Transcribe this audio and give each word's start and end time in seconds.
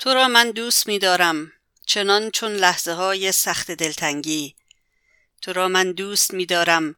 تو 0.00 0.14
را 0.14 0.28
من 0.28 0.50
دوست 0.50 0.86
می 0.86 0.98
دارم 0.98 1.52
چنان 1.86 2.30
چون 2.30 2.52
لحظه 2.52 2.92
های 2.92 3.32
سخت 3.32 3.70
دلتنگی. 3.70 4.56
تو 5.42 5.52
را 5.52 5.68
من 5.68 5.92
دوست 5.92 6.34
می 6.34 6.46
دارم 6.46 6.96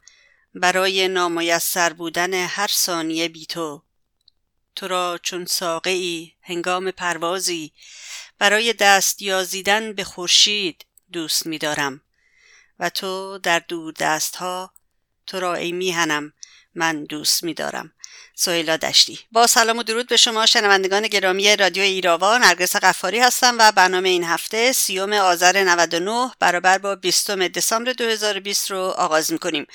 برای 0.55 1.09
نامایسر 1.09 1.93
بودن 1.93 2.35
هر 2.35 2.67
ثانیه 2.67 3.29
بی 3.29 3.47
تو. 3.47 3.83
تو 4.77 4.89
را 4.89 5.19
چون 5.23 5.47
ساقعی 5.47 6.35
هنگام 6.41 6.91
پروازی 6.91 7.73
برای 8.39 8.73
دست 8.73 9.23
یازیدن 9.23 9.93
به 9.93 10.05
خورشید 10.05 10.87
دوست 11.13 11.47
می 11.47 11.59
دارم 11.59 12.01
و 12.79 12.91
تو 12.91 13.39
در 13.39 13.59
دور 13.59 13.93
دست 13.99 14.37
ها 14.37 14.73
تو 15.27 15.41
را 15.41 15.55
ای 15.55 15.73
میهنم 15.73 16.33
من 16.75 17.05
دوست 17.05 17.45
می 17.45 17.55
دارم 17.55 17.93
سهیلا 18.35 18.77
دشتی. 18.77 19.21
با 19.33 19.47
سلام 19.47 19.79
و 19.79 19.83
درود 19.83 20.09
به 20.09 20.17
شما 20.17 20.47
شنوندگان 20.47 21.07
گرامی 21.07 21.57
رادیو 21.57 21.83
ایراوا. 21.83 22.39
نرگس 22.39 22.77
قفاری 22.77 23.19
هستم 23.19 23.57
و 23.59 23.73
برنامه 23.73 24.09
این 24.09 24.25
هفته 24.25 24.73
سیوم 24.73 25.13
آذر 25.13 25.65
99 25.65 26.31
برابر 26.41 26.79
با 26.79 26.95
20 26.95 27.31
دسامبر 27.31 27.93
2020 27.93 28.71
رو 28.71 28.79
آغاز 28.79 29.33
می‌کنیم. 29.33 29.67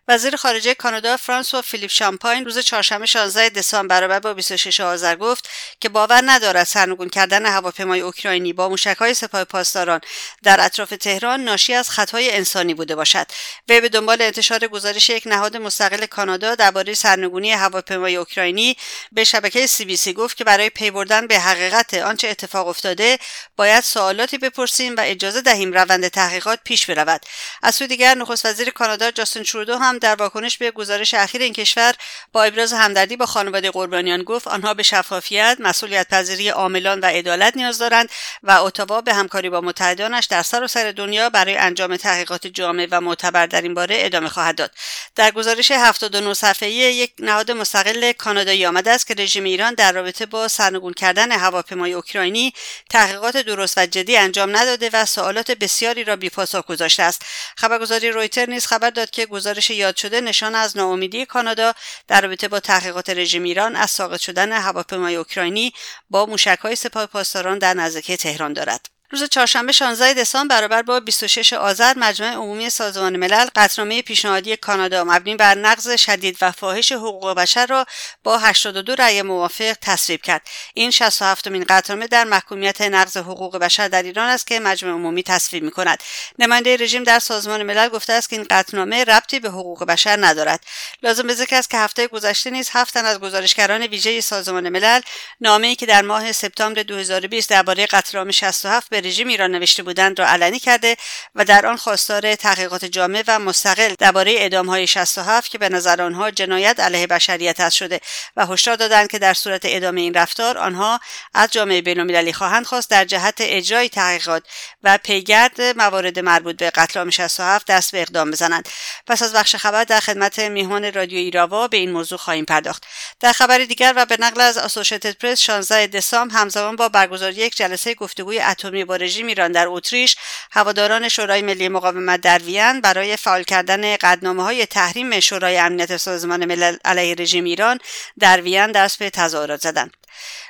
وزیر 0.09 0.37
خارجه 0.37 0.75
کانادا 0.75 1.17
فرانسوا 1.17 1.63
فیلیپ 1.63 1.91
شامپاین 1.91 2.45
روز 2.45 2.59
چهارشنبه 2.59 3.07
16 3.07 3.49
دسامبر 3.49 3.95
برابر 3.95 4.21
با 4.21 4.35
26 4.35 4.81
آذر 4.81 5.17
گفت 5.17 5.49
که 5.81 5.89
باور 5.89 6.23
ندارد 6.27 6.65
سرنگون 6.65 7.09
کردن 7.09 7.47
هواپیمای 7.47 8.01
اوکراینی 8.01 8.53
با 8.53 8.69
موشکهای 8.69 9.15
سپاه 9.15 9.45
پاسداران 9.45 10.01
در 10.43 10.61
اطراف 10.61 10.91
تهران 10.91 11.45
ناشی 11.45 11.75
از 11.75 11.91
خطای 11.91 12.33
انسانی 12.33 12.75
بوده 12.75 12.97
باشد. 12.97 13.27
وی 13.69 13.81
به 13.81 13.89
دنبال 13.89 14.23
انتشار 14.23 14.67
گزارش 14.67 15.11
یک 15.11 15.23
نهاد 15.27 15.57
مستقل 15.57 16.07
کانادا 16.07 16.55
درباره 16.55 16.95
سرنگونی 16.95 17.53
هواپیمای 17.53 18.17
اوکراینی 18.17 18.77
به 19.13 19.25
شبکه 19.25 19.67
سی 19.67 19.85
بی 19.85 19.97
سی 19.97 20.13
گفت 20.13 20.37
که 20.37 20.45
برای 20.45 20.71
پی 20.71 20.91
بردن 20.91 21.27
به 21.27 21.39
حقیقت 21.39 21.95
آنچه 21.95 22.29
اتفاق 22.29 22.69
افتاده 22.69 23.19
باید 23.57 23.85
سوالاتی 23.85 24.39
بپرسیم 24.39 24.97
و 24.97 25.01
اجازه 25.05 25.41
دهیم 25.41 25.73
روند 25.73 26.09
تحقیقات 26.09 26.61
پیش 26.65 26.87
برود. 26.87 27.21
از 27.63 27.75
سوی 27.75 27.87
دیگر 27.87 28.15
نخست 28.15 28.47
وزیر 28.47 28.71
کانادا 28.71 29.11
جاستین 29.11 29.43
ترودو 29.43 29.79
در 29.99 30.15
واکنش 30.15 30.59
به 30.59 30.71
گزارش 30.71 31.15
اخیر 31.15 31.43
این 31.43 31.53
کشور 31.53 31.95
با 32.33 32.45
ابراز 32.45 32.73
همدردی 32.73 33.17
با 33.17 33.27
خانواده 33.27 33.71
قربانیان 33.71 34.23
گفت 34.23 34.49
آنها 34.49 34.75
به 34.75 34.83
شفافیت 34.83 35.57
مسئولیت 35.61 36.09
پذیری 36.09 36.49
عاملان 36.49 37.01
و 37.01 37.07
عدالت 37.07 37.57
نیاز 37.57 37.79
دارند 37.79 38.09
و 38.43 38.51
اتاوا 38.51 39.01
به 39.01 39.15
همکاری 39.15 39.51
با 39.51 39.61
متحدانش 39.61 40.27
در 40.27 40.43
سراسر 40.43 40.93
دنیا 40.93 41.31
برای 41.31 41.57
انجام 41.57 41.97
تحقیقات 41.97 42.47
جامع 42.47 42.89
و 42.91 43.01
معتبر 43.01 43.47
در 43.47 43.63
این 43.63 43.75
باره 43.75 43.97
ادامه 43.99 44.29
خواهد 44.29 44.57
داد. 44.57 44.71
در 45.15 45.31
گزارش 45.31 45.71
79 45.71 46.35
صفحه‌ای 46.35 46.75
یک 46.75 47.13
نهاد 47.19 47.51
مستقل 47.51 48.13
کانادایی 48.13 48.67
آمده 48.67 48.91
است 48.91 49.07
که 49.07 49.15
رژیم 49.15 49.45
ایران 49.45 49.75
در 49.75 49.93
رابطه 49.93 50.27
با 50.27 50.49
سرنگون 50.49 50.93
کردن 50.93 51.33
هواپیمای 51.33 51.93
اوکراینی 51.93 52.53
تحقیقات 52.91 53.37
درست 53.37 53.79
و 53.79 53.87
جدی 53.87 54.17
انجام 54.17 54.57
نداده 54.57 54.91
و 54.93 55.05
سوالات 55.05 55.51
بسیاری 55.51 56.05
را 56.05 56.17
بیپاسخ 56.17 56.67
گذاشته 56.67 57.03
است. 57.03 57.23
خبرگزاری 57.57 58.11
رویتر 58.11 58.47
نیز 58.47 58.67
خبر 58.67 58.91
داد 58.91 59.11
که 59.11 59.27
گزارش 59.27 59.71
یاد 59.85 59.97
شده 59.97 60.21
نشان 60.21 60.55
از 60.55 60.77
ناامیدی 60.77 61.27
کانادا 61.27 61.73
در 62.09 62.21
رابطه 62.21 62.49
با 62.49 62.61
تحقیقات 62.61 63.11
رژیم 63.11 63.43
ایران 63.43 63.77
از 63.77 63.91
ساقط 63.91 64.21
شدن 64.21 64.53
هواپیمای 64.53 65.17
اوکراینی 65.17 65.73
با 66.11 66.27
موشکهای 66.27 66.77
سپاه 66.77 67.07
پاسداران 67.07 67.59
در 67.59 67.75
نزدیکی 67.75 68.17
تهران 68.17 68.53
دارد. 68.53 68.94
روز 69.15 69.25
چهارشنبه 69.25 69.73
16 69.73 70.15
دسامبر 70.15 70.55
برابر 70.55 70.83
با 70.83 71.01
26 71.01 71.53
آذر 71.53 71.99
مجمع 71.99 72.33
عمومی 72.33 72.71
سازمان 72.71 73.17
ملل 73.17 73.49
قطعنامه 73.55 74.03
پیشنهادی 74.03 74.57
کانادا 74.57 75.05
مبنی 75.05 75.35
بر 75.35 75.55
نقض 75.55 75.97
شدید 75.97 76.39
و 76.41 76.53
فاحش 76.53 76.93
حقوق 76.93 77.35
بشر 77.35 77.67
را 77.67 77.87
با 78.23 78.39
82 78.39 78.95
رأی 78.95 79.23
موافق 79.23 79.77
تصویب 79.81 80.23
کرد. 80.23 80.43
این 80.75 80.91
67 80.91 81.49
مین 81.49 81.65
قطعنامه 81.69 82.07
در 82.07 82.25
محکومیت 82.25 82.81
نقض 82.81 83.17
حقوق 83.17 83.57
بشر 83.57 83.89
در 83.89 84.03
ایران 84.03 84.29
است 84.29 84.47
که 84.47 84.61
مجمع 84.61 84.91
عمومی 84.91 85.23
تصویب 85.23 85.63
می 85.63 85.71
کند 85.71 86.03
نماینده 86.39 86.77
رژیم 86.77 87.05
در 87.05 87.19
سازمان 87.19 87.63
ملل 87.63 87.89
گفته 87.89 88.13
است 88.13 88.29
که 88.29 88.37
این 88.37 88.47
قطعنامه 88.51 89.05
ربطی 89.05 89.41
به 89.41 89.49
حقوق 89.49 89.85
بشر 89.85 90.27
ندارد. 90.27 90.65
لازم 91.03 91.27
به 91.27 91.35
ذکر 91.35 91.57
است 91.57 91.71
که 91.71 91.79
هفته 91.79 92.07
گذشته 92.07 92.51
نیز 92.51 92.71
هفت 92.73 92.97
از 92.97 93.21
گزارشگران 93.21 93.83
ویژه 93.83 94.21
سازمان 94.21 94.69
ملل 94.69 95.01
نامه‌ای 95.41 95.75
که 95.77 95.87
در 95.87 96.03
ماه 96.03 96.33
سپتامبر 96.33 96.83
2020 96.83 97.51
درباره 97.51 97.87
قطعنامه 97.87 98.33
67 98.33 98.89
به 98.91 99.04
رژیم 99.05 99.29
ایران 99.29 99.51
نوشته 99.51 99.83
بودند 99.83 100.19
را 100.19 100.27
علنی 100.29 100.59
کرده 100.59 100.97
و 101.35 101.45
در 101.45 101.67
آن 101.67 101.77
خواستار 101.77 102.35
تحقیقات 102.35 102.85
جامع 102.85 103.25
و 103.27 103.39
مستقل 103.39 103.95
درباره 103.99 104.33
اعدامهای 104.33 104.87
67 104.87 105.51
که 105.51 105.59
به 105.59 105.69
نظر 105.69 106.03
آنها 106.03 106.31
جنایت 106.31 106.81
علیه 106.81 107.07
بشریت 107.07 107.61
است 107.61 107.77
شده 107.77 108.01
و 108.37 108.47
هشدار 108.47 108.77
دادند 108.77 109.11
که 109.11 109.19
در 109.19 109.35
صورت 109.35 109.63
ادامه 109.65 110.01
این 110.01 110.15
رفتار 110.15 110.59
آنها 110.59 111.01
از 111.35 111.51
جامعه 111.51 111.83
بینالمللی 111.83 112.33
خواهند 112.33 112.67
خواست 112.67 112.91
در 112.91 113.05
جهت 113.05 113.35
اجرای 113.41 113.89
تحقیقات 113.89 114.43
و 114.83 114.99
پیگرد 114.99 115.61
موارد 115.61 116.19
مربوط 116.19 116.57
به 116.57 116.71
قتل 116.71 116.99
عام 116.99 117.11
67 117.11 117.67
دست 117.67 117.93
به 117.93 118.03
اقدام 118.03 118.31
بزنند. 118.31 118.69
پس 119.07 119.23
از 119.23 119.33
بخش 119.33 119.57
خبر 119.57 119.85
در 119.85 120.01
خدمت 120.01 120.39
میهمان 120.39 120.93
رادیو 120.93 121.19
ایراوا 121.19 121.69
به 121.69 121.77
این 121.77 121.93
موضوع 121.93 122.19
خواهیم 122.19 122.45
پرداخت. 122.45 122.85
در 123.21 123.33
خبر 123.33 123.59
دیگر 123.59 123.93
و 123.97 124.07
به 124.07 124.17
نقل 124.21 124.41
از 124.41 124.59
آسوشیتد 124.59 125.19
پرس 125.19 125.41
16 125.41 125.87
دسامبر 125.87 126.35
همزمان 126.35 126.77
با 126.77 126.89
برگزاری 126.89 127.35
یک 127.35 127.57
جلسه 127.57 127.95
گفتگوی 127.95 128.41
اتمی 128.41 128.84
با 128.85 128.97
رژیم 128.97 129.27
ایران 129.27 129.53
در 129.53 129.67
اتریش 129.69 130.17
هواداران 130.53 131.09
شورای 131.09 131.43
ملی 131.43 131.69
مقاومت 131.69 132.21
در 132.21 132.39
وین 132.39 132.81
برای 132.81 133.17
فعال 133.17 133.43
کردن 133.43 133.97
قدنامه 133.97 134.43
های 134.43 134.67
تحریم 134.67 135.21
شورای 135.21 135.59
امنیت 135.59 135.97
سازمان 135.97 136.45
ملل 136.45 136.77
علیه 136.85 137.15
رژیم 137.15 137.45
ایران 137.45 137.79
در 138.19 138.41
وین 138.41 138.73
دست 138.73 138.99
به 138.99 139.11
تظاهرات 139.11 139.61
زدند. 139.61 140.04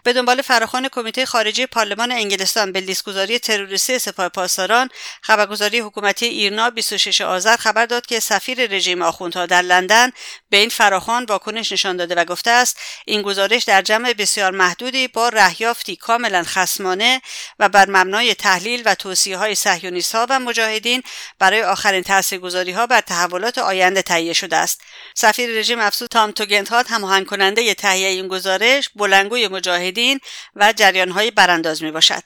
به 0.04 0.12
دنبال 0.12 0.42
فراخوان 0.42 0.88
کمیته 0.88 1.26
خارجی 1.26 1.66
پارلمان 1.66 2.12
انگلستان 2.12 2.72
به 2.72 2.80
لیستگذاری 2.80 3.38
تروریستی 3.38 3.98
سپاه 3.98 4.28
پاسداران 4.28 4.88
خبرگزاری 5.22 5.78
حکومتی 5.78 6.26
ایرنا 6.26 6.70
26 6.70 7.20
آذر 7.20 7.56
خبر 7.56 7.86
داد 7.86 8.06
که 8.06 8.20
سفیر 8.20 8.66
رژیم 8.66 9.02
آخوندها 9.02 9.46
در 9.46 9.62
لندن 9.62 10.10
به 10.50 10.56
این 10.56 10.68
فراخوان 10.68 11.24
واکنش 11.24 11.72
نشان 11.72 11.96
داده 11.96 12.14
و 12.14 12.24
گفته 12.24 12.50
است 12.50 12.78
این 13.06 13.22
گزارش 13.22 13.64
در 13.64 13.82
جمع 13.82 14.12
بسیار 14.12 14.50
محدودی 14.50 15.08
با 15.08 15.28
رهیافتی 15.28 15.96
کاملا 15.96 16.42
خسمانه 16.46 17.22
و 17.58 17.68
بر 17.68 17.90
مبنای 17.90 18.34
تحلیل 18.34 18.82
و 18.86 18.94
توصیه 18.94 19.36
های 19.36 19.54
صهیونیست 19.54 20.14
ها 20.14 20.26
و 20.30 20.40
مجاهدین 20.40 21.02
برای 21.38 21.62
آخرین 21.62 22.02
تاثیرگذاری 22.02 22.72
ها 22.72 22.86
بر 22.86 23.00
تحولات 23.00 23.58
آینده 23.58 24.02
تهیه 24.02 24.32
شده 24.32 24.56
است. 24.56 24.80
سفیر 25.14 25.50
رژیم 25.50 25.80
افزود 25.80 26.10
تام 26.10 26.30
توگنتهات 26.30 26.90
هماهنگ 26.90 27.26
کننده 27.26 27.74
تهیه 27.74 28.08
این 28.08 28.28
گزارش 28.28 28.90
بلنگوی 28.96 29.48
مجاهدین 29.54 30.20
و 30.56 30.72
جریانهای 30.72 31.30
برانداز 31.30 31.82
می 31.82 31.90
باشد. 31.90 32.22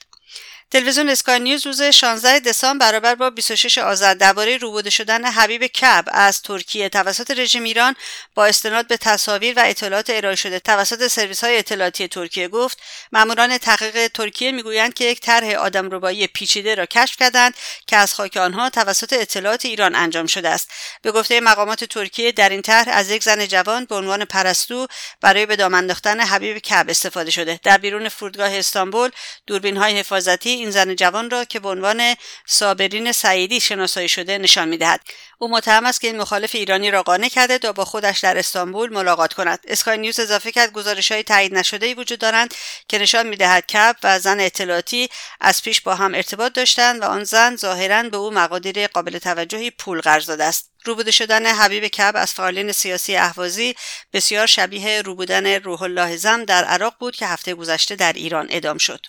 تلویزیون 0.71 1.09
اسکای 1.09 1.41
نیوز 1.41 1.67
روز 1.67 1.83
16 1.83 2.41
دسامبر 2.41 2.89
برابر 2.89 3.15
با 3.15 3.31
26 3.31 3.79
آذر 3.79 4.15
درباره 4.15 4.57
روبوده 4.57 4.91
شدن 4.91 5.25
حبیب 5.25 5.67
کب 5.67 6.05
از 6.09 6.43
ترکیه 6.43 6.89
توسط 6.89 7.31
رژیم 7.31 7.63
ایران 7.63 7.97
با 8.35 8.47
استناد 8.47 8.87
به 8.87 8.97
تصاویر 8.97 9.59
و 9.59 9.63
اطلاعات 9.67 10.11
ارائه 10.11 10.37
شده. 10.37 10.59
توسط 10.59 11.07
سرویس 11.07 11.45
های 11.45 11.59
اطلاعاتی 11.59 12.09
ترکیه 12.09 12.49
گفت 12.49 12.79
ماموران 13.13 13.59
تحقیق 13.59 14.09
ترکیه 14.09 14.53
می‌گویند 14.53 14.95
که 14.95 15.05
یک 15.05 15.21
طرح 15.21 15.55
آدمربایی 15.55 16.27
پیچیده 16.27 16.75
را 16.75 16.87
کشف 16.87 17.17
کردند 17.17 17.55
که 17.87 17.97
از 17.97 18.15
خاک 18.15 18.37
آنها 18.37 18.71
توسط 18.71 19.13
اطلاعات 19.13 19.65
ایران 19.65 19.95
انجام 19.95 20.27
شده 20.27 20.49
است. 20.49 20.71
به 21.03 21.13
گفته 21.13 21.41
مقامات 21.41 21.85
ترکیه 21.85 22.33
در 22.33 22.49
این 22.49 22.63
طرح 22.63 22.89
از 22.93 23.11
یک 23.11 23.23
زن 23.23 23.47
جوان 23.47 23.85
به 23.85 23.95
عنوان 23.95 24.25
پرستو 24.25 24.87
برای 25.21 25.47
به 25.47 25.57
دام 25.57 25.75
انداختن 25.75 26.21
حبیب 26.21 26.59
کب 26.59 26.87
استفاده 26.89 27.31
شده. 27.31 27.61
در 27.63 27.79
بیرون 27.79 28.09
فرودگاه 28.09 28.55
استانبول 28.55 29.11
دوربین 29.47 29.77
های 29.77 29.99
حفاظتی 29.99 30.58
این 30.59 30.71
زن 30.71 30.95
جوان 30.95 31.31
را 31.31 31.45
که 31.45 31.61
به 31.61 31.69
عنوان 31.69 32.15
صابرین 32.47 33.13
سعیدی 33.13 33.61
شناسایی 33.61 34.09
شده 34.09 34.39
نشان 34.39 34.69
می‌دهد. 34.69 35.01
او 35.39 35.51
متهم 35.51 35.87
است 35.87 36.01
که 36.01 36.07
این 36.07 36.21
مخالف 36.21 36.55
ایرانی 36.55 36.91
را 36.91 37.03
قانع 37.03 37.29
کرده 37.29 37.59
تا 37.59 37.73
با 37.73 37.85
خودش 37.85 38.21
در 38.21 38.39
استانبول 38.39 38.93
ملاقات 38.93 39.33
کند. 39.33 39.59
اسکای 39.69 39.99
نیوز 39.99 40.21
اضافه 40.21 40.53
کرد 40.53 40.73
گزارش 40.73 41.13
های 41.13 41.23
تایید 41.23 41.55
نشده 41.55 41.87
ای 41.87 41.95
وجود 41.95 42.19
دارند 42.19 42.55
که 42.89 42.99
نشان 42.99 43.27
می‌دهد 43.27 43.67
کپ 43.67 43.97
و 44.03 44.19
زن 44.19 44.41
اطلاعاتی 44.41 45.09
از 45.41 45.63
پیش 45.63 45.81
با 45.81 45.95
هم 45.95 46.15
ارتباط 46.15 46.53
داشتند 46.53 47.03
و 47.03 47.05
آن 47.05 47.25
زن 47.25 47.57
ظاهرا 47.57 48.03
به 48.03 48.17
او 48.17 48.31
مقادیر 48.31 48.87
قابل 48.87 49.19
توجهی 49.19 49.71
پول 49.71 50.01
قرض 50.01 50.27
داده 50.27 50.45
است. 50.45 50.71
روبوده 50.85 51.11
شدن 51.11 51.47
حبیب 51.47 51.87
کب 51.87 52.13
از 52.17 52.33
فعالین 52.33 52.73
سیاسی 52.73 53.17
اهوازی 53.17 53.75
بسیار 54.13 54.47
شبیه 54.47 55.03
روبودن 55.03 55.47
روح 55.47 55.83
الله 55.83 56.17
زم 56.17 56.45
در 56.45 56.65
عراق 56.65 56.95
بود 56.99 57.17
که 57.17 57.27
هفته 57.27 57.55
گذشته 57.55 57.97
در 57.97 58.13
ایران 58.13 58.47
ادام 58.51 58.79
شد. 58.79 59.07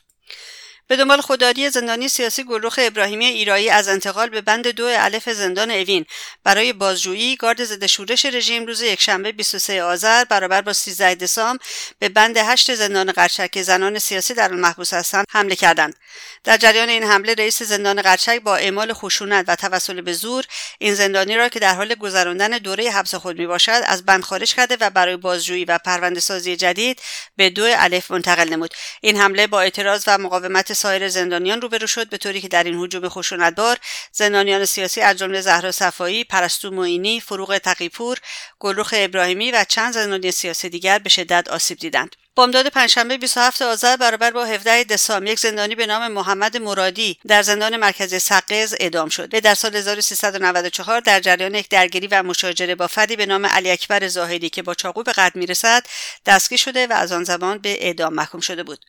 به 0.89 0.95
دنبال 0.95 1.21
خودداری 1.21 1.69
زندانی 1.69 2.09
سیاسی 2.09 2.43
گلرخ 2.43 2.79
ابراهیمی 2.81 3.25
ایرایی 3.25 3.69
از 3.69 3.87
انتقال 3.87 4.29
به 4.29 4.41
بند 4.41 4.67
دو 4.67 4.85
الف 4.85 5.29
زندان 5.29 5.71
اوین. 5.71 6.05
برای 6.43 6.73
بازجویی 6.73 7.35
گارد 7.35 7.63
ضد 7.63 7.85
شورش 7.85 8.25
رژیم 8.25 8.65
روز 8.65 8.81
یکشنبه 8.81 9.31
23 9.31 9.83
آذر 9.83 10.23
برابر 10.23 10.61
با 10.61 10.73
13 10.73 11.15
دسامبر 11.15 11.65
به 11.99 12.09
بند 12.09 12.37
هشت 12.37 12.75
زندان 12.75 13.11
قرچک 13.11 13.61
زنان 13.61 13.99
سیاسی 13.99 14.33
در 14.33 14.53
آن 14.53 14.59
محبوس 14.59 14.93
هستند 14.93 15.25
حمله 15.31 15.55
کردند. 15.55 15.95
در 16.43 16.57
جریان 16.57 16.89
این 16.89 17.03
حمله 17.03 17.33
رئیس 17.33 17.63
زندان 17.63 18.01
قرچک 18.01 18.41
با 18.41 18.55
اعمال 18.55 18.93
خشونت 18.93 19.45
و 19.47 19.55
توسل 19.55 20.01
به 20.01 20.13
زور 20.13 20.45
این 20.79 20.95
زندانی 20.95 21.35
را 21.35 21.49
که 21.49 21.59
در 21.59 21.75
حال 21.75 21.95
گذراندن 21.95 22.49
دوره 22.49 22.91
حبس 22.91 23.15
خود 23.15 23.39
می 23.39 23.47
باشد 23.47 23.81
از 23.85 24.05
بند 24.05 24.23
خارج 24.23 24.55
کرده 24.55 24.77
و 24.79 24.89
برای 24.89 25.17
بازجویی 25.17 25.65
و 25.65 25.77
پرونده 25.77 26.19
سازی 26.19 26.55
جدید 26.55 27.01
به 27.35 27.49
دو 27.49 27.67
الف 27.77 28.11
منتقل 28.11 28.49
نمود. 28.49 28.73
این 29.01 29.17
حمله 29.17 29.47
با 29.47 29.61
اعتراض 29.61 30.03
و 30.07 30.17
مقاومت 30.17 30.78
سایر 30.79 31.09
زندانیان 31.09 31.61
روبرو 31.61 31.87
شد 31.87 32.09
به 32.09 32.17
طوری 32.17 32.41
که 32.41 32.47
در 32.47 32.63
این 32.63 32.83
هجوم 32.83 33.09
خشونتبار 33.09 33.77
زندانیان 34.11 34.65
سیاسی 34.65 35.01
از 35.01 35.17
جمله 35.17 35.41
زهرا 35.41 35.71
صفایی 35.71 36.23
پرستو 36.23 36.71
معینی 36.71 37.19
فروغ 37.19 37.57
تقیپور 37.57 38.17
گلرخ 38.59 38.93
ابراهیمی 38.97 39.51
و 39.51 39.65
چند 39.69 39.93
زندانی 39.93 40.31
سیاسی 40.31 40.69
دیگر 40.69 40.99
به 40.99 41.09
شدت 41.09 41.47
آسیب 41.47 41.77
دیدند. 41.77 42.15
بامداد 42.39 42.67
پنجشنبه 42.67 43.17
27 43.17 43.61
آذر 43.61 43.95
برابر 43.95 44.31
با 44.31 44.45
17 44.45 44.83
دسامبر 44.83 45.31
یک 45.31 45.39
زندانی 45.39 45.75
به 45.75 45.85
نام 45.85 46.11
محمد 46.11 46.57
مرادی 46.57 47.17
در 47.27 47.41
زندان 47.41 47.77
مرکزی 47.77 48.19
سقز 48.19 48.75
اعدام 48.79 49.09
شد. 49.09 49.33
و 49.33 49.41
در 49.41 49.53
سال 49.53 49.75
1394 49.75 51.01
در 51.01 51.19
جریان 51.19 51.55
یک 51.55 51.69
درگیری 51.69 52.07
و 52.07 52.23
مشاجره 52.23 52.75
با 52.75 52.87
فردی 52.87 53.15
به 53.15 53.25
نام 53.25 53.45
علی 53.45 53.71
اکبر 53.71 54.07
زاهدی 54.07 54.49
که 54.49 54.61
با 54.61 54.73
چاقو 54.73 55.03
به 55.03 55.11
قتل 55.11 55.39
می‌رسد 55.39 55.85
دستگیر 56.25 56.57
شده 56.57 56.87
و 56.87 56.93
از 56.93 57.11
آن 57.11 57.23
زمان 57.23 57.57
به 57.57 57.85
اعدام 57.85 58.13
محکوم 58.13 58.41
شده 58.41 58.63
بود. 58.63 58.79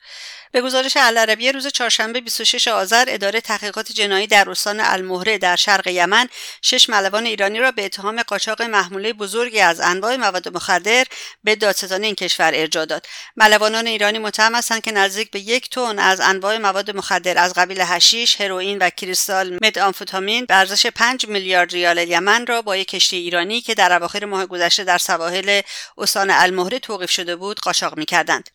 به 0.52 0.60
گزارش 0.60 0.96
العربیه 0.96 1.52
روز 1.52 1.66
چهارشنبه 1.66 2.20
26 2.20 2.68
آذر 2.68 3.04
اداره 3.08 3.40
تحقیقات 3.40 3.92
جنایی 3.92 4.26
در 4.26 4.50
استان 4.50 4.80
المهره 4.80 5.38
در 5.38 5.56
شرق 5.56 5.86
یمن 5.86 6.28
شش 6.62 6.90
ملوان 6.90 7.26
ایرانی 7.26 7.58
را 7.58 7.72
به 7.72 7.84
اتهام 7.84 8.22
قاچاق 8.22 8.62
محموله 8.62 9.12
بزرگی 9.12 9.60
از 9.60 9.80
انواع 9.80 10.16
مواد 10.16 10.48
مخدر 10.48 11.04
به 11.44 11.56
دادستانی 11.56 12.06
این 12.06 12.14
کشور 12.14 12.52
ارجاع 12.54 12.84
داد. 12.84 13.06
ملوانان 13.40 13.86
ایرانی 13.86 14.18
متهم 14.18 14.54
هستند 14.54 14.82
که 14.82 14.92
نزدیک 14.92 15.30
به 15.30 15.40
یک 15.40 15.70
تن 15.70 15.98
از 15.98 16.20
انواع 16.20 16.58
مواد 16.58 16.96
مخدر 16.96 17.38
از 17.38 17.52
قبیل 17.54 17.80
هشیش 17.80 18.40
هروئین 18.40 18.78
و 18.78 18.90
کریستال 18.90 19.58
مدآمفتامین 19.62 20.44
به 20.44 20.54
ارزش 20.54 20.86
5 20.86 21.26
میلیارد 21.28 21.72
ریال 21.72 21.98
یمن 21.98 22.46
را 22.46 22.62
با 22.62 22.76
یک 22.76 22.88
کشتی 22.88 23.16
ایرانی 23.16 23.60
که 23.60 23.74
در 23.74 23.92
اواخر 23.92 24.24
ماه 24.24 24.46
گذشته 24.46 24.84
در 24.84 24.98
سواحل 24.98 25.60
استان 25.98 26.30
المهره 26.30 26.78
توقیف 26.78 27.10
شده 27.10 27.36
بود 27.36 27.60
قاچاق 27.60 27.98
می‌کردند. 27.98 28.50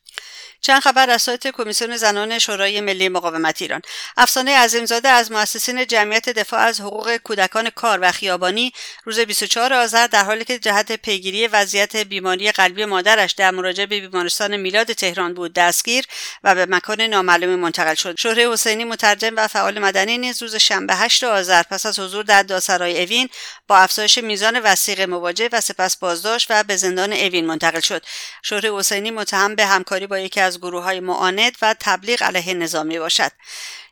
چند 0.66 0.82
خبر 0.82 1.10
از 1.10 1.22
سایت 1.22 1.48
کمیسیون 1.48 1.98
زنان 1.98 2.40
شورای 2.40 2.82
ملی 2.82 3.10
مقاومت 3.10 3.62
ایران. 3.62 3.82
افسانه 4.18 4.58
عظیمزاده 4.58 5.10
از 5.10 5.32
مؤسسین 5.32 5.88
جمعیت 5.88 6.30
دفاع 6.30 6.60
از 6.60 6.82
حقوق 6.82 7.18
کودکان 7.18 7.70
کار 7.70 8.00
و 8.02 8.12
خیابانی 8.12 8.74
روز 9.04 9.20
24 9.20 9.74
آذر 9.74 10.08
در 10.08 10.24
حالی 10.24 10.46
که 10.46 10.60
جهت 10.60 10.92
پیگیری 10.92 11.48
وضعیت 11.48 11.96
بیماری 11.96 12.52
قلبی 12.52 12.86
مادرش 12.86 13.32
در 13.32 13.52
مراجعه 13.52 13.86
به 13.86 14.00
بیمارستان 14.00 14.58
میلاد 14.58 14.94
تهران 14.94 15.34
بود 15.34 15.54
دستگیر 15.54 16.06
و 16.44 16.56
به 16.56 16.66
مکان 16.66 17.02
نامعلومی 17.02 17.56
منتقل 17.56 17.96
شد. 17.96 18.16
شهره 18.18 18.52
حسینی 18.52 18.84
مترجم 18.84 19.34
و 19.36 19.48
فعال 19.48 19.80
مدنی 19.80 20.18
نیز 20.18 20.42
روز 20.42 20.56
شنبه 20.56 20.96
8 20.96 21.24
آذر 21.24 21.64
پس 21.64 21.86
از 21.86 22.00
حضور 22.00 22.24
در 22.24 22.44
دادسرای 22.44 23.04
اوین 23.04 23.30
با 23.68 23.78
افزایش 23.78 24.18
میزان 24.18 24.60
وسیق 24.60 25.02
مواجه 25.02 25.50
و 25.52 25.62
سپس 25.62 25.98
بازداشت 25.98 26.48
و 26.50 26.64
به 26.64 26.76
زندان 26.76 27.14
اوین 27.14 27.46
منتقل 27.46 27.80
شد. 27.80 28.06
شهره 28.44 28.74
حسینی 28.74 29.12
متهم 29.12 29.56
به 29.56 29.66
همکاری 29.66 30.08
با 30.08 30.20
یکی 30.20 30.42
از 30.42 30.55
از 30.56 30.62
گروه 30.62 30.84
های 30.84 31.00
معاند 31.00 31.58
و 31.62 31.76
تبلیغ 31.80 32.24
علیه 32.24 32.54
نظامی 32.54 33.00
باشد 33.00 33.32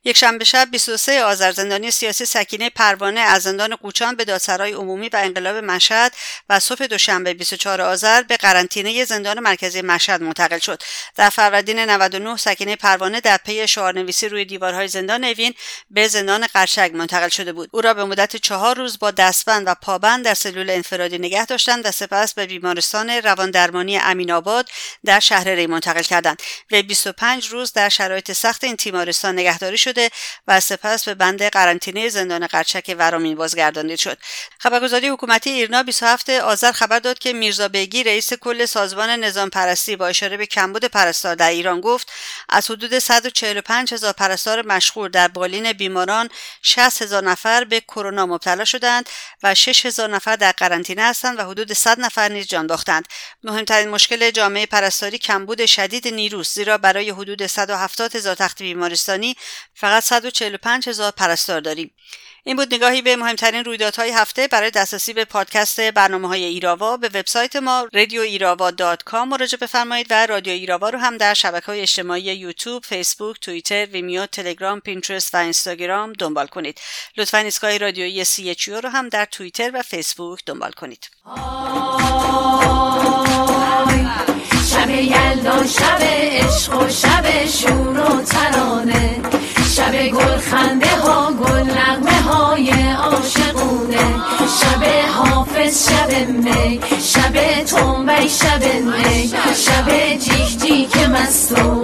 یک 0.05 0.17
شنبه 0.17 0.45
شب 0.45 0.67
23 0.71 1.23
آذر 1.23 1.51
زندانی 1.51 1.91
سیاسی 1.91 2.25
سکینه 2.25 2.69
پروانه 2.69 3.19
از 3.19 3.43
زندان 3.43 3.75
قوچان 3.75 4.15
به 4.15 4.25
دادسرای 4.25 4.71
عمومی 4.71 5.09
و 5.09 5.17
انقلاب 5.23 5.55
مشهد 5.55 6.13
و 6.49 6.59
صبح 6.59 6.85
دوشنبه 6.85 7.33
24 7.33 7.81
آذر 7.81 8.21
به 8.21 8.37
قرنطینه 8.37 9.05
زندان 9.05 9.39
مرکزی 9.39 9.81
مشهد 9.81 10.23
منتقل 10.23 10.59
شد. 10.59 10.81
در 11.15 11.29
فروردین 11.29 11.79
99 11.79 12.37
سکینه 12.37 12.75
پروانه 12.75 13.21
در 13.21 13.37
پی 13.37 13.67
شعارنویسی 13.67 14.29
روی 14.29 14.45
دیوارهای 14.45 14.87
زندان 14.87 15.23
اوین 15.23 15.53
به 15.89 16.07
زندان 16.07 16.47
قرشک 16.47 16.91
منتقل 16.93 17.29
شده 17.29 17.53
بود. 17.53 17.69
او 17.71 17.81
را 17.81 17.93
به 17.93 18.05
مدت 18.05 18.35
چهار 18.35 18.77
روز 18.77 18.99
با 18.99 19.11
دستبند 19.11 19.67
و 19.67 19.75
پابند 19.81 20.25
در 20.25 20.33
سلول 20.33 20.69
انفرادی 20.69 21.17
نگه 21.17 21.45
داشتند 21.45 21.85
و 21.85 21.91
سپس 21.91 22.33
به 22.33 22.45
بیمارستان 22.45 23.09
رواندرمانی 23.09 23.97
امینآباد 23.97 24.69
در 25.05 25.19
شهر 25.19 25.49
ری 25.49 25.67
منتقل 25.67 26.01
کردند. 26.01 26.41
و 26.71 26.81
25 26.81 27.47
روز 27.47 27.73
در 27.73 27.89
شرایط 27.89 28.31
سخت 28.31 28.63
این 28.63 28.75
تیمارستان 28.75 29.33
نگهداری 29.33 29.77
شد 29.77 29.93
شده 29.93 30.09
و 30.47 30.59
سپس 30.59 31.05
به 31.05 31.13
بند 31.13 31.43
قرنطینه 31.43 32.09
زندان 32.09 32.47
قرچک 32.47 32.95
ورامین 32.97 33.35
بازگردانده 33.35 33.95
شد. 33.95 34.17
خبرگزاری 34.59 35.07
حکومتی 35.07 35.49
ایرنا 35.49 35.83
27 35.83 36.29
آذر 36.29 36.71
خبر 36.71 36.99
داد 36.99 37.19
که 37.19 37.33
میرزا 37.33 37.67
بیگی 37.67 38.03
رئیس 38.03 38.33
کل 38.33 38.65
سازمان 38.65 39.09
نظام 39.09 39.49
پرستی 39.49 39.95
با 39.95 40.07
اشاره 40.07 40.37
به 40.37 40.45
کمبود 40.45 40.85
پرستار 40.85 41.35
در 41.35 41.49
ایران 41.49 41.81
گفت 41.81 42.11
از 42.49 42.71
حدود 42.71 42.99
145 42.99 43.93
هزار 43.93 44.13
پرستار 44.13 44.65
مشغول 44.65 45.09
در 45.09 45.27
بالین 45.27 45.73
بیماران 45.73 46.29
60 46.61 47.01
هزار 47.01 47.23
نفر 47.23 47.63
به 47.63 47.79
کرونا 47.79 48.25
مبتلا 48.25 48.65
شدند 48.65 49.09
و 49.43 49.55
6 49.55 49.85
هزار 49.85 50.09
نفر 50.09 50.35
در 50.35 50.51
قرنطینه 50.51 51.03
هستند 51.03 51.39
و 51.39 51.43
حدود 51.43 51.73
100 51.73 51.99
نفر 51.99 52.29
نیز 52.29 52.47
جان 52.47 52.67
باختند. 52.67 53.07
مهمترین 53.43 53.89
مشکل 53.89 54.31
جامعه 54.31 54.65
پرستاری 54.65 55.17
کمبود 55.17 55.65
شدید 55.65 56.07
نیروست 56.33 56.55
زیرا 56.55 56.77
برای 56.77 57.09
حدود 57.09 57.45
170 57.45 58.15
هزار 58.15 58.35
تخت 58.35 58.61
بیمارستانی 58.61 59.35
فقط 59.73 60.03
145 60.03 60.89
هزار 60.89 61.11
پرستار 61.11 61.61
داریم 61.61 61.91
این 62.43 62.55
بود 62.55 62.73
نگاهی 62.73 63.01
به 63.01 63.15
مهمترین 63.15 63.63
رویدادهای 63.63 64.09
هفته 64.09 64.47
برای 64.47 64.71
دسترسی 64.71 65.13
به 65.13 65.25
پادکست 65.25 65.81
برنامه 65.81 66.27
های 66.27 66.43
ایراوا 66.43 66.97
به 66.97 67.07
وبسایت 67.07 67.55
ما 67.55 67.87
com 69.05 69.29
مراجعه 69.29 69.57
بفرمایید 69.57 70.07
و 70.09 70.25
رادیو 70.25 70.53
ایراوا 70.53 70.89
رو 70.89 70.99
هم 70.99 71.17
در 71.17 71.33
شبکه 71.33 71.65
های 71.65 71.81
اجتماعی 71.81 72.21
یوتیوب، 72.21 72.83
فیسبوک، 72.83 73.39
توییتر، 73.39 73.85
ویمیو، 73.85 74.25
تلگرام، 74.25 74.79
پینترست 74.79 75.35
و 75.35 75.37
اینستاگرام 75.37 76.13
دنبال 76.13 76.47
کنید. 76.47 76.81
لطفا 77.17 77.37
ایستگاه 77.37 77.77
رادیویی 77.77 78.23
سی 78.23 78.55
رو 78.67 78.89
هم 78.89 79.09
در 79.09 79.25
توییتر 79.25 79.71
و 79.73 79.81
فیسبوک 79.81 80.39
دنبال 80.45 80.71
کنید. 80.71 81.09
یلدا 84.93 85.67
شب 85.67 86.01
عشق 86.01 86.81
و 86.81 86.89
شب 86.89 87.45
شور 87.47 87.99
و 87.99 88.21
ترانه. 88.21 89.21
شب 89.75 90.07
گل 90.07 90.37
خنده 90.37 90.95
ها 90.95 91.31
گل 91.31 91.71
نغمه 91.71 92.21
های 92.21 92.71
عاشقونه. 92.91 94.05
شب 94.59 94.83
حافظ 95.17 95.89
شب 95.89 96.29
می. 96.29 96.79
شب 97.01 97.63
تنبی 97.63 98.29
شب 98.29 98.63
می. 98.63 99.27
شب 99.55 100.17
جیک 100.17 100.61
جیک 100.61 100.97
مستون 100.97 101.82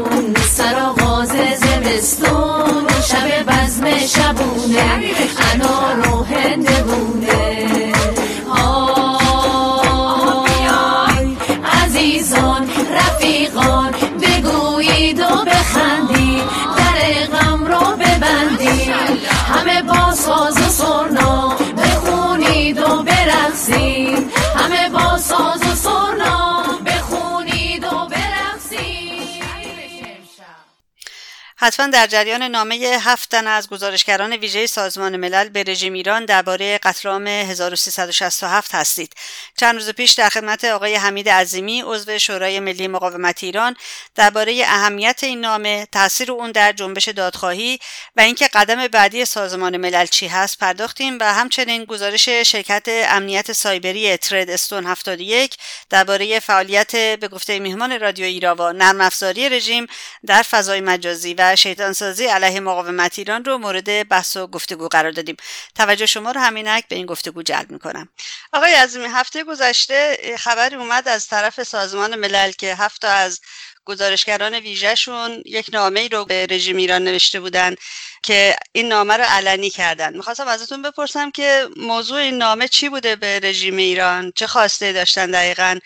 حتما 31.69 31.87
در 31.87 32.07
جریان 32.07 32.43
نامه 32.43 32.75
هفت 32.75 33.29
تن 33.29 33.47
از 33.47 33.69
گزارشگران 33.69 34.33
ویژه 34.33 34.67
سازمان 34.67 35.17
ملل 35.17 35.49
به 35.49 35.63
رژیم 35.63 35.93
ایران 35.93 36.25
درباره 36.25 36.77
قتل 36.77 37.09
عام 37.09 37.27
1367 37.27 38.75
هستید. 38.75 39.13
چند 39.57 39.75
روز 39.75 39.89
پیش 39.89 40.11
در 40.11 40.29
خدمت 40.29 40.65
آقای 40.65 40.95
حمید 40.95 41.29
عظیمی 41.29 41.83
عضو 41.85 42.19
شورای 42.19 42.59
ملی 42.59 42.87
مقاومت 42.87 43.43
ایران 43.43 43.75
درباره 44.15 44.63
اهمیت 44.65 45.23
این 45.23 45.41
نامه، 45.41 45.87
تاثیر 45.91 46.31
اون 46.31 46.51
در 46.51 46.71
جنبش 46.71 47.07
دادخواهی 47.09 47.79
و 48.15 48.21
اینکه 48.21 48.47
قدم 48.47 48.87
بعدی 48.87 49.25
سازمان 49.25 49.77
ملل 49.77 50.05
چی 50.05 50.27
هست 50.27 50.59
پرداختیم 50.59 51.17
و 51.21 51.33
همچنین 51.33 51.85
گزارش 51.85 52.29
شرکت 52.29 52.85
امنیت 52.87 53.51
سایبری 53.51 54.17
ترد 54.17 54.49
استون 54.49 54.85
71 54.85 55.57
درباره 55.89 56.39
فعالیت 56.39 56.91
به 56.95 57.27
گفته 57.27 57.59
میهمان 57.59 57.99
رادیو 57.99 58.25
ایراوا 58.25 58.71
نرم 58.71 59.01
افزاری 59.01 59.49
رژیم 59.49 59.87
در 60.25 60.41
فضای 60.41 60.81
مجازی 60.81 61.33
و 61.33 61.55
شیطانسازی 61.59 62.25
علیه 62.25 62.59
مقاومت 62.59 63.19
ایران 63.19 63.45
رو 63.45 63.57
مورد 63.57 64.07
بحث 64.07 64.37
و 64.37 64.47
گفتگو 64.47 64.87
قرار 64.87 65.11
دادیم. 65.11 65.37
توجه 65.75 66.05
شما 66.05 66.31
رو 66.31 66.41
همینک 66.41 66.87
به 66.87 66.95
این 66.95 67.05
گفتگو 67.05 67.43
جلب 67.43 67.71
می‌کنم. 67.71 68.09
آقای 68.53 68.73
عظیمی 68.73 69.05
هفته 69.05 69.43
گذشته 69.43 70.17
خبری 70.39 70.75
اومد 70.75 71.07
از 71.07 71.27
طرف 71.27 71.63
سازمان 71.63 72.15
ملل 72.15 72.51
که 72.51 72.75
هفت 72.75 73.05
از 73.05 73.39
گزارشگران 73.85 74.53
ویژهشون 74.53 75.43
یک 75.45 75.69
نامه 75.73 75.99
ای 75.99 76.09
رو 76.09 76.25
به 76.25 76.47
رژیم 76.49 76.77
ایران 76.77 77.03
نوشته 77.03 77.39
بودن 77.39 77.75
که 78.23 78.55
این 78.71 78.87
نامه 78.87 79.17
رو 79.17 79.23
علنی 79.27 79.69
کردن. 79.69 80.13
می‌خواستم 80.15 80.47
ازتون 80.47 80.81
بپرسم 80.81 81.31
که 81.31 81.67
موضوع 81.77 82.19
این 82.19 82.37
نامه 82.37 82.67
چی 82.67 82.89
بوده 82.89 83.15
به 83.15 83.39
رژیم 83.39 83.77
ایران؟ 83.77 84.31
چه 84.35 84.47
خواسته 84.47 84.93
داشتن 84.93 85.31
دقیقا؟ 85.31 85.79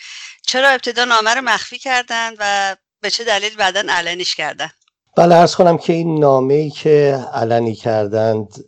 چرا 0.46 0.68
ابتدا 0.68 1.04
نامه 1.04 1.34
رو 1.34 1.40
مخفی 1.40 1.78
کردن 1.78 2.34
و 2.38 2.76
به 3.00 3.10
چه 3.10 3.24
دلیل 3.24 3.54
بعدا 3.54 3.84
علنیش 3.88 4.34
کردن؟ 4.34 4.70
بله 5.16 5.34
ارز 5.34 5.54
کنم 5.54 5.78
که 5.78 5.92
این 5.92 6.20
نامه 6.20 6.54
ای 6.54 6.70
که 6.70 7.24
علنی 7.32 7.74
کردند 7.74 8.64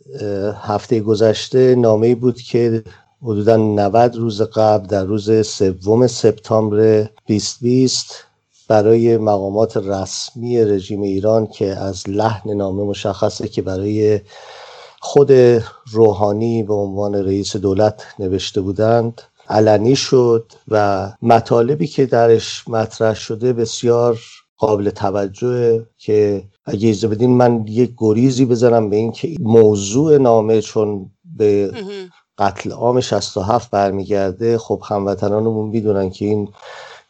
هفته 0.61 0.99
گذشته 0.99 1.75
نامه 1.75 2.07
ای 2.07 2.15
بود 2.15 2.41
که 2.41 2.83
حدودا 3.21 3.57
90 3.57 4.15
روز 4.15 4.41
قبل 4.41 4.87
در 4.87 5.03
روز 5.03 5.47
سوم 5.47 6.07
سپتامبر 6.07 7.09
2020 7.27 8.23
برای 8.67 9.17
مقامات 9.17 9.77
رسمی 9.77 10.63
رژیم 10.63 11.01
ایران 11.01 11.47
که 11.47 11.65
از 11.65 12.09
لحن 12.09 12.53
نامه 12.53 12.83
مشخصه 12.83 13.47
که 13.47 13.61
برای 13.61 14.21
خود 14.99 15.31
روحانی 15.91 16.63
به 16.63 16.73
عنوان 16.73 17.15
رئیس 17.15 17.55
دولت 17.55 18.03
نوشته 18.19 18.61
بودند 18.61 19.21
علنی 19.49 19.95
شد 19.95 20.51
و 20.67 21.07
مطالبی 21.21 21.87
که 21.87 22.05
درش 22.05 22.67
مطرح 22.67 23.13
شده 23.13 23.53
بسیار 23.53 24.19
قابل 24.57 24.89
توجه 24.89 25.85
که 25.97 26.43
اگه 26.65 26.89
اجازه 26.89 27.07
بدین 27.07 27.29
من 27.29 27.67
یک 27.67 27.91
گریزی 27.97 28.45
بزنم 28.45 28.89
به 28.89 28.95
اینکه 28.95 29.35
موضوع 29.39 30.17
نامه 30.17 30.61
چون 30.61 31.11
به 31.37 31.71
قتل 32.37 32.71
عام 32.71 33.01
67 33.01 33.71
برمیگرده 33.71 34.57
خب 34.57 34.83
هموطنانمون 34.89 35.69
می‌دونن 35.69 36.09
که 36.09 36.25
این 36.25 36.53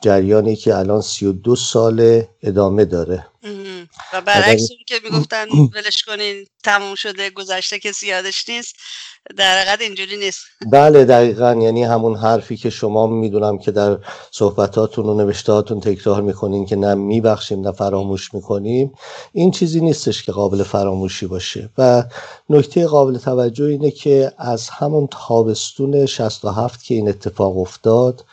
جریانی 0.01 0.55
که 0.55 0.75
الان 0.75 1.01
32 1.01 1.55
سال 1.55 2.23
ادامه 2.41 2.85
داره. 2.85 3.27
و 4.13 4.21
برعکس 4.21 4.67
که 4.87 4.95
می‌گفتن 5.03 5.47
ولش 5.75 6.03
کنین 6.03 6.45
تموم 6.63 6.95
شده 6.95 7.29
گذشته 7.29 7.79
کسی 7.79 8.07
یادش 8.07 8.49
نیست. 8.49 8.75
در 9.37 9.57
حقیقت 9.57 9.81
اینجوری 9.81 10.17
نیست. 10.17 10.39
بله 10.71 11.05
دقیقا. 11.05 11.53
یعنی 11.53 11.83
همون 11.83 12.15
حرفی 12.15 12.57
که 12.57 12.69
شما 12.69 13.07
می‌دونم 13.07 13.57
که 13.57 13.71
در 13.71 13.97
صحبتاتون 14.31 15.05
و 15.05 15.13
نوشتهاتون 15.13 15.79
تکرار 15.79 16.21
می‌کنین 16.21 16.65
که 16.65 16.75
نه 16.75 16.93
میبخشیم 16.95 17.61
نه 17.61 17.71
فراموش 17.71 18.33
می‌کنیم 18.33 18.93
این 19.33 19.51
چیزی 19.51 19.81
نیستش 19.81 20.23
که 20.23 20.31
قابل 20.31 20.63
فراموشی 20.63 21.27
باشه. 21.27 21.69
و 21.77 22.03
نکته 22.49 22.87
قابل 22.87 23.17
توجه 23.17 23.65
اینه 23.65 23.91
که 23.91 24.31
از 24.37 24.69
همون 24.69 25.07
تابستون 25.11 26.05
67 26.05 26.83
که 26.83 26.95
این 26.95 27.09
اتفاق 27.09 27.57
افتاد 27.57 28.23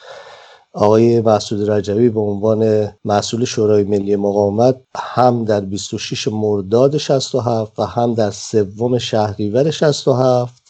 آقای 0.72 1.20
مسعود 1.20 1.70
رجبی 1.70 2.08
به 2.08 2.20
عنوان 2.20 2.92
مسئول 3.04 3.44
شورای 3.44 3.84
ملی 3.84 4.16
مقاومت 4.16 4.76
هم 4.96 5.44
در 5.44 5.60
26 5.60 6.28
مرداد 6.28 6.96
67 6.98 7.78
و 7.78 7.82
هم 7.82 8.14
در 8.14 8.30
سوم 8.30 8.98
شهریور 8.98 9.70
67 9.70 10.63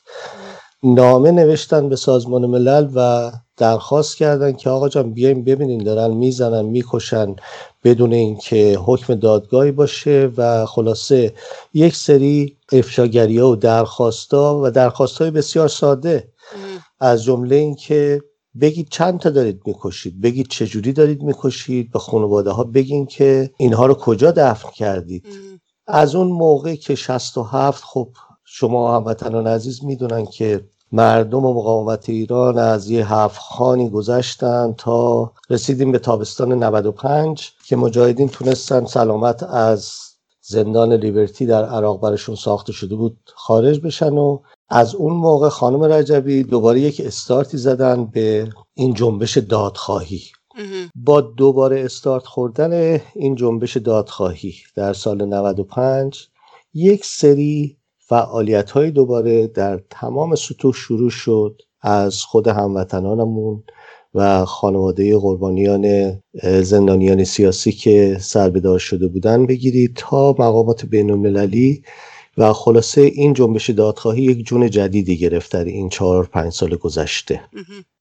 نامه 0.86 1.30
نوشتن 1.30 1.88
به 1.88 1.96
سازمان 1.96 2.46
ملل 2.46 2.88
و 2.94 3.32
درخواست 3.56 4.16
کردن 4.16 4.52
که 4.52 4.70
آقا 4.70 4.88
جان 4.88 5.12
بیایم 5.12 5.44
ببینین 5.44 5.84
دارن 5.84 6.14
می‌زنن 6.14 6.64
می‌کشن 6.64 7.36
بدون 7.84 8.12
اینکه 8.12 8.78
حکم 8.84 9.14
دادگاهی 9.14 9.72
باشه 9.72 10.30
و 10.36 10.66
خلاصه 10.66 11.34
یک 11.74 11.96
سری 11.96 12.56
افشاگری 12.72 13.38
ها 13.38 13.50
و 13.50 13.56
درخواستا 13.56 14.60
و 14.62 14.70
درخواست 14.70 15.18
های 15.18 15.30
بسیار 15.30 15.68
ساده 15.68 16.28
از 17.00 17.24
جمله 17.24 17.56
اینکه 17.56 18.22
بگید 18.60 18.88
چند 18.90 19.20
تا 19.20 19.30
دارید 19.30 19.62
می‌کشید 19.66 20.20
بگید 20.20 20.48
چجوری 20.48 20.92
دارید 20.92 21.22
می‌کشید 21.22 21.92
به 21.92 21.98
خانواده 21.98 22.50
ها 22.50 22.64
بگین 22.64 23.06
که 23.06 23.50
اینها 23.58 23.86
رو 23.86 23.94
کجا 23.94 24.30
دفن 24.30 24.70
کردید. 24.70 25.26
از 25.86 26.14
اون 26.14 26.26
موقع 26.26 26.74
که 26.74 26.94
67 26.94 27.84
خب 27.84 28.08
شما 28.44 28.96
هموطنان 28.96 29.46
عزیز 29.46 29.84
می‌دونن 29.84 30.26
که 30.26 30.64
مردم 30.94 31.44
و 31.44 31.54
مقاومت 31.54 32.08
ایران 32.08 32.58
از 32.58 32.90
یه 32.90 33.12
هفت 33.12 33.40
خانی 33.40 33.90
گذشتن 33.90 34.74
تا 34.78 35.32
رسیدیم 35.50 35.92
به 35.92 35.98
تابستان 35.98 36.52
95 36.62 37.52
که 37.66 37.76
مجاهدین 37.76 38.28
تونستن 38.28 38.84
سلامت 38.84 39.42
از 39.42 39.92
زندان 40.40 40.92
لیبرتی 40.92 41.46
در 41.46 41.64
عراق 41.64 42.00
برشون 42.00 42.34
ساخته 42.34 42.72
شده 42.72 42.96
بود 42.96 43.16
خارج 43.34 43.80
بشن 43.80 44.12
و 44.12 44.38
از 44.68 44.94
اون 44.94 45.12
موقع 45.12 45.48
خانم 45.48 45.82
رجبی 45.82 46.42
دوباره 46.42 46.80
یک 46.80 47.02
استارتی 47.04 47.56
زدن 47.56 48.04
به 48.04 48.48
این 48.74 48.94
جنبش 48.94 49.38
دادخواهی. 49.38 50.22
با 50.94 51.20
دوباره 51.20 51.84
استارت 51.84 52.26
خوردن 52.26 53.00
این 53.14 53.34
جنبش 53.34 53.76
دادخواهی 53.76 54.54
در 54.74 54.92
سال 54.92 55.24
95 55.24 56.28
یک 56.74 57.04
سری 57.04 57.76
فعالیت 58.06 58.70
های 58.70 58.90
دوباره 58.90 59.46
در 59.46 59.80
تمام 59.90 60.34
سطوح 60.34 60.73
شروع 60.75 61.11
شد 61.11 61.62
از 61.80 62.23
خود 62.23 62.49
هموطنانمون 62.49 63.64
و 64.14 64.44
خانواده 64.44 65.18
قربانیان 65.18 66.12
زندانیان 66.62 67.25
سیاسی 67.25 67.73
که 67.73 68.16
سربدار 68.20 68.78
شده 68.78 69.08
بودن 69.08 69.46
بگیرید 69.46 69.92
تا 69.96 70.30
مقامات 70.38 70.87
بین 70.87 71.11
المللی 71.11 71.82
و 72.38 72.52
خلاصه 72.52 73.00
این 73.00 73.32
جنبش 73.32 73.70
دادخواهی 73.70 74.22
یک 74.22 74.46
جون 74.46 74.70
جدیدی 74.70 75.16
گرفت 75.16 75.52
در 75.52 75.64
این 75.64 75.88
چهار 75.88 76.26
پنج 76.26 76.52
سال 76.52 76.76
گذشته. 76.76 77.40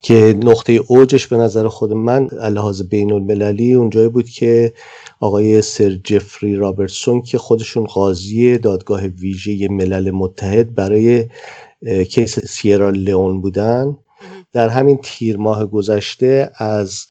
که 0.01 0.39
نقطه 0.43 0.73
اوجش 0.87 1.27
به 1.27 1.37
نظر 1.37 1.67
خود 1.67 1.93
من 1.93 2.27
لحاظ 2.27 2.81
بین 2.81 3.11
المللی 3.11 3.73
اونجایی 3.73 4.09
بود 4.09 4.29
که 4.29 4.73
آقای 5.19 5.61
سر 5.61 5.89
جفری 5.89 6.55
رابرتسون 6.55 7.21
که 7.21 7.37
خودشون 7.37 7.85
قاضی 7.85 8.57
دادگاه 8.57 9.07
ویژه 9.07 9.67
ملل 9.67 10.11
متحد 10.11 10.75
برای 10.75 11.25
کیس 12.09 12.39
سیرا 12.39 12.89
لئون 12.89 13.41
بودن 13.41 13.97
در 14.53 14.69
همین 14.69 14.99
تیر 15.03 15.37
ماه 15.37 15.65
گذشته 15.65 16.51
از 16.55 17.05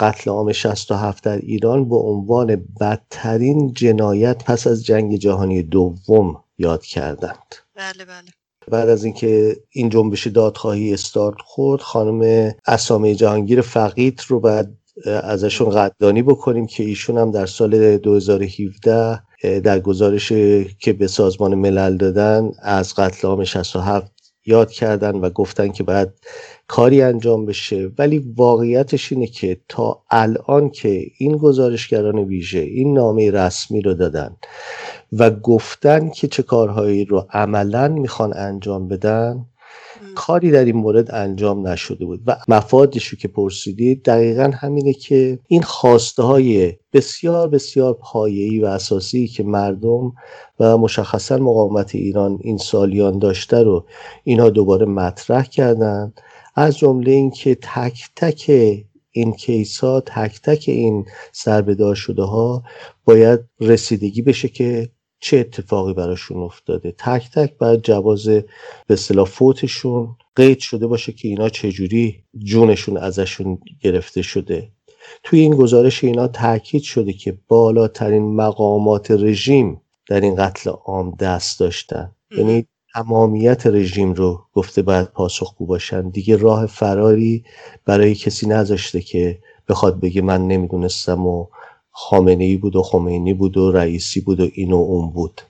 قتل 0.00 0.30
عام 0.30 0.52
67 0.52 1.24
در 1.24 1.36
ایران 1.36 1.88
به 1.88 1.96
عنوان 1.96 2.66
بدترین 2.80 3.72
جنایت 3.72 4.44
پس 4.44 4.66
از 4.66 4.84
جنگ 4.84 5.16
جهانی 5.16 5.62
دوم 5.62 6.36
یاد 6.58 6.84
کردند. 6.84 7.54
بله 7.74 8.04
بله. 8.04 8.28
بعد 8.70 8.88
از 8.88 9.04
اینکه 9.04 9.56
این 9.70 9.88
جنبش 9.88 10.26
دادخواهی 10.26 10.94
استارت 10.94 11.40
خورد 11.44 11.80
خانم 11.80 12.52
اسامه 12.66 13.14
جهانگیر 13.14 13.60
فقید 13.60 14.22
رو 14.28 14.40
بعد 14.40 14.74
ازشون 15.06 15.70
قدردانی 15.70 16.22
بکنیم 16.22 16.66
که 16.66 16.82
ایشون 16.82 17.18
هم 17.18 17.30
در 17.30 17.46
سال 17.46 17.96
2017 17.96 19.22
در 19.42 19.80
گزارش 19.80 20.28
که 20.78 20.92
به 20.98 21.06
سازمان 21.06 21.54
ملل 21.54 21.96
دادن 21.96 22.50
از 22.62 22.94
قتل 22.94 23.28
عام 23.28 23.44
67 23.44 24.17
یاد 24.48 24.70
کردن 24.70 25.16
و 25.16 25.30
گفتن 25.30 25.68
که 25.68 25.82
باید 25.82 26.08
کاری 26.68 27.02
انجام 27.02 27.46
بشه. 27.46 27.90
ولی 27.98 28.18
واقعیتش 28.36 29.12
اینه 29.12 29.26
که 29.26 29.60
تا 29.68 30.02
الان 30.10 30.70
که 30.70 31.06
این 31.18 31.36
گزارشگران 31.36 32.18
ویژه 32.18 32.58
این 32.58 32.94
نامه 32.94 33.30
رسمی 33.30 33.80
رو 33.80 33.94
دادن 33.94 34.36
و 35.12 35.30
گفتن 35.30 36.08
که 36.08 36.28
چه 36.28 36.42
کارهایی 36.42 37.04
رو 37.04 37.26
عملا 37.30 37.88
می‌خوان 37.88 38.32
انجام 38.36 38.88
بدن 38.88 39.46
کاری 40.14 40.50
در 40.50 40.64
این 40.64 40.76
مورد 40.76 41.14
انجام 41.14 41.68
نشده 41.68 42.04
بود 42.04 42.20
و 42.26 42.36
مفادش 42.48 43.06
رو 43.06 43.18
که 43.18 43.28
پرسیدید 43.28 44.02
دقیقا 44.02 44.50
همینه 44.54 44.92
که 44.92 45.38
این 45.48 45.62
خواسته 45.62 46.22
های 46.22 46.72
بسیار 46.92 47.48
بسیار 47.48 47.94
پایه‌ای 47.94 48.60
و 48.60 48.66
اساسی 48.66 49.26
که 49.26 49.42
مردم 49.42 50.12
و 50.60 50.78
مشخصا 50.78 51.36
مقاومت 51.36 51.94
ایران 51.94 52.38
این 52.40 52.58
سالیان 52.58 53.18
داشته 53.18 53.62
رو 53.62 53.86
اینها 54.24 54.50
دوباره 54.50 54.86
مطرح 54.86 55.44
کردن 55.44 56.12
از 56.54 56.78
جمله 56.78 57.10
اینکه 57.10 57.54
تک 57.54 58.10
تک 58.16 58.50
این 59.10 59.32
کیس 59.32 59.78
ها 59.78 60.00
تک 60.00 60.40
تک 60.42 60.64
این 60.66 61.06
سربدار 61.32 61.94
شده 61.94 62.22
ها 62.22 62.62
باید 63.04 63.40
رسیدگی 63.60 64.22
بشه 64.22 64.48
که 64.48 64.90
چه 65.20 65.38
اتفاقی 65.38 65.94
براشون 65.94 66.42
افتاده. 66.42 66.94
تک 66.98 67.30
تک 67.30 67.58
باید 67.58 67.82
جواز 67.82 68.28
به 68.28 68.44
اصطلاح 68.90 69.26
فوتشون 69.26 70.16
قید 70.36 70.58
شده 70.58 70.86
باشه 70.86 71.12
که 71.12 71.28
اینا 71.28 71.48
چجوری 71.48 72.24
جونشون 72.38 72.96
ازشون 72.96 73.58
گرفته 73.80 74.22
شده. 74.22 74.68
توی 75.22 75.40
این 75.40 75.54
گزارش 75.54 76.04
اینا 76.04 76.28
تاکید 76.28 76.82
شده 76.82 77.12
که 77.12 77.38
بالاترین 77.48 78.36
مقامات 78.36 79.10
رژیم 79.10 79.80
در 80.08 80.20
این 80.20 80.34
قتل 80.34 80.70
عام 80.70 81.16
دست 81.20 81.60
داشتن. 81.60 82.10
یعنی 82.38 82.66
تمامیت 82.94 83.66
رژیم 83.66 84.12
رو 84.12 84.40
گفته 84.52 84.82
باید 84.82 85.06
پاسخگو 85.06 85.66
باشن. 85.66 86.08
دیگه 86.08 86.36
راه 86.36 86.66
فراری 86.66 87.44
برای 87.84 88.14
کسی 88.14 88.48
نذاشته 88.48 89.00
که 89.00 89.38
بخواد 89.68 90.00
بگه 90.00 90.22
من 90.22 90.48
نمی‌دونستم 90.48 91.26
و 91.26 91.46
خامنه 92.00 92.44
ای 92.44 92.56
بود 92.56 92.76
و 92.76 92.82
خمینی 92.82 93.34
بود 93.34 93.56
و 93.56 93.72
رئیسی 93.72 94.20
بود 94.20 94.40
و 94.40 94.48
این 94.52 94.72
و 94.72 94.76
اون 94.76 95.10
بود. 95.10 95.40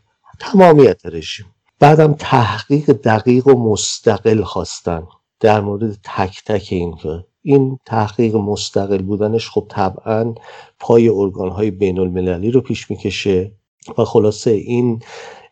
تمامیت 0.40 1.06
رژیم 1.06 1.46
بعدم 1.80 2.14
تحقیق 2.18 2.92
دقیق 2.92 3.46
و 3.46 3.72
مستقل 3.72 4.42
خواستن. 4.42 5.02
در 5.40 5.60
مورد 5.60 5.98
تک 6.04 6.42
تک 6.46 6.68
این 6.70 6.96
این 7.42 7.78
تحقیق 7.86 8.36
مستقل 8.36 9.02
بودنش 9.02 9.50
خب 9.50 9.66
طبعا 9.68 10.34
پای 10.80 11.08
ارگان 11.08 11.50
های 11.50 11.70
بین 11.70 11.98
المللی 11.98 12.50
رو 12.50 12.60
پیش 12.60 12.90
می‌کشه 12.90 13.52
و 13.98 14.04
خلاصه 14.04 14.50
این 14.50 15.00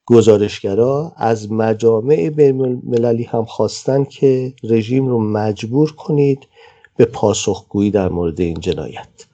گزارشگرا 0.06 1.12
از 1.16 1.52
مجامع 1.52 2.30
بین 2.30 2.60
المللی 2.60 3.24
هم 3.24 3.44
خواستن 3.44 4.04
که 4.04 4.54
رژیم 4.62 5.06
رو 5.06 5.20
مجبور 5.20 5.92
کنید 5.92 6.48
به 6.96 7.04
پاسخگویی 7.04 7.90
در 7.90 8.08
مورد 8.08 8.40
این 8.40 8.60
جنایت. 8.60 9.26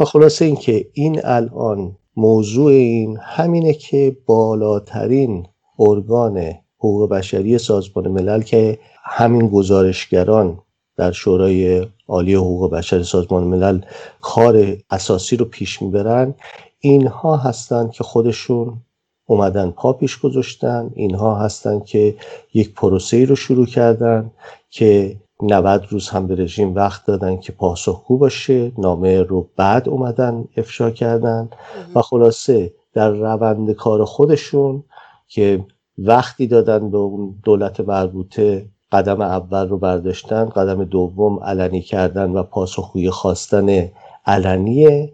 و 0.00 0.04
خلاصه 0.04 0.44
اینکه 0.44 0.86
این 0.92 1.20
الان 1.24 1.96
موضوع 2.16 2.72
این 2.72 3.18
همینه 3.22 3.74
که 3.74 4.16
بالاترین 4.26 5.46
ارگان 5.78 6.54
حقوق 6.78 7.10
بشری 7.10 7.58
سازمان 7.58 8.08
ملل 8.08 8.42
که 8.42 8.78
همین 9.04 9.48
گزارشگران 9.48 10.58
در 10.96 11.12
شورای 11.12 11.86
عالی 12.08 12.34
حقوق 12.34 12.70
بشر 12.70 13.02
سازمان 13.02 13.44
ملل 13.44 13.80
کار 14.20 14.76
اساسی 14.90 15.36
رو 15.36 15.44
پیش 15.44 15.82
می‌برن 15.82 16.34
اینها 16.80 17.36
هستند 17.36 17.90
که 17.90 18.04
خودشون 18.04 18.80
اومدن 19.26 19.70
پا 19.70 19.92
پیش 19.92 20.18
گذاشتن 20.18 20.90
اینها 20.94 21.34
هستند 21.34 21.84
که 21.84 22.14
یک 22.54 22.74
پروسه 22.74 23.24
رو 23.24 23.36
شروع 23.36 23.66
کردن 23.66 24.30
که 24.70 25.16
90 25.42 25.86
روز 25.90 26.08
هم 26.08 26.26
به 26.26 26.34
رژیم 26.34 26.74
وقت 26.74 27.06
دادن 27.06 27.36
که 27.36 27.52
پاسخگو 27.52 28.18
باشه 28.18 28.72
نامه 28.78 29.22
رو 29.22 29.48
بعد 29.56 29.88
اومدن 29.88 30.44
افشا 30.56 30.90
کردن. 30.90 31.48
و 31.94 32.02
خلاصه 32.02 32.74
در 32.92 33.10
روند 33.10 33.72
کار 33.72 34.04
خودشون 34.04 34.84
که 35.28 35.64
وقتی 35.98 36.46
دادن 36.46 36.90
به 36.90 36.96
اون 36.96 37.34
دولت 37.44 37.80
مربوطه 37.80 38.66
قدم 38.92 39.20
اول 39.20 39.68
رو 39.68 39.78
برداشتن 39.78 40.44
قدم 40.44 40.84
دوم 40.84 41.38
علنی 41.38 41.82
کردن 41.82 42.30
و 42.30 42.42
پاسخگویی 42.42 43.10
خواستن 43.10 43.88
علنیه 44.26 45.12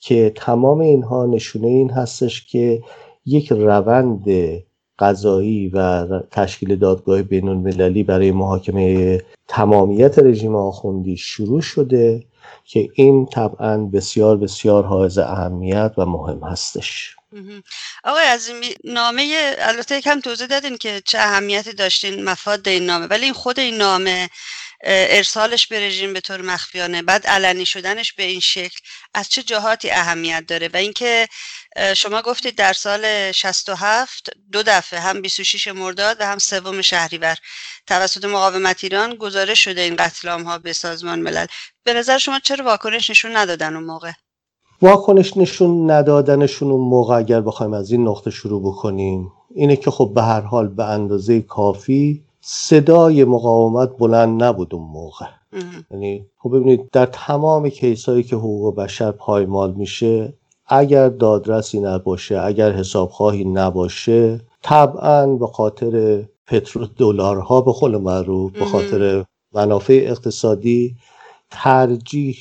که 0.00 0.32
تمام 0.36 0.80
اینها 0.80 1.26
نشونه 1.26 1.66
این 1.66 1.90
هستش 1.90 2.46
که 2.46 2.82
یک 3.26 3.52
روند 3.52 4.24
قضایی 4.98 5.68
و 5.68 6.06
تشکیل 6.30 6.76
دادگاه 6.76 7.22
بین 7.22 7.48
المللی 7.48 8.02
برای 8.02 8.30
محاکمه 8.30 9.20
تمامیت 9.48 10.18
رژیم 10.18 10.54
آخوندی 10.54 11.16
شروع 11.16 11.60
شده 11.60 12.24
که 12.64 12.88
این 12.94 13.26
طبعا 13.26 13.78
بسیار 13.78 14.36
بسیار 14.36 14.84
حائز 14.84 15.18
اهمیت 15.18 15.92
و 15.98 16.06
مهم 16.06 16.40
هستش. 16.42 17.16
آقای 18.04 18.24
عظیمی 18.24 18.74
نامه 18.84 19.54
البته 19.58 19.98
یکم 19.98 20.20
توضیح 20.20 20.46
دادین 20.46 20.76
که 20.76 21.02
چه 21.04 21.18
اهمیتی 21.18 21.72
داشتین 21.72 22.24
مفاد 22.24 22.68
این 22.68 22.86
نامه 22.86 23.06
ولی 23.06 23.24
این 23.24 23.34
خود 23.34 23.60
این 23.60 23.76
نامه 23.76 24.28
ارسالش 24.84 25.66
به 25.66 25.86
رژیم 25.86 26.12
به 26.12 26.20
طور 26.20 26.42
مخفیانه 26.42 27.02
بعد 27.02 27.26
علنی 27.26 27.66
شدنش 27.66 28.12
به 28.12 28.22
این 28.22 28.40
شکل 28.40 28.78
از 29.14 29.28
چه 29.28 29.42
جهاتی 29.42 29.90
اهمیت 29.90 30.44
داره؟ 30.46 30.68
و 30.68 30.76
اینکه 30.76 31.28
شما 31.96 32.22
گفتید 32.22 32.54
در 32.54 32.72
سال 32.72 33.32
67 33.32 34.30
دو 34.52 34.62
دفعه 34.62 35.00
هم 35.00 35.22
26 35.22 35.68
مرداد 35.68 36.16
و 36.20 36.26
هم 36.26 36.38
سوم 36.38 36.82
شهریور 36.82 37.36
توسط 37.86 38.24
مقاومت 38.24 38.84
ایران 38.84 39.14
گزارش 39.14 39.64
شده 39.64 39.80
این 39.80 39.96
قتل 39.96 40.28
ها 40.28 40.58
به 40.58 40.72
سازمان 40.72 41.20
ملل. 41.20 41.46
به 41.84 41.92
نظر 41.94 42.18
شما 42.18 42.38
چرا 42.38 42.64
واکنش 42.64 43.10
نشون 43.10 43.36
ندادن 43.36 43.76
اون 43.76 43.84
موقع؟ 43.84 44.12
واکنش 44.82 45.36
نشون 45.36 45.90
ندادنشون 45.90 46.70
اون 46.70 46.88
موقع 46.88 47.16
اگر 47.16 47.40
بخوایم 47.40 47.72
از 47.72 47.92
این 47.92 48.08
نقطه 48.08 48.30
شروع 48.30 48.62
بکنیم 48.62 49.32
اینه 49.54 49.76
که 49.76 49.90
خب 49.90 50.12
به 50.14 50.22
هر 50.22 50.40
حال 50.40 50.68
به 50.68 50.84
اندازه 50.84 51.40
کافی 51.40 52.24
صدای 52.48 53.24
مقاومت 53.24 53.96
بلند 53.98 54.42
نبود 54.42 54.74
اون 54.74 54.88
موقع. 54.88 55.26
یعنی 55.90 56.26
خب 56.38 56.56
ببینید 56.56 56.90
در 56.90 57.06
تمام 57.06 57.68
کیسایی 57.68 58.22
که 58.22 58.36
حقوق 58.36 58.74
بشر 58.74 59.12
پایمال 59.12 59.72
میشه 59.72 60.34
اگر 60.66 61.08
دادرسی 61.08 61.80
نباشه 61.80 62.40
اگر 62.40 62.72
حسابخواهی 62.72 63.44
نباشه 63.44 64.40
طبعا 64.62 65.26
به 65.26 65.46
خاطر 65.46 66.24
پترو 66.46 66.86
دلارها 66.86 67.60
به 67.60 67.72
قول 67.72 67.96
معروف 67.96 68.52
به 68.52 68.64
خاطر 68.64 69.24
منافع 69.54 70.04
اقتصادی 70.06 70.96
ترجیح 71.50 72.36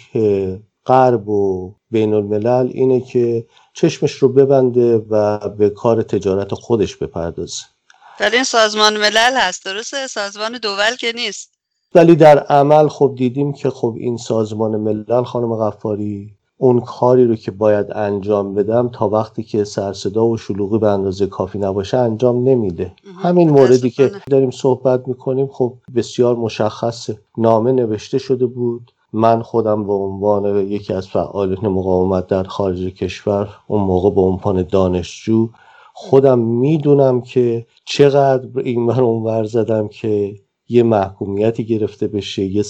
غرب 0.85 1.29
و 1.29 1.73
بین 1.91 2.13
الملل 2.13 2.69
اینه 2.73 3.01
که 3.01 3.45
چشمش 3.73 4.11
رو 4.11 4.29
ببنده 4.29 5.05
و 5.09 5.49
به 5.49 5.69
کار 5.69 6.01
تجارت 6.01 6.53
خودش 6.53 6.95
بپردازه. 6.95 7.74
در 8.19 8.29
این 8.29 8.43
سازمان 8.43 8.97
ملل 8.97 9.37
هست. 9.37 9.65
درسته؟ 9.65 10.07
سازمان 10.07 10.57
دول 10.57 10.95
که 10.99 11.11
نیست. 11.15 11.51
ولی 11.95 12.15
در 12.15 12.39
عمل 12.39 12.87
خب 12.87 13.13
دیدیم 13.17 13.53
که 13.53 13.69
خب 13.69 13.95
این 13.97 14.17
سازمان 14.17 14.75
ملل 14.75 15.23
خانم 15.23 15.55
غفاری 15.55 16.33
اون 16.57 16.79
کاری 16.79 17.25
رو 17.25 17.35
که 17.35 17.51
باید 17.51 17.91
انجام 17.91 18.53
بدم 18.53 18.89
تا 18.89 19.09
وقتی 19.09 19.43
که 19.43 19.63
سرصدا 19.63 20.25
و 20.25 20.37
شلوغی 20.37 20.77
به 20.77 20.87
اندازه 20.87 21.27
کافی 21.27 21.59
نباشه 21.59 21.97
انجام 21.97 22.49
نمیده. 22.49 22.93
همین 23.23 23.49
موردی 23.49 23.89
که 23.89 24.11
داریم 24.29 24.51
صحبت 24.51 25.07
می‌کنیم 25.07 25.47
خب 25.47 25.73
بسیار 25.95 26.35
مشخصه 26.35 27.19
نامه 27.37 27.71
نوشته 27.71 28.17
شده 28.17 28.45
بود. 28.45 28.91
من 29.13 29.41
خودم 29.41 29.87
به 29.87 29.93
عنوان 29.93 30.57
یکی 30.57 30.93
از 30.93 31.07
فعالین 31.07 31.67
مقاومت 31.67 32.27
در 32.27 32.43
خارج 32.43 32.83
کشور 32.83 33.49
اون 33.67 33.81
موقع 33.81 34.09
به 34.09 34.21
عنوان 34.21 34.63
دانشجو 34.63 35.49
خودم 35.97 36.39
می‌دونم 36.39 37.21
که 37.21 37.65
چقدر 37.85 38.59
این 38.59 38.87
بر 38.87 39.01
اونور 39.01 39.43
زدم 39.43 39.87
که 39.87 40.35
یه 40.69 40.83
محکومیتی 40.83 41.65
گرفته 41.65 42.07
بشه 42.07 42.43
یه, 42.43 42.63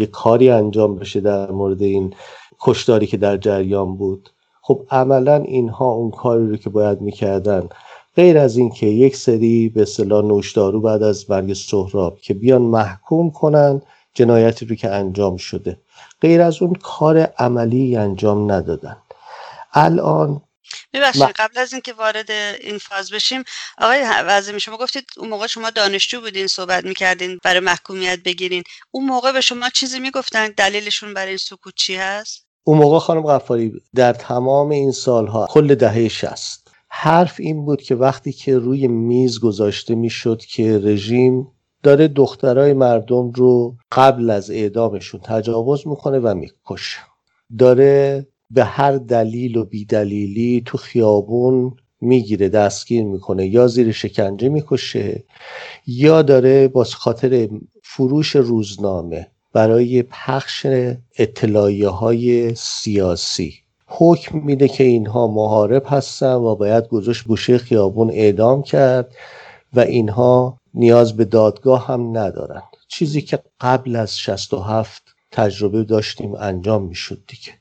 یه 0.00 0.06
کاری 0.06 0.50
انجام 0.50 0.96
بشه 0.96 1.20
در 1.20 1.50
مورد 1.50 1.82
این 1.82 2.14
کشداری 2.60 3.06
که 3.06 3.16
در 3.16 3.36
جریان 3.36 3.96
بود. 3.96 4.30
خب 4.62 4.82
عملا 4.90 5.34
اینها 5.34 5.92
اون 5.92 6.10
کاری 6.10 6.48
رو 6.48 6.56
که 6.56 6.70
باید 6.70 7.00
می‌کردن. 7.00 7.68
غیر 8.16 8.38
از 8.38 8.56
اینکه 8.56 8.86
یک 8.86 9.16
سری 9.16 9.68
به 9.68 9.82
اصطلاح 9.82 10.24
نوشدارو 10.24 10.80
بعد 10.80 11.02
از 11.02 11.30
مرگ 11.30 11.52
سهراب 11.52 12.18
که 12.18 12.34
بیان 12.34 12.62
محکوم 12.62 13.30
کنن 13.30 13.82
جنایتی 14.14 14.66
رو 14.66 14.74
که 14.74 14.90
انجام 14.90 15.36
شده. 15.36 15.78
غیر 16.20 16.40
از 16.42 16.62
اون 16.62 16.74
کار 16.82 17.18
عملی 17.18 17.96
انجام 17.96 18.52
ندادن. 18.52 18.96
الان 19.72 20.40
ببخشید 20.92 21.30
قبل 21.36 21.58
از 21.58 21.72
اینکه 21.72 21.92
وارد 21.92 22.30
این 22.30 22.78
فاز 22.78 23.10
بشیم 23.10 23.44
آقای 23.78 24.04
وزمی 24.26 24.60
شما 24.60 24.76
گفتید 24.76 25.04
اون 25.16 25.28
موقع 25.28 25.46
شما 25.46 25.70
دانشجو 25.70 26.20
بودین 26.20 26.46
صحبت 26.46 26.84
می‌کردین 26.84 27.38
برای 27.44 27.60
محکومیت 27.60 28.18
بگیرین. 28.24 28.62
اون 28.90 29.06
موقع 29.06 29.32
به 29.32 29.40
شما 29.40 29.70
چیزی 29.70 29.98
می‌گفتن؟ 29.98 30.48
دلیلشون 30.48 31.14
برای 31.14 31.28
این 31.28 31.38
سکوت 31.38 31.74
چی 31.76 31.96
هست؟ 31.96 32.46
اون 32.64 32.78
موقع 32.78 32.98
خانم 32.98 33.22
غفاری 33.22 33.72
در 33.94 34.12
تمام 34.12 34.70
این 34.70 34.92
سالها 34.92 35.46
کل 35.50 35.74
دهه 35.74 36.08
شست 36.08 36.68
حرف 36.90 37.40
این 37.40 37.64
بود 37.64 37.82
که 37.82 37.94
وقتی 37.94 38.32
که 38.32 38.58
روی 38.58 38.88
میز 38.88 39.40
گذاشته 39.40 39.94
می‌شد 39.94 40.42
که 40.42 40.78
رژیم 40.84 41.52
داره 41.82 42.08
دخترای 42.08 42.72
مردم 42.72 43.30
رو 43.30 43.76
قبل 43.92 44.30
از 44.30 44.50
اعدامشون 44.50 45.20
تجاوز 45.20 45.86
می‌کنه 45.86 46.18
و 46.18 46.34
می‌کشه. 46.34 46.98
داره 47.58 48.26
به 48.50 48.64
هر 48.64 48.92
دلیل 48.92 49.56
و 49.56 49.64
بیدلیلی 49.64 50.62
تو 50.66 50.78
خیابون 50.78 51.76
می‌گیره 52.00 52.48
دستگیر 52.48 53.04
می‌کنه 53.04 53.46
یا 53.46 53.66
زیر 53.66 53.92
شکنجه 53.92 54.48
می‌کشه 54.48 55.24
یا 55.86 56.22
داره 56.22 56.68
با 56.68 56.84
خاطر 56.84 57.48
فروش 57.82 58.36
روزنامه 58.36 59.26
برای 59.52 60.02
پخش 60.02 60.66
اطلاعیه 61.18 61.88
های 61.88 62.54
سیاسی 62.54 63.54
حکم 63.86 64.38
میده 64.38 64.68
که 64.68 64.84
اینها 64.84 65.26
محارب 65.26 65.82
هستن 65.86 66.34
و 66.34 66.54
باید 66.54 66.88
گذاشت 66.88 67.24
گوشه 67.26 67.58
خیابون 67.58 68.10
اعدام 68.10 68.62
کرد 68.62 69.14
و 69.74 69.80
اینها 69.80 70.58
نیاز 70.74 71.16
به 71.16 71.24
دادگاه 71.24 71.86
هم 71.86 72.18
ندارند 72.18 72.62
چیزی 72.88 73.22
که 73.22 73.38
قبل 73.60 73.96
از 73.96 74.18
67 74.18 75.02
تجربه 75.30 75.84
داشتیم 75.84 76.34
انجام 76.34 76.82
می‌شد 76.82 77.22
دیگه. 77.26 77.57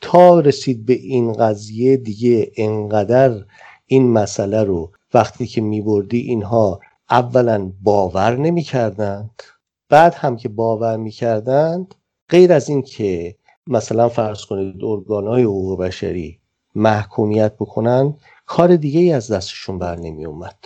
تا 0.00 0.40
رسید 0.40 0.86
به 0.86 0.92
این 0.92 1.32
قضیه 1.32 1.96
دیگه 1.96 2.52
انقدر 2.56 3.44
این 3.86 4.12
مسئله 4.12 4.64
رو 4.64 4.92
وقتی 5.14 5.46
که 5.46 5.60
میبردی 5.60 6.20
اینها 6.20 6.80
اولا 7.10 7.72
باور 7.82 8.36
نمی‌کردند 8.36 9.42
بعد 9.88 10.14
هم 10.14 10.36
که 10.36 10.48
باور 10.48 10.96
می‌کردند 10.96 11.94
غیر 12.28 12.52
از 12.52 12.68
این 12.68 12.82
که 12.82 13.36
مثلا 13.66 14.08
فرض 14.08 14.44
کنید 14.44 14.84
ارگانهای 14.84 15.42
حقوق 15.42 15.80
بشری 15.80 16.40
محکومیت 16.74 17.54
بکنن 17.54 18.14
کار 18.46 18.76
دیگه 18.76 19.00
ای 19.00 19.12
از 19.12 19.32
دستشون 19.32 19.78
بر 19.78 19.96
نمی 19.96 20.24
اومد 20.24 20.56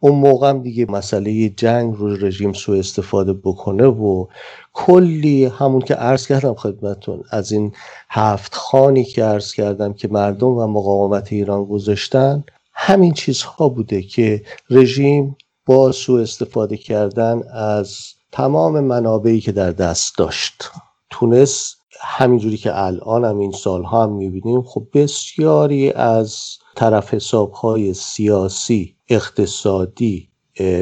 اون 0.00 0.14
موقع 0.14 0.48
هم 0.48 0.62
دیگه 0.62 0.86
مسئله 0.90 1.48
جنگ 1.48 1.94
رو 1.94 2.16
رژیم 2.16 2.52
سو 2.52 2.72
استفاده 2.72 3.32
بکنه 3.32 3.86
و 3.86 4.26
کلی 4.72 5.44
همون 5.44 5.80
که 5.80 5.94
عرض 5.94 6.26
کردم 6.26 6.54
خدمتون 6.54 7.22
از 7.30 7.52
این 7.52 7.72
هفت 8.08 8.54
خانی 8.54 9.04
که 9.04 9.24
عرض 9.24 9.52
کردم 9.52 9.92
که 9.92 10.08
مردم 10.08 10.48
و 10.48 10.66
مقاومت 10.66 11.32
ایران 11.32 11.64
گذاشتن 11.64 12.44
همین 12.72 13.12
چیزها 13.12 13.68
بوده 13.68 14.02
که 14.02 14.42
رژیم 14.70 15.36
با 15.66 15.92
سو 15.92 16.12
استفاده 16.12 16.76
کردن 16.76 17.42
از 17.52 17.98
تمام 18.32 18.80
منابعی 18.80 19.40
که 19.40 19.52
در 19.52 19.70
دست 19.70 20.18
داشت. 20.18 20.70
تونست 21.10 21.76
همینجوری 22.00 22.56
که 22.56 22.84
الان 22.84 23.24
هم 23.24 23.38
این 23.38 23.52
سالها 23.52 24.02
هم 24.02 24.12
می‌بینیم 24.12 24.62
خب 24.62 24.86
بسیاری 24.94 25.92
از 25.92 26.46
طرف 26.76 27.14
حسابهای 27.14 27.94
سیاسی 27.94 28.95
اقتصادی 29.08 30.28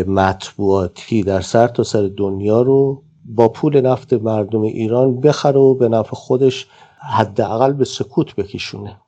مطبوعاتی 0.07 1.23
در 1.23 1.41
سر 1.41 1.69
تا 1.69 1.83
سر 1.83 2.11
دنیا 2.17 2.63
رو 2.63 3.03
با 3.25 3.49
پول 3.49 3.81
نفت 3.81 4.13
مردم 4.13 4.63
ایران 4.63 5.21
بخره 5.21 5.61
و 5.61 5.75
به 5.75 5.89
نفع 5.89 6.17
خودش 6.17 6.67
حداقل 6.99 7.73
به 7.73 7.85
سکوت 7.85 8.35
بکشونه. 8.35 9.01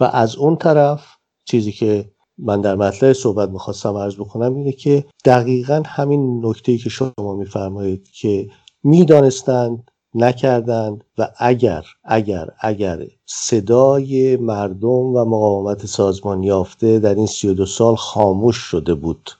و 0.00 0.04
از 0.04 0.36
اون 0.36 0.56
طرف 0.56 1.06
چیزی 1.44 1.72
که 1.72 2.10
من 2.38 2.60
در 2.60 2.74
مطلع 2.74 3.12
صحبت 3.12 3.48
می‌خواستم 3.48 3.96
عرض 3.96 4.14
بکنم 4.14 4.54
اینه 4.54 4.72
که 4.72 5.04
دقیقا 5.24 5.82
همین 5.86 6.46
نکته 6.46 6.78
که 6.78 6.88
شما 6.88 7.36
میفرمایید 7.38 8.08
که 8.08 8.48
می‌دانستند 8.82 9.90
نکردند 10.14 11.04
و 11.18 11.28
اگر 11.38 11.84
اگر 12.04 12.48
اگر 12.60 13.06
صدای 13.26 14.36
مردم 14.36 14.88
و 14.88 15.24
مقاومت 15.24 15.86
سازمان 15.86 16.42
یافته 16.42 16.98
در 16.98 17.14
این 17.14 17.26
32 17.26 17.66
سال 17.66 17.96
خاموش 17.96 18.56
شده 18.56 18.94
بود 18.94 19.30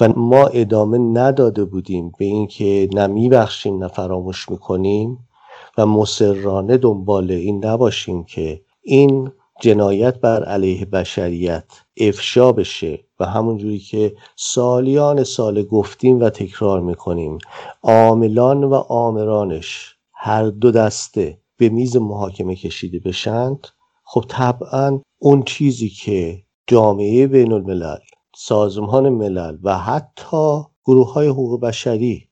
و 0.00 0.08
ما 0.16 0.46
ادامه 0.46 0.98
نداده 0.98 1.64
بودیم 1.64 2.12
به 2.18 2.24
اینکه 2.24 2.88
نه 2.94 3.06
میبخشیم 3.06 3.78
نه 3.78 3.88
فراموش 3.88 4.48
می‌کنیم 4.48 5.28
و 5.78 5.86
مسررانه 5.86 6.76
دنبال 6.76 7.30
این 7.30 7.64
نباشیم 7.64 8.24
که 8.24 8.60
این 8.82 9.32
جنایت 9.60 10.20
بر 10.20 10.44
علیه 10.44 10.84
بشریت 10.84 11.64
افشا 11.96 12.52
بشه 12.52 12.98
و 13.20 13.26
همونجوری 13.26 13.78
که 13.78 14.14
سالیان 14.36 15.24
سال 15.24 15.62
گفتیم 15.62 16.20
و 16.20 16.30
تکرار 16.30 16.80
می‌کنیم 16.80 17.38
عاملان 17.82 18.64
و 18.64 18.74
آمرانش 18.74 19.97
هر 20.20 20.50
دو 20.50 20.70
دسته 20.70 21.40
به 21.56 21.68
میز 21.68 21.96
محاکمه 21.96 22.56
کشیده 22.56 22.98
بشند 22.98 23.66
خب 24.04 24.24
طبعا 24.28 25.00
اون 25.18 25.42
چیزی 25.42 25.88
که 25.88 26.42
جامعه 26.66 27.26
بین 27.26 27.52
الملل 27.52 27.98
سازمان 28.36 29.08
ملل 29.08 29.58
و 29.62 29.78
حتی 29.78 30.60
گروه 30.84 31.12
های 31.12 31.28
حقوق 31.28 31.60
بشری 31.60 32.28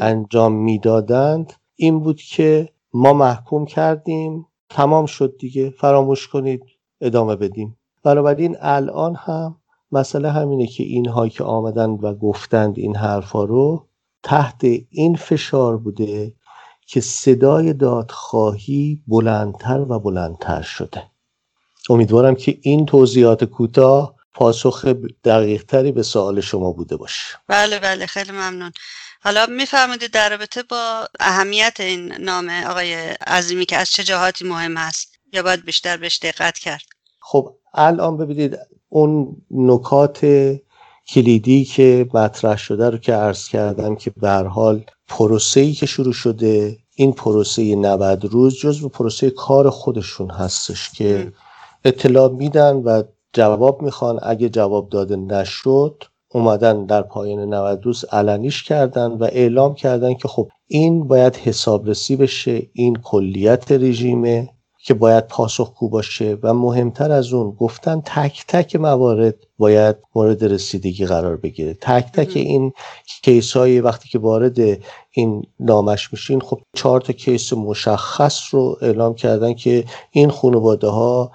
انجام 0.00 0.52
می‌دادند 0.52 1.52
این 1.76 2.00
بود 2.00 2.20
که 2.20 2.68
ما 2.94 3.12
محکوم 3.12 3.66
کردیم 3.66 4.46
تمام 4.70 5.06
شد 5.06 5.36
دیگه 5.38 5.70
فراموش 5.70 6.28
کنید 6.28 6.62
ادامه 7.00 7.36
بدیم. 7.36 7.78
بنابراین 8.02 8.56
الان 8.60 9.14
هم 9.14 9.56
مسئله 9.92 10.30
همینه 10.30 10.66
که 10.66 10.82
اینها 10.82 11.28
که 11.28 11.44
آمدن 11.44 11.90
و 11.90 12.14
گفتند 12.14 12.78
این 12.78 12.96
حرفا 12.96 13.44
رو 13.44 13.86
تحت 14.22 14.64
این 14.90 15.16
فشار 15.16 15.76
بوده 15.76 16.34
که 16.92 17.00
صدای 17.00 17.72
دادخواهی 17.72 19.02
بلندتر 19.06 19.80
و 19.88 19.98
بلندتر 19.98 20.62
شده. 20.62 21.02
امیدوارم 21.90 22.34
که 22.34 22.58
این 22.62 22.86
توضیحات 22.86 23.44
کوتاه 23.44 24.14
پاسخ 24.34 24.84
دقیق 25.24 25.62
تری 25.62 25.92
به 25.92 26.02
سوال 26.02 26.40
شما 26.40 26.72
بوده 26.72 26.96
باشه. 26.96 27.22
بله 27.48 27.78
بله 27.78 28.06
خیلی 28.06 28.32
ممنون. 28.32 28.72
حالا 29.22 29.46
میفرمودید 29.46 30.10
در 30.10 30.30
رابطه 30.30 30.62
با 30.62 31.08
اهمیت 31.20 31.76
این 31.80 32.12
نامه 32.12 32.66
آقای 32.66 32.94
عظیمی 33.26 33.66
که 33.66 33.76
از 33.76 33.90
چه 33.90 34.04
جهاتی 34.04 34.44
مهم 34.44 34.76
است 34.76 35.18
یا 35.32 35.42
باید 35.42 35.64
بیشتر 35.64 35.96
بهش 35.96 36.18
دقت 36.22 36.58
کرد؟ 36.58 36.82
خب 37.20 37.56
الان 37.74 38.16
ببینید 38.16 38.58
اون 38.88 39.36
نکات 39.50 40.26
کلیدی 41.08 41.64
که 41.64 42.08
مطرح 42.14 42.56
شده 42.56 42.90
رو 42.90 42.98
که 42.98 43.12
عرض 43.12 43.48
کردم 43.48 43.96
که 43.96 44.10
به 44.10 44.30
حال 44.30 44.84
پروسه‌ای 45.08 45.72
که 45.72 45.86
شروع 45.86 46.12
شده 46.12 46.81
این 46.96 47.12
پروسه 47.12 47.76
90 47.76 48.24
روز 48.24 48.54
جزو 48.54 48.88
پروسه 48.88 49.30
کار 49.30 49.70
خودشون 49.70 50.30
هستش 50.30 50.90
که 50.90 51.32
اطلاع 51.84 52.30
میدن 52.30 52.76
و 52.76 53.02
جواب 53.32 53.82
می‌خوان. 53.82 54.18
اگه 54.22 54.48
جواب 54.48 54.88
داده 54.88 55.16
نشد 55.16 56.04
اومدن 56.28 56.86
در 56.86 57.02
پایان 57.02 57.54
90 57.54 57.84
روز 57.84 58.04
علنیش 58.04 58.62
کردن 58.62 59.06
و 59.06 59.24
اعلام 59.24 59.74
کردن 59.74 60.14
که 60.14 60.28
خب 60.28 60.48
این 60.66 61.08
باید 61.08 61.36
حسابرسی 61.36 62.16
بشه 62.16 62.62
این 62.72 62.96
کلیت 62.96 63.72
رژیمه. 63.72 64.48
که 64.84 64.94
باید 64.94 65.26
پاسخگو 65.26 65.88
باشه 65.88 66.38
و 66.42 66.54
مهمتر 66.54 67.12
از 67.12 67.32
اون 67.32 67.50
گفتن 67.50 68.00
تک 68.00 68.44
تک 68.48 68.76
موارد 68.76 69.34
باید 69.58 69.96
مورد 70.14 70.44
رسیدگی 70.44 71.06
قرار 71.06 71.36
بگیره. 71.36 71.74
تک 71.74 72.12
تک 72.12 72.36
این 72.36 72.72
کیس 73.22 73.56
های 73.56 73.80
وقتی 73.80 74.08
که 74.08 74.18
وارد 74.18 74.58
این 75.10 75.46
نامش 75.60 76.12
میشین 76.12 76.40
خب 76.40 76.60
چهار 76.74 77.00
تا 77.00 77.12
کیس 77.12 77.52
مشخص 77.52 78.54
رو 78.54 78.78
اعلام 78.80 79.14
کردن 79.14 79.54
که 79.54 79.84
این 80.10 80.30
خانواده 80.30 80.88
ها 80.88 81.32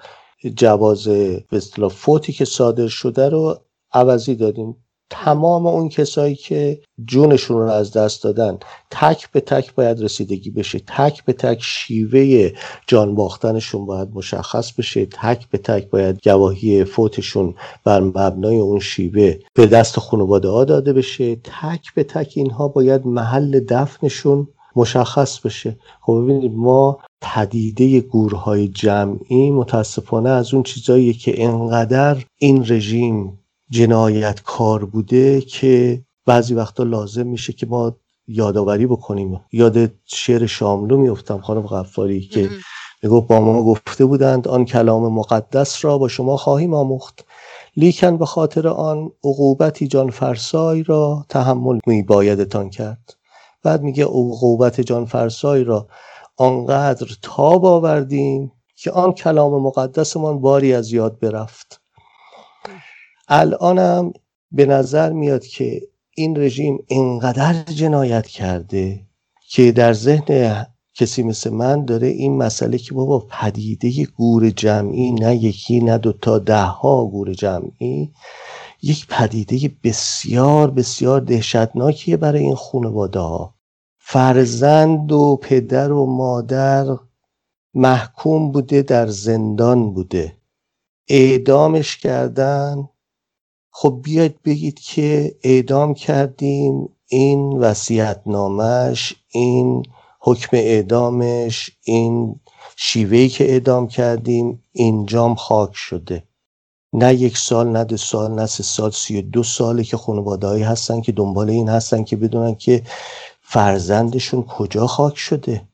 جواز 0.56 1.08
به 1.08 1.88
فوتی 1.90 2.32
که 2.32 2.44
صادر 2.44 2.86
شده 2.86 3.28
رو 3.28 3.60
عوضی 3.92 4.34
دادیم. 4.34 4.76
تمام 5.10 5.66
اون 5.66 5.88
کسایی 5.88 6.34
که 6.34 6.80
جونشون 7.04 7.56
رو 7.56 7.70
از 7.70 7.92
دست 7.92 8.22
دادن 8.22 8.58
تک 8.90 9.30
به 9.30 9.40
تک 9.40 9.74
باید 9.74 10.02
رسیدگی 10.02 10.50
بشه. 10.50 10.78
تک 10.78 11.24
به 11.24 11.32
تک 11.32 11.58
شیوه 11.62 12.50
جان 12.86 13.14
باختنشون 13.14 13.86
باید 13.86 14.08
مشخص 14.14 14.72
بشه. 14.72 15.06
تک 15.06 15.48
به 15.50 15.58
تک 15.58 15.90
باید 15.90 16.20
گواهی 16.24 16.84
فوتشون 16.84 17.54
بر 17.84 18.00
مبنای 18.00 18.58
اون 18.58 18.80
شیوه 18.80 19.34
به 19.54 19.66
دست 19.66 20.00
خانواده 20.00 20.48
ها 20.48 20.64
داده 20.64 20.92
بشه. 20.92 21.36
تک 21.36 21.94
به 21.94 22.04
تک 22.04 22.32
اینها 22.36 22.68
باید 22.68 23.06
محل 23.06 23.60
دفنشون 23.60 24.48
مشخص 24.76 25.40
بشه. 25.40 25.78
خب 26.00 26.20
ببینید 26.22 26.52
ما 26.54 26.98
پدیده 27.20 28.00
گورهای 28.00 28.68
جمعی 28.68 29.50
متاسفانه 29.50 30.30
از 30.30 30.54
اون 30.54 30.62
چیزایی 30.62 31.12
که 31.12 31.44
انقدر 31.44 32.24
این 32.38 32.64
رژیم 32.68 33.38
جنایتکار 33.70 34.84
بوده 34.84 35.40
که 35.40 36.02
بعضی 36.26 36.54
وقتا 36.54 36.82
لازم 36.82 37.26
میشه 37.26 37.52
که 37.52 37.66
ما 37.66 37.96
یادآوری 38.26 38.86
بکنیم. 38.86 39.40
یاد 39.52 39.90
شعر 40.04 40.46
شاملو 40.46 40.96
میفتم 40.98 41.40
خانم 41.40 41.66
غفاری 41.66 42.20
که 42.20 42.50
می‌گفت 43.02 43.26
با 43.26 43.40
ما 43.40 43.62
گفته 43.62 44.04
بودند 44.04 44.48
آن 44.48 44.64
کلام 44.64 45.12
مقدس 45.12 45.84
را 45.84 45.98
با 45.98 46.08
شما 46.08 46.36
خواهیم 46.36 46.74
آموخت. 46.74 47.24
لیکن 47.76 48.16
به 48.16 48.26
خاطر 48.26 48.68
آن 48.68 49.10
عقوبتی 49.24 49.88
جان 49.88 50.10
فرسای 50.10 50.82
را 50.82 51.26
تحمل 51.28 51.78
می 51.86 52.02
بایدتان 52.02 52.70
کرد. 52.70 53.16
بعد 53.62 53.82
میگه 53.82 54.04
عقوبت 54.04 54.80
جان 54.80 55.06
فرسای 55.06 55.64
را 55.64 55.88
آنقدر 56.36 57.06
تاب 57.22 57.64
آوردیم 57.64 58.52
که 58.76 58.90
آن 58.90 59.12
کلام 59.12 59.62
مقدسمان 59.62 60.40
باری 60.40 60.74
از 60.74 60.92
یاد 60.92 61.20
برفت. 61.20 61.80
الانم 63.28 64.12
به 64.52 64.66
نظر 64.66 65.12
میاد 65.12 65.46
که 65.46 65.82
این 66.16 66.36
رژیم 66.36 66.78
انقدر 66.90 67.62
جنایت 67.62 68.26
کرده 68.26 69.06
که 69.50 69.72
در 69.72 69.92
ذهن 69.92 70.66
کسی 70.94 71.22
مثل 71.22 71.50
من 71.50 71.84
داره 71.84 72.06
این 72.06 72.36
مسئله 72.36 72.78
که 72.78 72.94
بابا 72.94 73.26
پدیده 73.30 74.04
گور 74.04 74.50
جمعی 74.50 75.12
نه 75.12 75.36
یکی 75.36 75.80
نه 75.80 75.98
دوتا 75.98 76.38
ده 76.38 76.62
ها 76.62 77.06
گور 77.06 77.32
جمعی 77.32 78.12
یک 78.82 79.06
پدیده 79.06 79.70
بسیار 79.84 80.70
بسیار 80.70 81.20
دهشتناکیه 81.20 82.16
برای 82.16 82.40
این 82.40 82.54
خانواده 82.54 83.18
ها 83.18 83.54
فرزند 83.98 85.12
و 85.12 85.38
پدر 85.42 85.92
و 85.92 86.06
مادر 86.06 86.86
محکوم 87.74 88.52
بوده 88.52 88.82
در 88.82 89.06
زندان 89.06 89.92
بوده. 89.94 90.36
اعدامش 91.08 91.96
کردن 91.96 92.88
خب 93.80 94.00
بیاید 94.02 94.42
بگید 94.42 94.80
که 94.80 95.36
اعدام 95.42 95.94
کردیم 95.94 96.88
این 97.06 97.58
وسیعت 97.58 98.22
نامش 98.26 99.14
این 99.28 99.82
حکم 100.20 100.56
اعدامش 100.56 101.70
این 101.82 102.40
شیوهی 102.76 103.28
که 103.28 103.50
اعدام 103.50 103.88
کردیم 103.88 104.64
اینجام 104.72 105.34
خاک 105.34 105.70
شده. 105.74 106.24
نه 106.92 107.14
یک 107.14 107.38
سال 107.38 107.68
نه 107.68 107.84
دو 107.84 107.96
سال 107.96 108.30
نه 108.30 108.46
سه 108.46 108.62
سال 108.62 108.90
سی 108.90 109.18
و 109.18 109.22
دو 109.22 109.42
ساله 109.42 109.84
که 109.84 109.96
خانواده 109.96 110.66
هستن 110.66 111.00
که 111.00 111.12
دنبال 111.12 111.50
این 111.50 111.68
هستن 111.68 112.04
که 112.04 112.16
بدونن 112.16 112.54
که 112.54 112.82
فرزندشون 113.40 114.42
کجا 114.42 114.86
خاک 114.86 115.18
شده. 115.18 115.68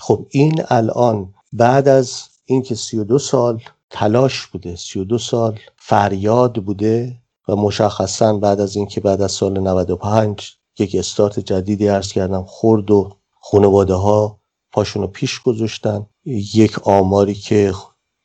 خب 0.00 0.26
این 0.30 0.62
الان 0.68 1.34
بعد 1.52 1.88
از 1.88 2.22
اینکه 2.44 2.74
سی 2.74 2.98
و 2.98 3.04
دو 3.04 3.18
سال 3.18 3.62
تلاش 3.90 4.46
بوده 4.46 4.76
سی 4.76 4.98
و 4.98 5.04
دو 5.04 5.18
سال 5.18 5.58
فریاد 5.76 6.64
بوده 6.64 7.18
و 7.48 7.56
مشخصا 7.56 8.32
بعد 8.32 8.60
از 8.60 8.76
اینکه 8.76 9.00
بعد 9.00 9.22
از 9.22 9.32
سال 9.32 9.60
95 9.60 10.52
یک 10.78 10.94
استارت 10.98 11.40
جدیدی 11.40 11.88
عرض 11.88 12.12
کردم 12.12 12.44
خورد 12.44 12.90
و 12.90 13.12
خانواده 13.40 13.94
ها 13.94 14.38
پاشون 14.72 15.02
رو 15.02 15.08
پیش 15.08 15.40
گذاشتن. 15.40 16.06
یک 16.54 16.88
آماری 16.88 17.34
که 17.34 17.72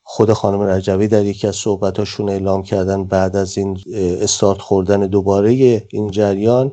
خود 0.03 0.33
خانم 0.33 0.61
رجوی 0.61 1.07
در 1.07 1.25
یکی 1.25 1.47
از 1.47 1.55
صحبتاشون 1.55 2.29
اعلام 2.29 2.63
کردن 2.63 3.03
بعد 3.03 3.35
از 3.35 3.57
این 3.57 3.79
استارت 3.95 4.61
خوردن 4.61 4.99
دوباره 4.99 5.51
این 5.89 6.11
جریان 6.11 6.71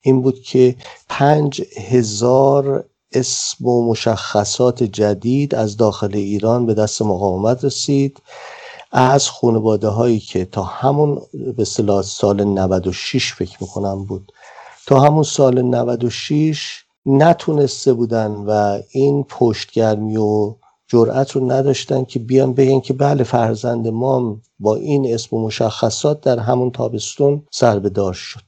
این 0.00 0.22
بود 0.22 0.42
که 0.42 0.76
پنج 1.08 1.62
هزار 1.76 2.84
اسم 3.12 3.66
و 3.66 3.90
مشخصات 3.90 4.82
جدید 4.82 5.54
از 5.54 5.76
داخل 5.76 6.10
ایران 6.14 6.66
به 6.66 6.74
دست 6.74 7.02
مقاومت 7.02 7.64
رسید. 7.64 8.22
از 8.92 9.28
خانواده 9.28 9.88
هایی 9.88 10.18
که 10.20 10.44
تا 10.44 10.62
همون 10.62 11.22
به 11.56 11.64
سال 12.02 12.44
96 12.44 13.32
فکر 13.32 13.56
می‌کنم 13.60 14.04
بود. 14.04 14.32
تا 14.86 15.00
همون 15.00 15.22
سال 15.22 15.62
96 15.62 16.84
نتونسته 17.06 17.92
بودن 17.92 18.30
و 18.30 18.80
این 18.90 19.24
پشتگرمی 19.24 20.16
و 20.16 20.54
جرأت 20.88 21.30
رو 21.30 21.52
نداشتن 21.52 22.04
که 22.04 22.18
بیان 22.18 22.54
بگن 22.54 22.80
که 22.80 22.92
بله 22.92 23.24
فرزند 23.24 23.88
ما 23.88 24.36
با 24.58 24.76
این 24.76 25.14
اسم 25.14 25.36
و 25.36 25.46
مشخصات 25.46 26.20
در 26.20 26.38
همون 26.38 26.70
تابستون 26.70 27.42
سربدار 27.50 28.12
شد. 28.12 28.40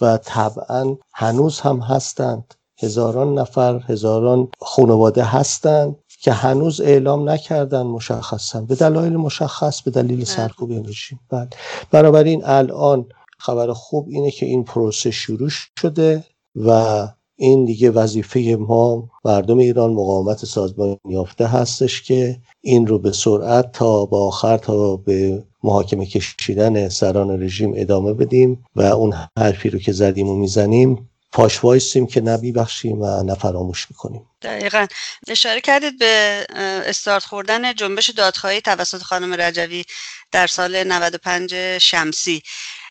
و 0.00 0.16
طبعا 0.16 0.96
هنوز 1.12 1.60
هم 1.60 1.80
هستند. 1.80 2.54
هزاران 2.82 3.38
نفر 3.38 3.78
هزاران 3.78 4.48
خانواده 4.60 5.24
هستند. 5.24 5.96
که 6.20 6.32
هنوز 6.32 6.80
اعلام 6.80 7.28
نکردن 7.28 7.82
مشخصا. 7.82 8.60
به 8.60 8.74
دلایل 8.74 9.16
مشخص 9.16 9.82
به 9.82 9.90
دلیل 9.90 10.16
بله. 10.16 10.24
سرکوب 10.24 10.72
رژیم 10.72 11.20
بله. 11.30 11.48
بنابراین 11.90 12.42
الان 12.44 13.06
خبر 13.38 13.72
خوب 13.72 14.06
اینه 14.08 14.30
که 14.30 14.46
این 14.46 14.64
پروسه 14.64 15.10
شروع 15.10 15.48
شده 15.80 16.24
و 16.56 17.08
این 17.36 17.64
دیگه 17.64 17.90
وظیفه 17.90 18.56
ما 18.60 19.08
مردم 19.24 19.58
ایران 19.58 19.92
مقاومت 19.92 20.44
سازمان 20.44 20.96
یافته 21.08 21.46
هستش 21.46 22.02
که 22.02 22.40
این 22.60 22.86
رو 22.86 22.98
به 22.98 23.12
سرعت 23.12 23.72
تا 23.72 24.06
با 24.06 24.26
آخر 24.26 24.58
تا 24.58 24.96
به 24.96 25.44
محاکمه 25.62 26.06
کشیدن 26.06 26.88
سران 26.88 27.42
رژیم 27.42 27.72
ادامه 27.76 28.12
بدیم 28.12 28.64
و 28.76 28.82
اون 28.82 29.14
حرفی 29.38 29.70
رو 29.70 29.78
که 29.78 29.92
زدیم 29.92 30.28
و 30.28 30.36
می‌زنیم 30.36 31.08
پاش 31.32 31.64
وایسیم 31.64 32.06
که 32.06 32.20
نبی 32.20 32.52
بخشیم 32.52 33.02
و 33.02 33.22
نفراموش 33.22 33.86
می‌کنیم. 33.90 34.26
دقیقا. 34.42 34.86
اشاره 35.28 35.60
کردید 35.60 35.98
به 35.98 36.46
استارت 36.86 37.24
خوردن 37.24 37.74
جنبش 37.74 38.10
دادخواهی 38.10 38.60
توسط 38.60 39.02
خانم 39.02 39.40
رجوی 39.40 39.84
در 40.32 40.46
سال 40.46 40.84
95 40.84 41.78
شمسی. 41.78 42.42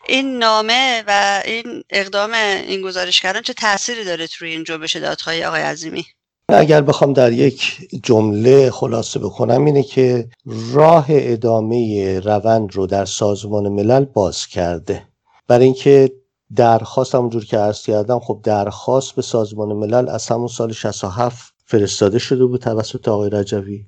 این 0.06 0.38
نامه 0.38 1.04
و 1.06 1.42
این 1.44 1.82
اقدام 1.90 2.32
این 2.32 2.82
گزارشگران 2.82 3.42
چه 3.42 3.52
تأثیری 3.52 4.04
داره 4.04 4.28
روی 4.40 4.50
این 4.50 4.64
جنبش 4.64 4.96
دادخواهی 4.96 5.44
آقای 5.44 5.62
عظیمی؟ 5.62 6.06
اگر 6.48 6.80
بخوام 6.80 7.12
در 7.12 7.32
یک 7.32 7.88
جمله 8.02 8.70
خلاصه 8.70 9.18
بکنم 9.18 9.64
اینه 9.64 9.82
که 9.82 10.28
راه 10.72 11.06
ادامه 11.10 12.20
روند 12.20 12.72
رو 12.72 12.86
در 12.86 13.04
سازمان 13.04 13.68
ملل 13.68 14.04
باز 14.04 14.46
کرده. 14.46 15.08
برای 15.48 15.64
اینکه 15.64 16.12
درخواست 16.56 17.14
همونجور 17.14 17.44
که 17.44 17.58
عرض 17.58 17.82
کردم 17.82 18.18
خب 18.18 18.40
درخواست 18.42 19.14
به 19.14 19.22
سازمان 19.22 19.72
ملل 19.72 20.08
از 20.08 20.28
همون 20.28 20.48
سال 20.48 20.72
67 20.72 21.54
فرستاده 21.66 22.18
شده 22.18 22.44
بود 22.44 22.60
توسط 22.60 23.08
آقای 23.08 23.30
رجوی. 23.30 23.86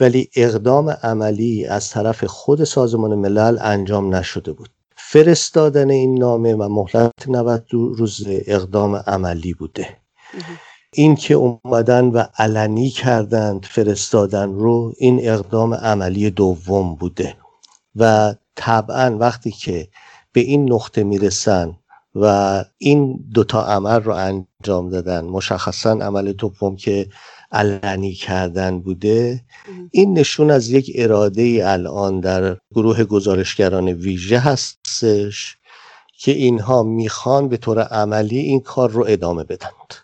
ولی 0.00 0.30
اقدام 0.36 0.90
عملی 0.90 1.66
از 1.66 1.90
طرف 1.90 2.24
خود 2.24 2.64
سازمان 2.64 3.14
ملل 3.14 3.58
انجام 3.60 4.14
نشده 4.14 4.52
بود. 4.52 4.68
فرستادن 4.96 5.90
این 5.90 6.18
نامه 6.18 6.54
و 6.54 6.68
مهلت 6.68 7.28
90 7.28 7.64
روز 7.72 8.24
اقدام 8.26 8.96
عملی 8.96 9.54
بوده. 9.54 9.96
این 10.92 11.16
که 11.16 11.34
اومدن 11.34 12.04
و 12.04 12.24
علنی 12.38 12.90
کردند 12.90 13.64
فرستادن 13.64 14.52
رو 14.52 14.92
این 14.98 15.28
اقدام 15.28 15.74
عملی 15.74 16.30
دوم 16.30 16.94
بوده. 16.94 17.36
و 17.96 18.34
طبعا 18.56 19.16
وقتی 19.18 19.50
که 19.50 19.88
به 20.34 20.40
این 20.40 20.72
نقطه 20.72 21.04
می‌رسن 21.04 21.76
و 22.14 22.64
این 22.78 23.24
دوتا 23.34 23.62
عمل 23.62 24.00
رو 24.00 24.12
انجام 24.12 24.90
دادن. 24.90 25.24
مشخصا 25.24 25.90
عمل 25.90 26.32
دوم 26.32 26.76
که 26.76 27.08
علنی 27.52 28.12
کردن 28.12 28.80
بوده. 28.80 29.40
این 29.90 30.18
نشون 30.18 30.50
از 30.50 30.70
یک 30.70 30.92
اراده 30.94 31.42
ای 31.42 31.62
الان 31.62 32.20
در 32.20 32.56
گروه 32.74 33.04
گزارشگران 33.04 33.88
ویژه 33.88 34.38
هستش 34.38 35.56
که 36.18 36.32
اینها 36.32 36.82
می‌خوان 36.82 37.48
به 37.48 37.56
طور 37.56 37.82
عملی 37.82 38.38
این 38.38 38.60
کار 38.60 38.90
رو 38.90 39.04
ادامه 39.08 39.44
بدند. 39.44 39.94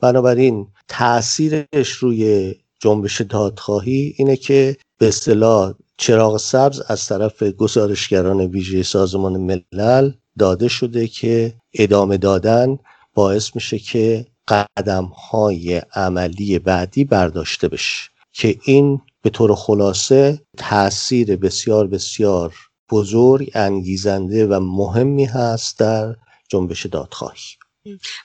بنابراین 0.00 0.66
تاثیرش 0.88 1.90
روی 1.90 2.54
جنبش 2.80 3.20
دادخواهی 3.20 4.14
اینه 4.16 4.36
که 4.36 4.76
به 4.98 5.08
اصطلاح 5.08 5.74
چراغ 5.98 6.36
سبز 6.36 6.80
از 6.88 7.06
طرف 7.06 7.42
گزارشگران 7.42 8.40
ویژه 8.40 8.82
سازمان 8.82 9.36
ملل 9.36 10.12
داده 10.38 10.68
شده 10.68 11.06
که 11.06 11.54
ادامه 11.74 12.16
دادن 12.16 12.78
باعث 13.14 13.50
میشه 13.54 13.78
که 13.78 14.26
قدم 14.48 15.04
های 15.04 15.82
عملی 15.94 16.58
بعدی 16.58 17.04
برداشته 17.04 17.68
بشه 17.68 18.10
که 18.32 18.58
این 18.64 19.00
به 19.22 19.30
طور 19.30 19.54
خلاصه 19.54 20.42
تاثیر 20.56 21.36
بسیار 21.36 21.86
بسیار 21.86 22.54
بزرگ 22.90 23.50
انگیزنده 23.54 24.46
و 24.46 24.60
مهمی 24.60 25.24
هست 25.24 25.78
در 25.78 26.14
جنبش 26.48 26.86
دادخواهی. 26.86 27.42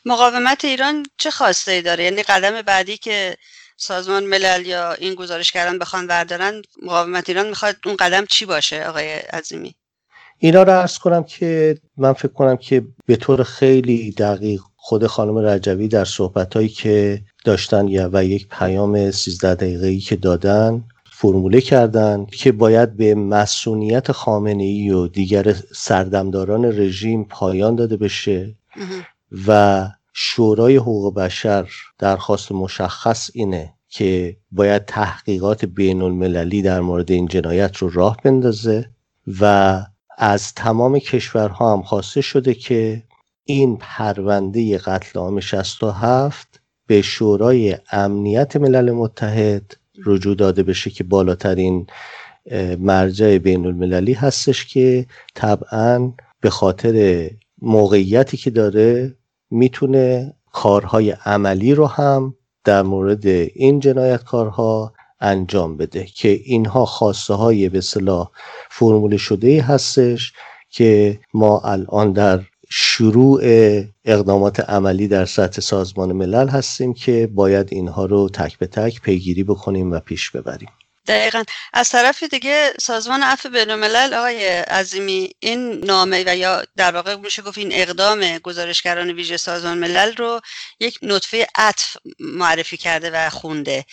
مقاومت 0.05 0.65
ایران 0.65 1.05
چه 1.17 1.31
خواسته 1.31 1.71
ای 1.71 1.81
داره؟ 1.81 2.03
یعنی 2.03 2.23
قدم 2.23 2.61
بعدی 2.61 2.97
که 2.97 3.37
سازمان 3.83 4.23
ملل 4.23 4.65
یا 4.65 4.93
این 4.93 5.15
گزارشگران 5.15 5.79
بخوان 5.79 6.07
بردارن 6.07 6.61
مقاومت 6.83 7.29
ایران 7.29 7.47
می‌خواد 7.47 7.75
اون 7.85 7.95
قدم 7.95 8.25
چی 8.25 8.45
باشه 8.45 8.83
آقای 8.83 9.13
عظیمی؟ 9.13 9.75
اینا 10.37 10.63
رو 10.63 10.79
ارز 10.79 10.97
کنم 10.97 11.23
که 11.23 11.77
من 11.97 12.13
فکر 12.13 12.33
کنم 12.33 12.57
که 12.57 12.85
به 13.05 13.15
طور 13.15 13.43
خیلی 13.43 14.11
دقیق 14.11 14.61
خود 14.75 15.07
خانم 15.07 15.37
رجوی 15.37 15.87
در 15.87 16.05
صحبتهایی 16.05 16.69
که 16.69 17.21
داشتن 17.45 17.85
و 18.15 18.23
یک 18.23 18.47
پیام 18.49 19.11
13 19.11 19.55
دقیقه‌ای 19.55 19.99
که 19.99 20.15
دادن 20.15 20.83
فرموله 21.11 21.61
کردن 21.61 22.25
که 22.25 22.51
باید 22.51 22.97
به 22.97 23.15
مسئولیت 23.15 24.11
خامنه 24.11 24.63
ای 24.63 24.89
و 24.89 25.07
دیگر 25.07 25.55
سردمداران 25.75 26.65
رژیم 26.65 27.23
پایان 27.23 27.75
داده 27.75 27.97
بشه 27.97 28.55
و 29.47 29.87
شورای 30.13 30.75
حقوق 30.75 31.15
بشر 31.15 31.69
درخواست 31.99 32.51
مشخص 32.51 33.29
اینه 33.33 33.73
که 33.89 34.37
باید 34.51 34.85
تحقیقات 34.85 35.65
بین 35.65 36.01
المللی 36.01 36.61
در 36.61 36.81
مورد 36.81 37.11
این 37.11 37.27
جنایت 37.27 37.77
رو 37.77 37.89
راه 37.89 38.17
بندازه 38.23 38.89
و 39.41 39.81
از 40.17 40.53
تمام 40.53 40.99
کشورها 40.99 41.73
هم 41.73 41.81
خواسته 41.81 42.21
شده 42.21 42.53
که 42.53 43.03
این 43.43 43.77
پرونده 43.77 44.77
قتل 44.77 45.19
عام 45.19 45.39
67 45.39 46.59
به 46.87 47.01
شورای 47.01 47.77
امنیت 47.91 48.55
ملل 48.55 48.91
متحد 48.91 49.77
رجوع 50.05 50.35
داده 50.35 50.63
بشه 50.63 50.89
که 50.89 51.03
بالاترین 51.03 51.87
مرجع 52.79 53.37
بین 53.37 53.65
المللی 53.65 54.13
هستش 54.13 54.65
که 54.65 55.05
طبعا 55.35 56.13
به 56.41 56.49
خاطر 56.49 57.29
موقعیتی 57.61 58.37
که 58.37 58.49
داره 58.49 59.15
می‌تونه 59.53 60.33
کارهای 60.51 61.11
عملی 61.11 61.75
رو 61.75 61.85
هم 61.85 62.35
در 62.63 62.81
مورد 62.81 63.25
این 63.25 63.79
جنایتکارها 63.79 64.93
انجام 65.19 65.77
بده 65.77 66.05
که 66.05 66.29
اینها 66.29 66.85
خواسته 66.85 67.33
های 67.33 67.69
به 67.69 67.81
صلاح 67.81 68.29
فرمول 68.71 69.17
شده 69.17 69.61
هستش 69.61 70.33
که 70.69 71.19
ما 71.33 71.59
الان 71.59 72.11
در 72.11 72.41
شروع 72.69 73.41
اقدامات 74.05 74.59
عملی 74.59 75.07
در 75.07 75.25
سطح 75.25 75.61
سازمان 75.61 76.11
ملل 76.11 76.47
هستیم 76.47 76.93
که 76.93 77.29
باید 77.33 77.67
اینها 77.71 78.05
رو 78.05 78.29
تک 78.29 78.57
به 78.57 78.67
تک 78.67 79.01
پیگیری 79.01 79.43
بکنیم 79.43 79.91
و 79.91 79.99
پیش 79.99 80.31
ببریم. 80.31 80.69
دقیقا. 81.07 81.43
از 81.73 81.89
طرف 81.89 82.23
دیگه 82.23 82.73
سازمان 82.79 83.23
عفو 83.23 83.49
بین 83.49 83.69
الملل 83.69 84.13
آقای 84.13 84.47
عظیمی 84.47 85.35
این 85.39 85.85
نامه 85.85 86.23
و 86.27 86.35
یا 86.35 86.63
در 86.77 86.91
واقع 86.91 87.15
میشه 87.15 87.41
گفت 87.41 87.57
این 87.57 87.69
اقدام 87.73 88.37
گزارشگران 88.37 89.11
ویژه 89.11 89.37
سازمان 89.37 89.77
ملل 89.77 90.15
رو 90.15 90.41
یک 90.79 90.99
نطفه 91.01 91.47
عطف 91.55 91.97
معرفی 92.19 92.77
کرده 92.77 93.11
و 93.13 93.29
خونده. 93.29 93.85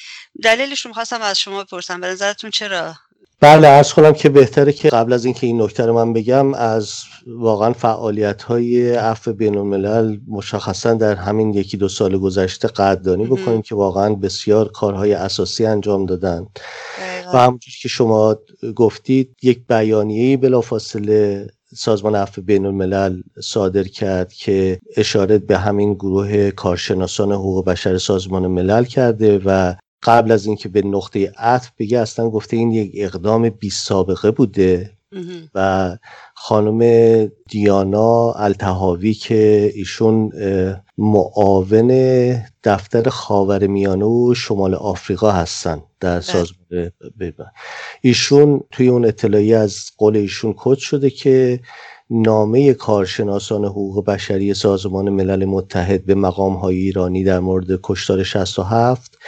دلیلش 0.42 0.80
رو 0.84 0.88
می‌خواستم 0.88 1.22
از 1.22 1.40
شما 1.40 1.64
بپرسم. 1.64 2.00
به 2.00 2.06
نظرتون 2.06 2.50
چرا؟ 2.50 2.94
بله 3.42 3.68
ارز 3.68 3.92
کنم 3.92 4.12
که 4.12 4.28
بهتره 4.28 4.72
که 4.72 4.88
قبل 4.88 5.12
از 5.12 5.24
اینکه 5.24 5.46
این 5.46 5.62
نکته 5.62 5.86
رو 5.86 5.94
من 5.94 6.12
بگم 6.12 6.54
از 6.54 6.94
واقعا 7.26 7.72
فعالیت 7.72 8.42
های 8.42 8.92
عفو 8.92 9.32
بین 9.32 9.58
الملل 9.58 10.18
مشخصا 10.28 10.94
در 10.94 11.14
همین 11.14 11.54
یکی 11.54 11.76
دو 11.76 11.88
سال 11.88 12.18
گذشته 12.18 12.68
قدردانی 12.68 13.26
بکنیم 13.26 13.62
که 13.62 13.74
واقعا 13.74 14.14
بسیار 14.14 14.68
کارهای 14.68 15.12
اساسی 15.12 15.66
انجام 15.66 16.06
دادن. 16.06 16.46
و 17.34 17.38
همونجور 17.38 17.74
که 17.82 17.88
شما 17.88 18.36
گفتید 18.76 19.36
یک 19.42 19.66
بیانیه 19.68 20.36
بلافاصله 20.36 21.46
سازمان 21.74 22.14
عفو 22.14 22.42
بین 22.42 22.66
الملل 22.66 23.20
صادر 23.42 23.84
کرد 23.84 24.32
که 24.32 24.78
اشاره 24.96 25.38
به 25.38 25.58
همین 25.58 25.94
گروه 25.94 26.50
کارشناسان 26.50 27.32
حقوق 27.32 27.64
بشر 27.64 27.98
سازمان 27.98 28.46
ملل 28.46 28.84
کرده 28.84 29.40
و 29.44 29.74
قبل 30.02 30.32
از 30.32 30.46
اینکه 30.46 30.68
به 30.68 30.82
نقطه 30.82 31.32
عطف 31.38 31.70
بگه 31.78 31.98
اصلا 31.98 32.30
گفته 32.30 32.56
این 32.56 32.72
یک 32.72 32.92
اقدام 32.94 33.48
بی 33.48 33.70
سابقه 33.70 34.30
بوده 34.30 34.90
و 35.54 35.96
خانم 36.34 36.80
دیانا 37.48 38.32
التهاوی 38.32 39.14
که 39.14 39.72
ایشون 39.74 40.32
معاون 40.98 41.88
دفتر 42.64 43.08
خاور 43.08 43.66
میانه 43.66 44.04
و 44.04 44.34
شمال 44.34 44.74
آفریقا 44.74 45.30
هستن 45.30 45.82
در 46.00 46.10
بله. 46.10 46.20
سازمان 46.20 46.90
ایشون 48.00 48.60
توی 48.70 48.88
اون 48.88 49.04
اطلاعی 49.04 49.54
از 49.54 49.90
قول 49.98 50.16
ایشون 50.16 50.54
کد 50.56 50.78
شده 50.78 51.10
که 51.10 51.60
نامه 52.10 52.74
کارشناسان 52.74 53.64
حقوق 53.64 54.04
بشری 54.04 54.54
سازمان 54.54 55.10
ملل 55.10 55.44
متحد 55.44 56.04
به 56.04 56.14
مقام 56.14 56.54
های 56.54 56.76
ایرانی 56.76 57.24
در 57.24 57.40
مورد 57.40 57.80
کشتار 57.82 58.22
67 58.22 59.18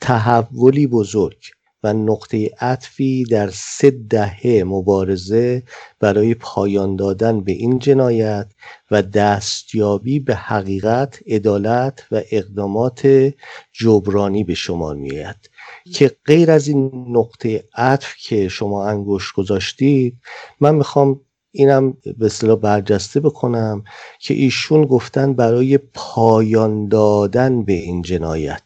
تحولی 0.00 0.86
بزرگ 0.86 1.38
و 1.82 1.92
نقطه 1.92 2.50
عطفی 2.60 3.24
در 3.24 3.50
سه 3.50 3.90
دهه 3.90 4.62
مبارزه 4.66 5.62
برای 6.00 6.34
پایان 6.34 6.96
دادن 6.96 7.40
به 7.40 7.52
این 7.52 7.78
جنایت 7.78 8.46
و 8.90 9.02
دستیابی 9.02 10.20
به 10.20 10.34
حقیقت 10.34 11.18
عدالت 11.26 12.06
و 12.10 12.22
اقدامات 12.30 13.32
جبرانی 13.72 14.44
به 14.44 14.54
شمار 14.54 14.96
میآید. 14.96 15.50
که 15.92 16.16
غیر 16.24 16.50
از 16.50 16.68
این 16.68 17.06
نقطه 17.08 17.64
عطف 17.74 18.14
که 18.22 18.48
شما 18.48 18.86
انگشت 18.88 19.34
گذاشتید 19.34 20.16
من 20.60 20.74
می‌خوام 20.74 21.20
اینم 21.50 21.92
به 22.18 22.26
اصطلاح 22.26 22.58
برجسته 22.58 23.20
بکنم 23.20 23.84
که 24.20 24.34
ایشون 24.34 24.84
گفتن 24.84 25.32
برای 25.32 25.78
پایان 25.78 26.88
دادن 26.88 27.64
به 27.64 27.72
این 27.72 28.02
جنایت. 28.02 28.62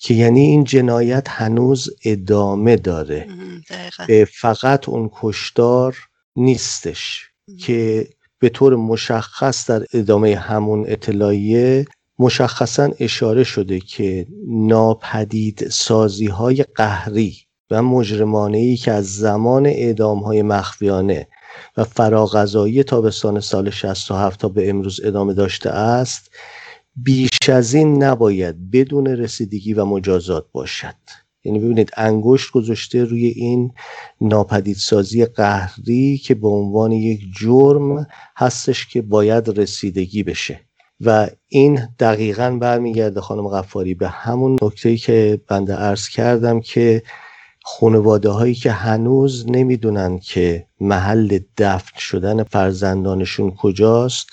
که 0.00 0.14
یعنی 0.14 0.40
این 0.40 0.64
جنایت 0.64 1.28
هنوز 1.28 1.88
ادامه 2.04 2.76
داره. 2.76 3.26
فقط 4.24 4.88
اون 4.88 5.10
کشدار 5.12 5.96
نیستش 6.36 7.30
که 7.58 8.08
به 8.38 8.48
طور 8.48 8.76
مشخص 8.76 9.70
در 9.70 9.86
ادامه 9.94 10.36
همون 10.36 10.84
اطلاعیه 10.88 11.84
مشخصا 12.18 12.90
اشاره 13.00 13.44
شده 13.44 13.80
که 13.80 14.26
ناپدید 14.48 15.68
سازی 15.68 16.26
های 16.26 16.64
قهری 16.74 17.36
و 17.70 17.82
مجرمانه 17.82 18.58
ای 18.58 18.76
که 18.76 18.92
از 18.92 19.16
زمان 19.16 19.66
اعدام 19.66 20.18
های 20.18 20.42
مخفیانه 20.42 21.26
و 21.76 21.84
فراغذایی 21.84 22.82
تابستان 22.82 23.40
سال 23.40 23.70
67 23.70 24.40
تا 24.40 24.48
به 24.48 24.70
امروز 24.70 25.00
ادامه 25.04 25.34
داشته 25.34 25.70
است 25.70 26.30
بیش 26.96 27.38
از 27.48 27.74
این 27.74 28.02
نباید 28.02 28.70
بدون 28.70 29.06
رسیدگی 29.06 29.74
و 29.74 29.84
مجازات 29.84 30.46
باشد. 30.52 30.94
یعنی 31.44 31.58
ببینید 31.58 31.90
انگشت 31.96 32.50
گذاشته 32.52 33.04
روی 33.04 33.26
این 33.26 33.72
ناپدیدسازی 34.20 35.24
قهری 35.24 36.18
که 36.18 36.34
به 36.34 36.48
عنوان 36.48 36.92
یک 36.92 37.20
جرم 37.40 38.06
هستش 38.36 38.86
که 38.86 39.02
باید 39.02 39.58
رسیدگی 39.58 40.22
بشه. 40.22 40.60
و 41.00 41.28
این 41.48 41.88
دقیقا 41.98 42.50
برمیگرده 42.60 43.20
خانم 43.20 43.48
غفاری 43.48 43.94
به 43.94 44.08
همون 44.08 44.56
نکته‌ای 44.62 44.96
که 44.96 45.40
بنده 45.48 45.74
عرض 45.74 46.08
کردم 46.08 46.60
که 46.60 47.02
خانواده 47.64 48.28
هایی 48.28 48.54
که 48.54 48.72
هنوز 48.72 49.46
نمی‌دونن 49.48 50.18
که 50.18 50.66
محل 50.80 51.38
دفن 51.58 51.98
شدن 51.98 52.42
فرزندانشون 52.42 53.50
کجاست 53.50 54.28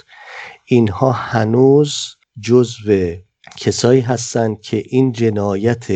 اینها 0.65 1.11
هنوز 1.11 2.16
جزو 2.39 3.15
کسایی 3.57 4.01
هستند 4.01 4.61
که 4.61 4.83
این 4.85 5.11
جنایت 5.11 5.87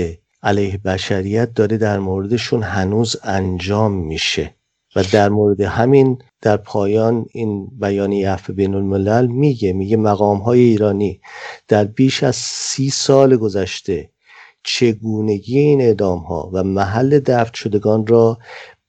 علیه 0.44 0.78
بشریت 0.78 1.54
داره 1.54 1.78
در 1.78 2.00
موردشون 2.00 2.64
هنوز 2.64 3.16
انجام 3.24 3.92
میشه. 3.94 4.56
و 4.96 5.04
در 5.04 5.30
مورد 5.30 5.62
همین 5.62 6.22
در 6.42 6.58
پایان 6.58 7.26
این 7.32 7.68
بیانیه 7.80 8.30
عفو 8.30 8.54
بین 8.54 8.76
الملل 8.76 9.28
میگه 9.28 9.74
میگه 9.74 9.98
مقام 9.98 10.38
های 10.38 10.60
ایرانی 10.60 11.22
در 11.68 11.84
بیش 11.84 12.24
از 12.24 12.36
سی 12.36 12.90
سال 12.90 13.38
گذشته 13.38 14.10
چگونگی 14.64 15.60
این 15.60 15.82
اعدام 15.82 16.20
ها 16.20 16.50
و 16.54 16.64
محل 16.64 17.20
دفن 17.20 17.52
شدگان 17.54 18.08
را 18.08 18.38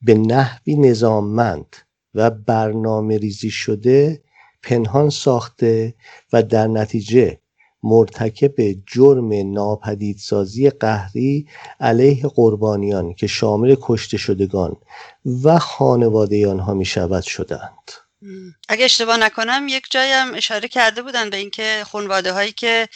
به 0.01 0.13
نحوی 0.13 0.75
نظاممند 0.75 1.75
و 2.13 2.29
برنامه 2.29 3.17
ریزی 3.17 3.49
شده 3.49 4.21
پنهان 4.63 5.09
ساخته 5.09 5.93
و 6.33 6.43
در 6.43 6.67
نتیجه 6.67 7.39
مرتکب 7.83 8.53
جرم 8.87 9.53
ناپدیدسازی 9.53 10.69
قهری 10.69 11.47
علیه 11.79 12.23
قربانیان 12.35 13.13
که 13.13 13.27
شامل 13.27 13.75
کشته 13.81 14.17
شدگان 14.17 14.75
و 15.43 15.59
خانواده 15.59 16.49
آنها 16.49 16.73
می 16.73 16.85
شود 16.85 17.23
شدند. 17.23 17.91
اگه 18.69 18.85
اشتباه 18.85 19.17
نکنم 19.17 19.65
یک 19.69 19.87
جایم 19.89 20.33
اشاره 20.33 20.67
کرده 20.67 21.01
بودن 21.01 21.29
به 21.29 21.37
اینکه 21.37 21.83
خانواده 21.91 22.33
هایی 22.33 22.51
که 22.51 22.87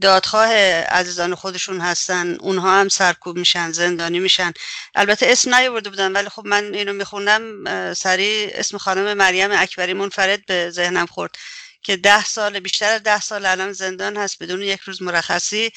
دادخواه 0.00 0.52
عزیزان 0.82 1.34
خودشون 1.34 1.80
هستن 1.80 2.34
اونها 2.40 2.80
هم 2.80 2.88
سرکوب 2.88 3.36
میشن 3.36 3.72
زندانی 3.72 4.18
میشن. 4.18 4.52
البته 4.94 5.26
اسم 5.28 5.54
نیاورده 5.54 5.90
بودن 5.90 6.12
ولی 6.12 6.28
خب 6.28 6.46
من 6.46 6.74
اینو 6.74 6.92
میخوندم 6.92 7.42
سریع 7.94 8.50
اسم 8.54 8.78
خانم 8.78 9.16
مریم 9.16 9.50
اکبری 9.52 9.92
منفرد 9.92 10.46
به 10.46 10.70
ذهنم 10.70 11.06
خورد. 11.06 11.36
که 11.84 11.96
ده 11.96 12.24
سال 12.24 12.60
بیشتر 12.60 12.94
از 12.94 13.02
ده 13.02 13.20
سال 13.20 13.46
الان 13.46 13.72
زندان 13.72 14.16
هست 14.16 14.42
بدون 14.42 14.62
یک 14.62 14.80
روز 14.80 15.02
مرخصی. 15.02 15.70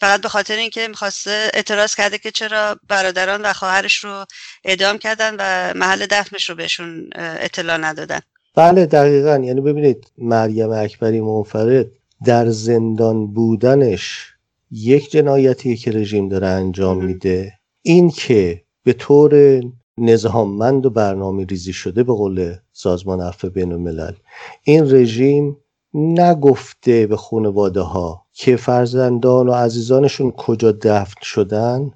فقط 0.00 0.20
به 0.20 0.28
خاطر 0.28 0.56
اینکه 0.56 0.88
می‌خواسته 0.88 1.50
اعتراض 1.54 1.94
کرده 1.94 2.18
که 2.18 2.30
چرا 2.30 2.76
برادران 2.88 3.42
و 3.42 3.52
خواهرش 3.52 4.04
رو 4.04 4.24
اعدام 4.64 4.98
کردن 4.98 5.36
و 5.38 5.72
محل 5.78 6.06
دفنش 6.06 6.50
رو 6.50 6.56
بهشون 6.56 7.10
اطلاع 7.16 7.76
ندادن. 7.76 8.20
بله 8.54 8.86
دقیقا. 8.86 9.38
یعنی 9.44 9.60
ببینید 9.60 10.12
مریم 10.18 10.70
اکبری 10.70 11.20
منفرد 11.20 11.86
در 12.24 12.50
زندان 12.50 13.26
بودنش 13.26 14.32
یک 14.70 15.10
جنایتی 15.10 15.76
که 15.76 15.90
رژیم 15.90 16.28
داره 16.28 16.46
انجام 16.46 17.04
میده. 17.04 17.52
این 17.82 18.10
که 18.10 18.62
به 18.84 18.92
طور 18.92 19.60
نظاممند 19.98 20.86
و 20.86 20.90
برنامه 20.90 21.44
ریزی 21.44 21.72
شده 21.72 22.02
به 22.02 22.12
قول 22.12 22.54
سازمان 22.72 23.20
عفو 23.20 23.50
بین 23.50 23.72
الملل 23.72 24.14
این 24.62 24.94
رژیم 24.94 25.56
نگفته 25.94 27.06
به 27.06 27.16
خانواده 27.16 27.80
ها 27.80 28.26
که 28.32 28.56
فرزندان 28.56 29.48
و 29.48 29.52
عزیزانشون 29.52 30.30
کجا 30.30 30.72
دفن 30.72 31.20
شدن. 31.22 31.90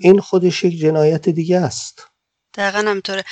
این 0.00 0.20
خودش 0.20 0.64
یک 0.64 0.80
جنایت 0.80 1.28
دیگه 1.28 1.58
است. 1.58 2.06
دقیقا 2.54 2.90
همطوره 2.90 3.24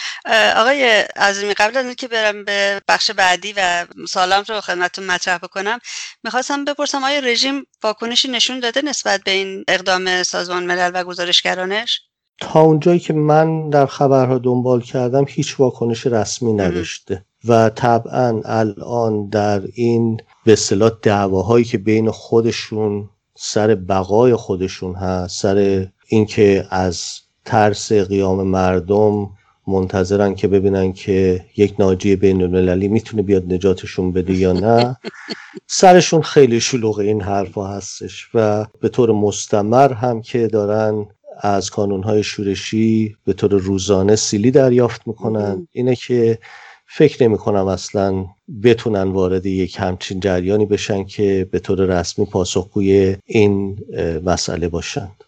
آقای 0.57 0.85
عظیمی 1.17 1.55
قبل 1.55 1.77
از 1.77 1.87
اینکه 1.87 2.09
برم 2.09 2.45
به 2.45 2.81
بخش 2.89 3.11
بعدی 3.11 3.55
و 3.57 3.87
سالم 4.09 4.45
رو 4.49 4.61
خدمتتون 4.61 5.07
مطرح 5.07 5.39
بکنم 5.39 5.79
می‌خواستم 6.25 6.65
بپرسم 6.65 7.05
آیا 7.05 7.21
رژیم 7.21 7.67
واکنشی 7.83 8.29
نشون 8.29 8.61
داده 8.61 8.83
نسبت 8.83 9.21
به 9.25 9.31
این 9.31 9.65
اقدام 9.69 10.23
سازمان 10.23 10.67
ملل 10.67 10.91
و 10.95 11.05
گزارشگرانش؟ 11.05 12.01
تا 12.41 12.61
اونجایی 12.61 12.99
که 12.99 13.13
من 13.13 13.71
در 13.71 13.87
خبرها 13.87 14.39
دنبال 14.39 14.81
کردم 14.81 15.25
هیچ 15.29 15.61
واکنش 15.61 16.07
رسمی 16.07 16.53
نداشته. 16.53 17.25
و 17.49 17.71
طبعا 17.71 18.41
الان 18.45 19.29
در 19.29 19.63
این 19.75 20.21
به 20.45 20.53
اصطلاح 20.53 20.91
دعواهایی 21.03 21.65
که 21.65 21.79
بین 21.79 22.11
خودشون 22.11 23.09
سر 23.37 23.75
بقای 23.75 24.35
خودشون 24.35 24.95
هست 24.95 25.41
سر 25.41 25.87
اینکه 26.09 26.67
از 26.71 27.05
ترس 27.45 27.93
قیام 27.93 28.43
مردم 28.43 29.31
منتظرن 29.67 30.35
که 30.35 30.49
ببینن 30.49 30.93
که 30.93 31.45
یک 31.57 31.75
ناجی 31.79 32.17
بین 32.17 32.43
المللی 32.43 32.89
می‌تونه 32.89 33.23
بیاد 33.23 33.53
نجاتشون 33.53 34.13
بده 34.13 34.35
یا 34.35 34.53
نه 34.53 34.97
سرشون 35.67 36.23
خیلی 36.23 36.61
شلوغ 36.61 36.99
این 36.99 37.23
حرفا 37.23 37.67
هستش. 37.67 38.29
و 38.35 38.67
به 38.81 38.89
طور 38.89 39.13
مستمر 39.13 39.93
هم 39.93 40.23
که 40.23 40.47
دارن 40.47 41.07
از 41.41 41.71
کانونهای 41.71 42.23
شورشی 42.23 43.17
به 43.25 43.33
طور 43.33 43.53
روزانه 43.53 44.17
سیلی 44.17 44.51
دریافت 44.51 45.07
می‌کنن. 45.07 45.69
اینه 45.73 45.97
که 45.97 46.39
فکر 46.87 47.23
نمی 47.23 47.39
کنم 47.39 47.67
اصلا 47.67 48.27
بتونن 48.63 49.03
وارد 49.03 49.47
یک 49.47 49.77
همچین 49.79 50.21
جریانی 50.21 50.67
بشن 50.67 51.05
که 51.05 51.49
به 51.53 51.59
طور 51.59 52.01
رسمی 52.01 52.27
پاسخگوی 52.27 53.17
این 53.27 53.79
مسئله 54.25 54.69
باشند 54.69 55.25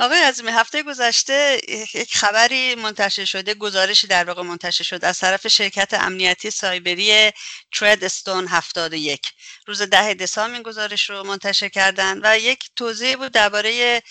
آقای 0.00 0.18
عظیمی 0.18 0.50
هفته 0.50 0.82
گذشته 0.82 1.60
یک 1.94 2.16
خبری 2.16 2.74
منتشر 2.74 3.24
شده 3.24 3.54
گزارشی 3.54 4.06
در 4.06 4.24
واقع 4.24 4.42
منتشر 4.42 4.84
شد 4.84 5.04
از 5.04 5.18
طرف 5.18 5.48
شرکت 5.48 5.94
امنیتی 5.94 6.50
سایبری 6.50 7.30
ترد 7.78 8.04
استون 8.04 8.46
71 8.48 9.20
روز 9.66 9.82
ده 9.82 10.14
دسامبر 10.14 10.54
این 10.54 10.62
گزارش 10.62 11.10
رو 11.10 11.24
منتشر 11.24 11.68
کردن 11.68 12.20
و 12.22 12.38
یک 12.38 12.64
توضیح 12.76 13.16
بود 13.16 13.32
درباره 13.32 14.02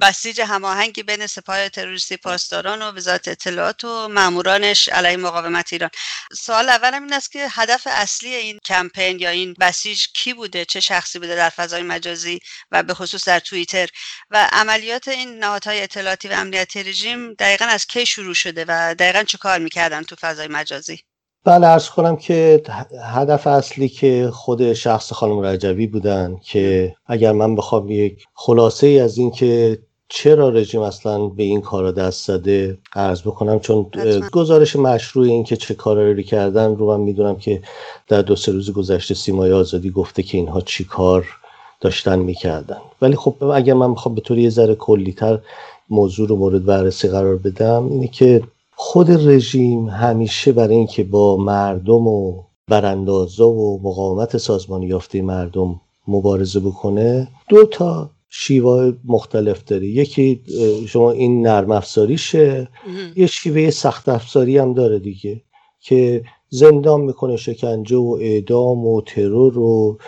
بسیج 0.00 0.40
هماهنگی 0.40 1.02
بین 1.02 1.26
سپاه 1.26 1.68
تروریستی 1.68 2.16
پاسداران 2.16 2.82
و 2.82 2.92
وزارت 2.92 3.28
اطلاعات 3.28 3.84
و 3.84 4.08
مامورانش 4.08 4.88
علیه 4.88 5.16
مقاومت 5.16 5.72
ایران. 5.72 5.90
سوال 6.32 6.68
اولم 6.68 7.02
این 7.02 7.12
است 7.12 7.32
که 7.32 7.46
هدف 7.50 7.82
اصلی 7.90 8.34
این 8.34 8.58
کمپین 8.64 9.18
یا 9.18 9.30
این 9.30 9.54
بسیج 9.60 10.06
کی 10.14 10.34
بوده؟ 10.34 10.64
چه 10.64 10.80
شخصی 10.80 11.18
بوده 11.18 11.36
در 11.36 11.50
فضای 11.50 11.82
مجازی 11.82 12.40
و 12.70 12.82
به 12.82 12.94
خصوص 12.94 13.28
در 13.28 13.40
توییتر؟ 13.40 13.88
و 14.30 14.48
عملیات 14.52 15.08
این 15.08 15.38
نهادهای 15.38 15.82
اطلاعاتی 15.82 16.28
و 16.28 16.32
امنیتی 16.32 16.82
رژیم 16.82 17.34
دقیقا 17.34 17.64
از 17.64 17.86
کی 17.86 18.06
شروع 18.06 18.34
شده 18.34 18.64
و 18.68 18.94
دقیقا 18.94 19.22
چه 19.22 19.38
کار 19.38 19.58
می‌کردن 19.58 20.02
تو 20.02 20.16
فضای 20.20 20.48
مجازی؟ 20.48 21.04
بله 21.44 21.66
ارز 21.66 21.88
کنم 21.88 22.16
که 22.16 22.62
هدف 23.02 23.46
اصلی 23.46 23.88
که 23.88 24.30
خود 24.32 24.72
شخص 24.72 25.12
خانم 25.12 25.40
رجوی 25.40 25.86
بودن 25.86 26.36
که 26.44 26.94
اگر 27.06 27.32
من 27.32 27.56
بخوام 27.56 27.90
یک 27.90 28.24
خلاصه 28.34 28.86
ای 28.86 29.00
از 29.00 29.18
این 29.18 29.30
که 29.30 29.78
چرا 30.08 30.48
رژیم 30.48 30.80
اصلا 30.80 31.26
به 31.26 31.42
این 31.42 31.60
کارا 31.60 31.90
دست 31.90 32.26
زده 32.26 32.78
عرض 32.94 33.22
بکنم 33.22 33.60
چون 33.60 33.86
گزارش 34.32 34.76
مشروع 34.76 35.26
این 35.26 35.44
که 35.44 35.56
چه 35.56 35.74
کارایی 35.74 36.22
کردن 36.22 36.76
رو 36.76 36.86
من 36.86 37.00
می‌دونم 37.00 37.36
که 37.36 37.62
در 38.08 38.22
دو 38.22 38.36
سه 38.36 38.52
روز 38.52 38.72
گذشته 38.72 39.14
سیمای 39.14 39.52
آزادی 39.52 39.90
گفته 39.90 40.22
که 40.22 40.38
اینها 40.38 40.60
چی 40.60 40.84
کار 40.84 41.26
داشتن 41.80 42.18
می‌کردن. 42.18 42.78
ولی 43.02 43.16
خب 43.16 43.44
اگر 43.44 43.74
من 43.74 43.94
بخوام 43.94 44.14
به 44.14 44.20
طور 44.20 44.38
یه 44.38 44.50
ذره 44.50 44.74
کلیتر 44.74 45.38
موضوع 45.90 46.28
رو 46.28 46.36
مورد 46.36 46.64
بررسی 46.64 47.08
قرار 47.08 47.36
بدم 47.36 47.88
اینه 47.88 48.08
که 48.08 48.42
خود 48.76 49.10
رژیم 49.10 49.88
همیشه 49.88 50.52
برای 50.52 50.74
اینکه 50.74 51.04
با 51.04 51.36
مردم 51.36 52.06
و 52.06 52.42
براندازا 52.68 53.48
و 53.48 53.80
مقاومت 53.82 54.36
سازمانی 54.36 54.86
یافته 54.86 55.22
مردم 55.22 55.80
مبارزه 56.08 56.60
بکنه 56.60 57.28
دو 57.48 57.64
تا 57.64 58.10
شیوه 58.28 58.92
مختلف 59.04 59.64
داره. 59.64 59.86
یکی 59.86 60.40
شما 60.86 61.10
این 61.10 61.46
نرم 61.46 61.70
افزاریشه 61.70 62.68
یه 63.16 63.26
شیوه 63.26 63.70
سخت 63.70 64.08
افزاری 64.08 64.58
هم 64.58 64.74
داره 64.74 64.98
دیگه 64.98 65.40
که 65.80 66.24
زندان 66.48 67.00
می‌کنه 67.00 67.36
شکنجه 67.36 67.96
و 67.96 68.18
اعدام 68.20 68.86
و 68.86 69.00
ترور 69.00 69.58
و 69.58 69.98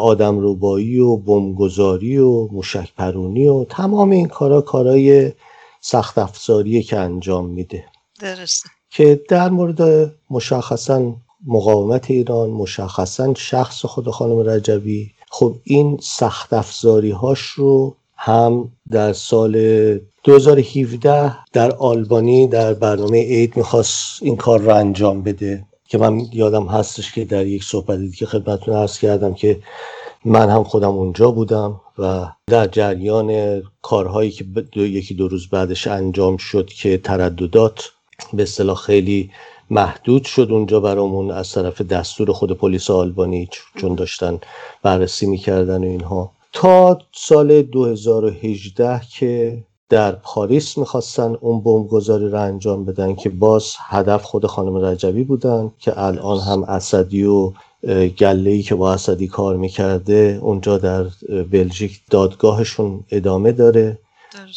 آدم 0.00 0.38
روبایی 0.38 0.98
و 0.98 1.16
بمبگذاری 1.16 2.18
و 2.18 2.48
مشک 2.52 2.94
پرونی 2.96 3.46
و 3.46 3.64
تمام 3.64 4.10
این 4.10 4.28
کارا 4.28 4.60
کارای 4.60 5.32
سخت 5.80 6.18
افزاریه 6.18 6.82
که 6.82 6.96
انجام 6.96 7.46
میده. 7.46 7.84
درسته. 8.20 8.68
که 8.90 9.20
در 9.28 9.48
مورد 9.48 10.12
مشخصا 10.30 11.14
مقاومت 11.46 12.10
ایران 12.10 12.50
مشخصا 12.50 13.34
شخص 13.34 13.84
خود 13.84 14.10
خانم 14.10 14.48
رجوی 14.48 15.10
خب 15.30 15.56
این 15.64 15.98
سخت 16.02 16.52
افزاری 16.52 17.10
هاش 17.10 17.40
رو 17.40 17.96
هم 18.16 18.72
در 18.90 19.12
سال 19.12 19.54
2017 20.24 21.44
در 21.52 21.72
آلبانی 21.72 22.46
در 22.46 22.74
برنامه 22.74 23.22
عید 23.22 23.56
می‌خواست 23.56 24.22
این 24.22 24.36
کار 24.36 24.60
رو 24.60 24.74
انجام 24.74 25.22
بده. 25.22 25.64
که 25.88 25.98
من 25.98 26.20
یادم 26.32 26.66
هستش 26.66 27.12
که 27.12 27.24
در 27.24 27.46
یک 27.46 27.64
صحبت 27.64 27.98
دیگه 27.98 28.26
خدمتتون 28.26 28.74
عرض 28.74 28.98
کردم 28.98 29.34
که 29.34 29.60
من 30.24 30.48
هم 30.48 30.64
خودم 30.64 30.90
اونجا 30.90 31.30
بودم 31.30 31.80
و 31.98 32.26
در 32.46 32.66
جریان 32.66 33.62
کارهایی 33.82 34.30
که 34.30 34.44
یکی 34.76 35.14
دو 35.14 35.28
روز 35.28 35.48
بعدش 35.48 35.86
انجام 35.86 36.36
شد 36.36 36.66
که 36.66 36.98
ترددات 36.98 37.90
به 38.32 38.42
اصطلاح 38.42 38.76
خیلی 38.76 39.30
محدود 39.70 40.24
شد 40.24 40.48
اونجا 40.50 40.80
برامون 40.80 41.30
از 41.30 41.52
طرف 41.52 41.80
دستور 41.80 42.32
خود 42.32 42.52
پلیس 42.52 42.90
آلبانی 42.90 43.48
چون 43.76 43.94
داشتن 43.94 44.38
بررسی 44.82 45.26
می‌کردن 45.26 45.84
و 45.84 45.86
اینها. 45.86 46.32
تا 46.52 46.98
سال 47.12 47.62
2018 47.62 49.00
که 49.12 49.62
در 49.88 50.12
پاریس 50.12 50.78
می‌خواستن 50.78 51.36
اون 51.40 51.60
بمبگذاری 51.60 52.28
رو 52.28 52.40
انجام 52.40 52.84
بدن 52.84 53.14
که 53.14 53.30
باز 53.30 53.72
هدف 53.78 54.22
خود 54.22 54.46
خانم 54.46 54.76
رجبی 54.76 55.24
بودن 55.24 55.72
که 55.78 56.02
الان 56.04 56.40
هم 56.40 56.62
اسدی 56.62 57.24
و 57.24 57.52
گله 58.18 58.50
ای 58.50 58.62
که 58.62 58.74
با 58.74 58.92
اسدی 58.92 59.28
کار 59.28 59.56
می‌کرده 59.56 60.38
اونجا 60.42 60.78
در 60.78 61.04
بلژیک 61.50 62.00
دادگاهشون 62.10 63.04
ادامه 63.10 63.52
داره. 63.52 63.98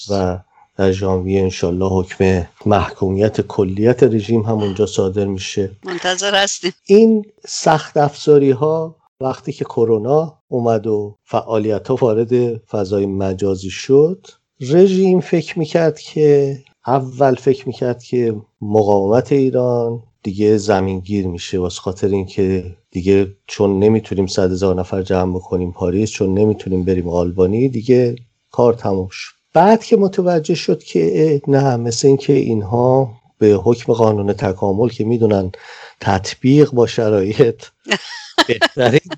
و 0.10 0.40
در 0.80 0.92
ژانویه 0.92 1.42
انشالله 1.42 1.90
حکم 1.90 2.48
محکومیت 2.66 3.42
کلیت 3.42 4.04
رژیم 4.04 4.42
هم 4.42 4.58
اونجا 4.58 4.86
صادر 4.86 5.26
میشه. 5.26 5.72
منتظر 5.86 6.36
هستیم. 6.36 6.74
این 6.86 7.26
سخت 7.48 7.98
افزاری 7.98 8.52
ها 8.52 8.96
وقتی 9.22 9.52
که 9.52 9.66
کرونا 9.66 10.38
اومد 10.48 10.88
و 10.88 11.16
فعالیت 11.24 11.88
ها 11.88 11.96
وارد 11.96 12.58
فضای 12.58 13.06
مجازی 13.06 13.70
شد 13.70 14.28
رژیم 14.62 15.20
فکر 15.20 15.60
می‌کرد 15.60 16.00
که 16.00 16.58
اول 16.88 17.36
فکر 17.36 17.68
می‌کرد 17.68 18.04
که 18.04 18.36
مقاومت 18.62 19.32
ایران 19.32 20.04
دیگه 20.24 20.58
زمینگیر 20.58 21.28
میشه 21.28 21.60
واسه 21.60 21.82
خاطر 21.82 22.08
اینکه 22.08 22.76
دیگه 22.92 23.28
چون 23.48 23.80
نمی‌تونیم 23.80 24.28
صد 24.28 24.52
هزار 24.52 24.76
نفر 24.76 25.02
جمع 25.02 25.36
بکنیم 25.36 25.72
پاریس 25.72 26.12
چون 26.12 26.34
نمی‌تونیم 26.34 26.84
بریم 26.84 27.10
آلبانی 27.10 27.70
دیگه 27.70 28.16
کار 28.52 28.74
تموم 28.74 29.08
شد. 29.12 29.39
بعد 29.54 29.84
که 29.84 29.98
متوجه 29.98 30.56
شد 30.56 30.84
که 30.84 31.42
نه 31.48 31.76
مثل 31.76 32.08
اینکه 32.08 32.34
اینها 32.34 33.12
به 33.38 33.48
حکم 33.48 33.94
قانون 33.94 34.34
تکامل 34.34 34.90
که 34.90 35.04
می‌دونن 35.04 35.52
تطبیق 36.00 36.72
با 36.72 36.88
شرایط 36.88 37.66
بهترین 38.48 39.10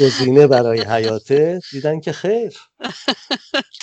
گزینه 0.00 0.46
برای 0.46 0.80
حیاته 0.80 1.60
دیدن 1.72 2.00
که 2.00 2.12
خیر. 2.12 2.58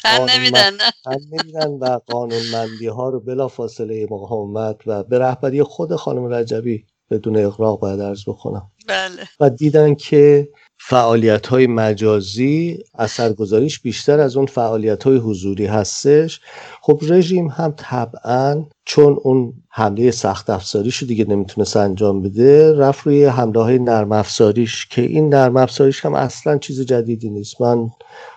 تن 0.03 0.29
نمیدن. 0.29 0.77
تن 0.77 1.19
نمیدن 1.31 1.67
و 1.67 1.99
قانونمندی 2.07 2.87
ها 2.87 3.09
رو 3.09 3.19
بلا 3.19 3.47
فاصله 3.47 4.07
مقاومت 4.11 4.75
و 4.85 5.03
به 5.03 5.19
رهبری 5.19 5.63
خود 5.63 5.95
خانم 5.95 6.33
رجبی 6.33 6.85
بدون 7.11 7.37
اقراق 7.37 7.79
باید 7.79 7.99
ارز 7.99 8.23
بکنم. 8.27 8.71
بله. 8.87 9.27
و 9.39 9.49
دیدن 9.49 9.95
که 9.95 10.49
فعالیت 10.81 11.47
های 11.47 11.67
مجازی 11.67 12.79
اثرگذاریش 12.97 13.79
بیشتر 13.79 14.19
از 14.19 14.37
اون 14.37 14.45
فعالیت 14.45 15.03
های 15.03 15.17
حضوری 15.17 15.65
هستش. 15.65 16.41
خب 16.81 16.99
رژیم 17.01 17.47
هم 17.47 17.73
طبعا 17.77 18.65
چون 18.85 19.17
اون 19.23 19.53
حمله 19.69 20.11
سخت 20.11 20.49
افزاریش 20.49 20.97
رو 20.97 21.07
دیگه 21.07 21.25
نمی‌تونست 21.25 21.77
انجام 21.77 22.21
بده 22.21 22.73
رفت 22.77 23.07
روی 23.07 23.25
حمله 23.25 23.61
های 23.61 23.79
نرم 23.79 24.11
افزاریش 24.11 24.85
که 24.85 25.01
این 25.01 25.29
نرم 25.29 25.57
افزاریش 25.57 26.05
هم 26.05 26.13
اصلا 26.13 26.57
چیز 26.57 26.81
جدیدی 26.81 27.29
نیست. 27.29 27.61
من 27.61 27.89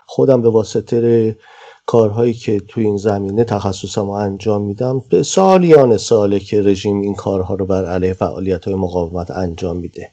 خودم 0.05 0.41
به 0.41 0.49
واسطه 0.49 1.35
کارهایی 1.85 2.33
که 2.33 2.59
تو 2.59 2.81
این 2.81 2.97
زمینه 2.97 3.43
تخصصم 3.43 4.09
انجام 4.09 4.61
میدم 4.61 5.03
به 5.09 5.23
سالیان 5.23 5.97
ساله 5.97 6.39
که 6.39 6.61
رژیم 6.61 7.01
این 7.01 7.15
کارها 7.15 7.55
رو 7.55 7.65
بر 7.65 7.85
علیه 7.85 8.13
فعالیت 8.13 8.65
های 8.65 8.75
مقاومت 8.75 9.31
انجام 9.31 9.77
میده. 9.77 10.09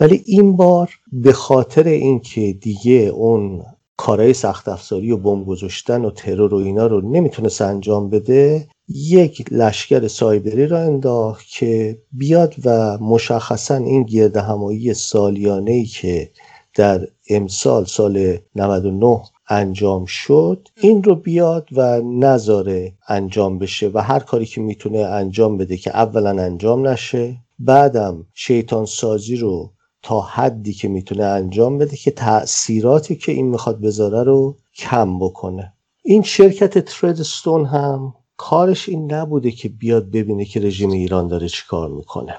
ولی 0.00 0.22
این 0.26 0.56
بار 0.56 0.90
به 1.12 1.32
خاطر 1.32 1.84
اینکه 1.84 2.52
دیگه 2.52 2.92
اون 2.92 3.62
کارهای 3.96 4.32
سخت 4.32 4.68
افزاری 4.68 5.10
و 5.10 5.16
بمب 5.16 5.46
گذاشتن 5.46 6.04
و 6.04 6.10
ترور 6.10 6.54
و 6.54 6.56
اینا 6.56 6.86
رو 6.86 7.00
نمی‌تونست 7.00 7.62
انجام 7.62 8.10
بده 8.10 8.68
یک 8.88 9.44
لشکر 9.50 10.08
سایبری 10.08 10.66
را 10.66 10.78
انداخت 10.78 11.46
که 11.48 11.98
بیاد 12.12 12.54
و 12.64 12.98
مشخصا 12.98 13.76
این 13.76 14.02
گرد 14.02 14.36
همایی 14.36 14.94
سالیانه 14.94 15.72
ای 15.72 15.84
که 15.84 16.30
در 16.74 17.08
امسال 17.30 17.84
سال 17.84 18.38
99 18.56 19.22
انجام 19.48 20.04
شد 20.04 20.68
این 20.80 21.02
رو 21.02 21.14
بیاد 21.14 21.68
و 21.72 22.00
نذاره 22.00 22.92
انجام 23.08 23.58
بشه 23.58 23.90
و 23.94 23.98
هر 23.98 24.18
کاری 24.18 24.46
که 24.46 24.60
می‌تونه 24.60 24.98
انجام 24.98 25.56
بده 25.56 25.76
که 25.76 25.96
اولا 25.96 26.30
انجام 26.30 26.88
نشه. 26.88 27.36
بعدم 27.58 28.26
شیطان 28.34 28.86
سازی 28.86 29.36
رو 29.36 29.72
تا 30.02 30.20
حدی 30.20 30.72
که 30.72 30.88
می‌تونه 30.88 31.24
انجام 31.24 31.78
بده 31.78 31.96
که 31.96 32.10
تأثیراتی 32.10 33.16
که 33.16 33.32
این 33.32 33.46
می‌خواد 33.46 33.80
بذاره 33.80 34.22
رو 34.22 34.56
کم 34.76 35.18
بکنه. 35.18 35.72
این 36.02 36.22
شرکت 36.22 36.78
تردستون 36.78 37.64
هم 37.64 38.14
کارش 38.36 38.88
این 38.88 39.12
نبوده 39.12 39.50
که 39.50 39.68
بیاد 39.68 40.10
ببینه 40.10 40.44
که 40.44 40.60
رژیم 40.60 40.90
ایران 40.90 41.28
داره 41.28 41.48
چیکار 41.48 41.88
می‌کنه. 41.88 42.34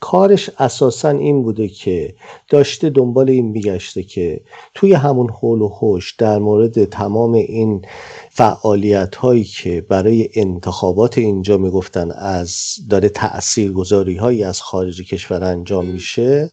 کارش 0.00 0.50
اساسا 0.58 1.08
این 1.08 1.42
بوده 1.42 1.68
که 1.68 2.14
داشته 2.48 2.90
دنبال 2.90 3.30
این 3.30 3.46
میگشته 3.46 4.02
که 4.02 4.40
توی 4.74 4.92
همون 4.92 5.30
حول 5.30 5.60
و 5.60 5.68
حوش 5.68 6.14
در 6.18 6.38
مورد 6.38 6.84
تمام 6.84 7.32
این 7.34 7.82
فعالیت 8.30 9.16
هایی 9.16 9.44
که 9.44 9.80
برای 9.88 10.28
انتخابات 10.34 11.18
اینجا 11.18 11.58
می‌گفتن 11.58 12.10
از 12.10 12.56
داره 12.90 13.08
تأثیر 13.08 13.72
گذاری 13.72 14.16
هایی 14.16 14.44
از 14.44 14.62
خارج 14.62 15.02
کشور 15.02 15.44
انجام 15.44 15.86
میشه 15.86 16.50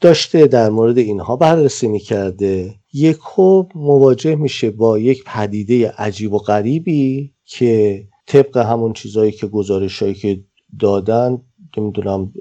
داشته 0.00 0.46
در 0.46 0.70
مورد 0.70 0.98
اینها 0.98 1.36
بررسی 1.36 1.88
می‌کرده. 1.88 2.74
یکو 2.92 3.64
مواجه 3.74 4.34
میشه 4.34 4.70
با 4.70 4.98
یک 4.98 5.24
پدیده 5.24 5.90
عجیب 5.90 6.32
و 6.32 6.38
غریبی 6.38 7.32
که 7.44 8.04
طبق 8.26 8.56
همون 8.56 8.92
چیزهایی 8.92 9.32
که 9.32 9.46
گزارش 9.46 10.02
هایی 10.02 10.14
که 10.14 10.40
دادن 10.80 11.42
نمی‌دونم 11.78 12.32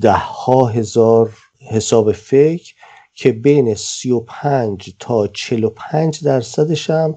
ده 0.00 0.12
ها 0.12 0.66
هزار 0.66 1.30
حساب 1.70 2.12
فکر 2.12 2.74
که 3.14 3.32
بین 3.32 3.74
35 3.74 4.94
تا 4.98 5.26
45 5.26 6.24
درصدش 6.24 6.90
هم 6.90 7.14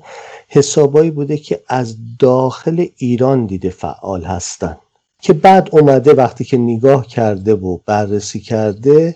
حسابایی 0.47 1.11
بوده 1.11 1.37
که 1.37 1.63
از 1.67 1.95
داخل 2.19 2.85
ایران 2.97 3.45
دیده 3.45 3.69
فعال 3.69 4.23
هستن. 4.23 4.77
که 5.21 5.33
بعد 5.33 5.69
اومده 5.71 6.13
وقتی 6.13 6.43
که 6.43 6.57
نگاه 6.57 7.07
کرده 7.07 7.53
و 7.53 7.77
بررسی 7.85 8.39
کرده 8.39 9.15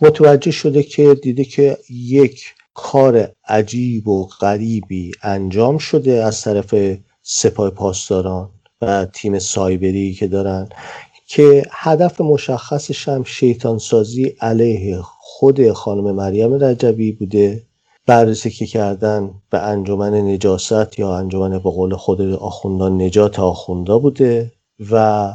متوجه 0.00 0.50
شده 0.50 0.82
که 0.82 1.14
دیده 1.14 1.44
که 1.44 1.78
یک 1.90 2.44
کار 2.74 3.32
عجیب 3.48 4.08
و 4.08 4.26
غریبی 4.26 5.12
انجام 5.22 5.78
شده 5.78 6.24
از 6.24 6.42
طرف 6.42 6.74
سپاه 7.22 7.70
پاسداران 7.70 8.50
و 8.82 9.04
تیم 9.04 9.38
سایبری 9.38 10.14
که 10.14 10.26
دارن. 10.26 10.68
که 11.26 11.62
هدف 11.70 12.20
مشخصش 12.20 13.08
هم 13.08 13.24
شیطان 13.24 13.78
سازی 13.78 14.34
علیه 14.40 14.98
خود 15.02 15.72
خانم 15.72 16.14
مریم 16.14 16.64
رجبی 16.64 17.12
بوده. 17.12 17.62
بررسی 18.06 18.50
که 18.50 18.66
کردن 18.66 19.30
به 19.50 19.58
انجمن 19.58 20.14
نجاست 20.14 20.98
یا 20.98 21.16
انجمن 21.16 21.50
به 21.50 21.70
قول 21.70 21.94
خود 21.94 22.20
آخوندان 22.20 23.02
نجات 23.02 23.40
آخوندا 23.40 23.98
بوده 23.98 24.52
و 24.90 25.32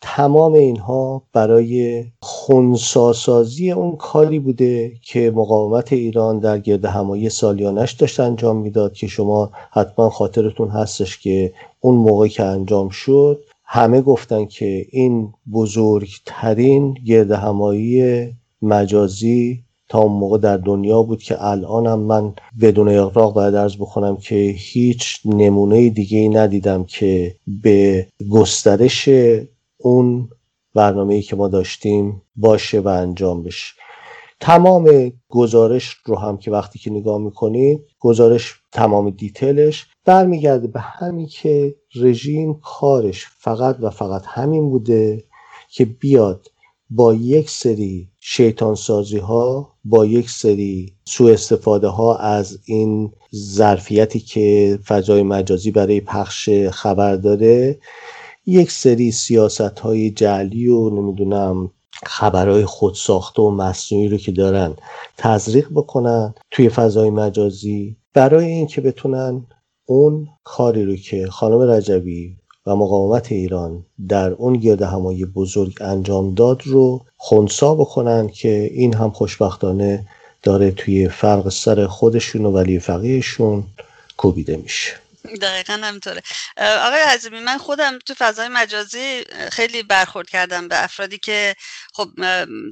تمام 0.00 0.52
اینها 0.52 1.22
برای 1.32 2.04
خونساسازی 2.22 3.72
اون 3.72 3.96
کاری 3.96 4.38
بوده 4.38 4.92
که 5.02 5.32
مقاومت 5.34 5.92
ایران 5.92 6.38
در 6.38 6.58
گرد 6.58 6.84
همایی 6.84 7.28
سالیانش 7.28 7.92
داشت 7.92 8.20
انجام 8.20 8.56
می‌داد 8.56 8.92
که 8.92 9.06
شما 9.06 9.50
حتما 9.70 10.10
خاطرتون 10.10 10.68
هستش 10.68 11.18
که 11.18 11.52
اون 11.80 11.94
موقع 11.94 12.28
که 12.28 12.42
انجام 12.42 12.88
شد 12.88 13.44
همه 13.64 14.00
گفتن 14.00 14.44
که 14.44 14.86
این 14.90 15.32
بزرگترین 15.52 16.94
گرد 16.94 17.30
همایی 17.30 18.26
مجازی 18.62 19.64
تا 19.88 19.98
اون 19.98 20.12
موقع 20.12 20.38
در 20.38 20.56
دنیا 20.56 21.02
بود 21.02 21.22
که 21.22 21.44
الانم 21.44 21.98
من 21.98 22.34
بدون 22.60 22.88
اقراق 22.88 23.34
باید 23.34 23.54
ارز 23.54 23.76
بکنم 23.76 24.16
که 24.16 24.34
هیچ 24.56 25.20
نمونه 25.24 25.88
دیگه 25.90 26.28
ندیدم 26.28 26.84
که 26.84 27.34
به 27.46 28.06
گسترش 28.30 29.08
اون 29.78 30.28
برنامه‌ای 30.74 31.22
که 31.22 31.36
ما 31.36 31.48
داشتیم 31.48 32.22
باشه 32.36 32.80
و 32.80 32.88
انجام 32.88 33.42
بشه. 33.42 33.74
تمام 34.40 35.12
گزارش 35.28 35.96
رو 36.04 36.16
هم 36.16 36.36
که 36.36 36.50
وقتی 36.50 36.78
که 36.78 36.90
نگاه 36.90 37.18
می‌کنید 37.18 37.80
گزارش 37.98 38.54
تمام 38.72 39.10
دیتیلش 39.10 39.86
برمیگرده 40.04 40.66
به 40.66 40.80
همین 40.80 41.26
که 41.26 41.74
رژیم 41.94 42.54
کارش 42.54 43.26
فقط 43.38 43.76
و 43.80 43.90
فقط 43.90 44.22
همین 44.26 44.70
بوده 44.70 45.24
که 45.70 45.84
بیاد 45.84 46.46
با 46.90 47.14
یک 47.14 47.50
سری 47.50 48.08
شیطان 48.20 48.74
سازی 48.74 49.18
ها 49.18 49.72
با 49.84 50.06
یک 50.06 50.30
سری 50.30 50.92
سوء 51.04 51.32
استفاده 51.32 51.88
ها 51.88 52.16
از 52.16 52.58
این 52.64 53.12
ظرفیتی 53.34 54.20
که 54.20 54.78
فضای 54.86 55.22
مجازی 55.22 55.70
برای 55.70 56.00
پخش 56.00 56.48
خبر 56.70 57.16
داره 57.16 57.78
یک 58.46 58.70
سری 58.70 59.12
سیاست 59.12 59.60
های 59.60 60.10
جعلی 60.10 60.68
و 60.68 60.90
نمی‌دونم 60.90 61.70
خبرهای 62.06 62.64
خودساخته 62.64 63.42
و 63.42 63.50
مصنوعی 63.50 64.08
رو 64.08 64.16
که 64.16 64.32
دارن 64.32 64.74
تزریق 65.16 65.68
بکنن 65.74 66.34
توی 66.50 66.68
فضای 66.68 67.10
مجازی 67.10 67.96
برای 68.14 68.46
اینکه 68.46 68.80
بتونن 68.80 69.46
اون 69.86 70.28
کاری 70.44 70.84
رو 70.84 70.96
که 70.96 71.26
خانم 71.26 71.60
رجبی 71.60 72.36
و 72.66 72.76
مقاومت 72.76 73.32
ایران 73.32 73.84
در 74.08 74.32
اون 74.32 74.56
گرد 74.56 74.82
همایی 74.82 75.24
بزرگ 75.24 75.74
انجام 75.80 76.34
داد 76.34 76.62
رو 76.64 77.00
خونسا 77.16 77.74
بکنن 77.74 78.28
که 78.28 78.70
این 78.74 78.94
هم 78.94 79.10
خوشبختانه 79.10 80.06
داره 80.42 80.70
توی 80.70 81.08
فرق 81.08 81.48
سر 81.48 81.86
خودشون 81.86 82.44
و 82.44 82.50
ولی 82.50 82.78
فقیهشون 82.78 83.64
کوبیده 84.16 84.56
میشه. 84.56 85.03
دقیقا 85.40 85.72
همینطوره. 85.72 86.22
آقای 86.56 87.00
عظیمی 87.00 87.40
من 87.40 87.58
خودم 87.58 87.98
تو 87.98 88.14
فضای 88.14 88.48
مجازی 88.48 89.24
خیلی 89.52 89.82
برخورد 89.82 90.30
کردم 90.30 90.68
به 90.68 90.84
افرادی 90.84 91.18
که 91.18 91.56
خب 91.92 92.10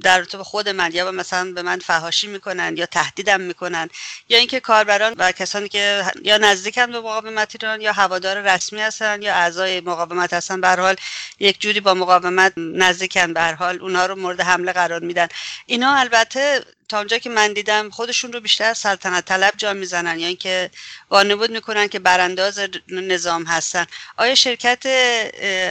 در 0.03 0.21
به 0.21 0.43
خود 0.43 0.69
من 0.69 0.91
یا 0.93 1.11
مثلا 1.11 1.51
به 1.51 1.61
من 1.61 1.79
فهاشی 1.79 2.27
می‌کنن 2.27 2.77
یا 2.77 2.85
تهدیدم 2.85 3.41
می‌کنن 3.41 3.89
یا 4.29 4.37
اینکه 4.37 4.59
کاربران 4.59 5.13
و 5.17 5.31
کسانی 5.31 5.69
که 5.69 6.05
یا 6.23 6.37
نزدیکن 6.37 6.91
به 6.91 6.99
مقاومت 6.99 7.55
ایران 7.55 7.81
یا 7.81 7.93
هوادار 7.93 8.41
رسمی 8.41 8.81
هستن 8.81 9.21
یا 9.21 9.33
اعضای 9.33 9.81
مقاومت 9.81 10.33
هستن 10.33 10.61
به 10.61 10.67
حال 10.67 10.95
یک 11.39 11.61
جوری 11.61 11.79
با 11.79 11.93
مقاومت 11.93 12.53
نزدیکن 12.57 13.33
به 13.33 13.41
حال 13.41 13.81
اونها 13.81 14.05
رو 14.05 14.15
مورد 14.15 14.41
حمله 14.41 14.71
قرار 14.71 14.99
میدن. 14.99 15.27
اینا 15.65 15.95
البته 15.95 16.65
تا 16.89 16.97
اونجا 16.97 17.17
که 17.17 17.29
من 17.29 17.53
دیدم 17.53 17.89
خودشون 17.89 18.33
رو 18.33 18.39
بیشتر 18.39 18.73
سلطنت 18.73 19.25
طلب 19.25 19.53
جا 19.57 19.73
می‌زنن. 19.73 20.19
یا 20.19 20.27
اینکه 20.27 20.69
وانمود 21.09 21.51
می‌کنن 21.51 21.87
که 21.87 21.99
برانداز 21.99 22.59
نظام 22.89 23.43
هستن. 23.43 23.85
آیا 24.17 24.35
شرکت 24.35 24.83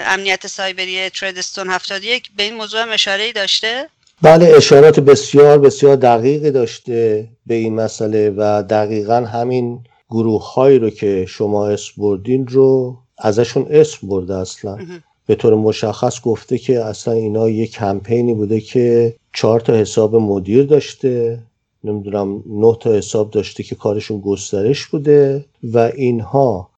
امنیت 0.06 0.46
سایبری 0.46 1.10
تردستون 1.10 1.70
71 1.70 2.30
به 2.36 2.42
این 2.42 2.54
موضوع 2.54 2.82
هم 2.82 2.90
اشاره 2.90 3.22
ای 3.22 3.32
داشته؟ 3.32 3.88
بله 4.22 4.52
اشارات 4.56 5.00
بسیار 5.00 5.58
بسیار 5.58 5.96
دقیقی 5.96 6.50
داشته 6.50 7.28
به 7.46 7.54
این 7.54 7.74
مسئله 7.74 8.30
و 8.30 8.62
دقیقا 8.70 9.16
همین 9.16 9.84
گروه 10.10 10.52
هایی 10.54 10.78
رو 10.78 10.90
که 10.90 11.26
شما 11.28 11.68
اسم 11.68 11.92
بردین 11.96 12.46
رو 12.46 12.96
ازشون 13.18 13.66
اسم 13.70 14.08
برده 14.08 14.34
اصلا. 14.34 14.78
به 15.26 15.34
طور 15.34 15.54
مشخص 15.54 16.20
گفته 16.20 16.58
که 16.58 16.84
اصلا 16.84 17.14
اینا 17.14 17.48
یه 17.48 17.66
کمپینی 17.66 18.34
بوده 18.34 18.60
که 18.60 19.14
چهار 19.32 19.60
تا 19.60 19.72
حساب 19.72 20.16
مدیر 20.16 20.64
داشته 20.64 21.38
نمی‌دونم 21.84 22.42
نه 22.46 22.76
تا 22.80 22.92
حساب 22.92 23.30
داشته 23.30 23.62
که 23.62 23.74
کارشون 23.74 24.20
گسترش 24.20 24.86
بوده 24.86 25.44
و 25.62 25.78
اینها 25.78 26.68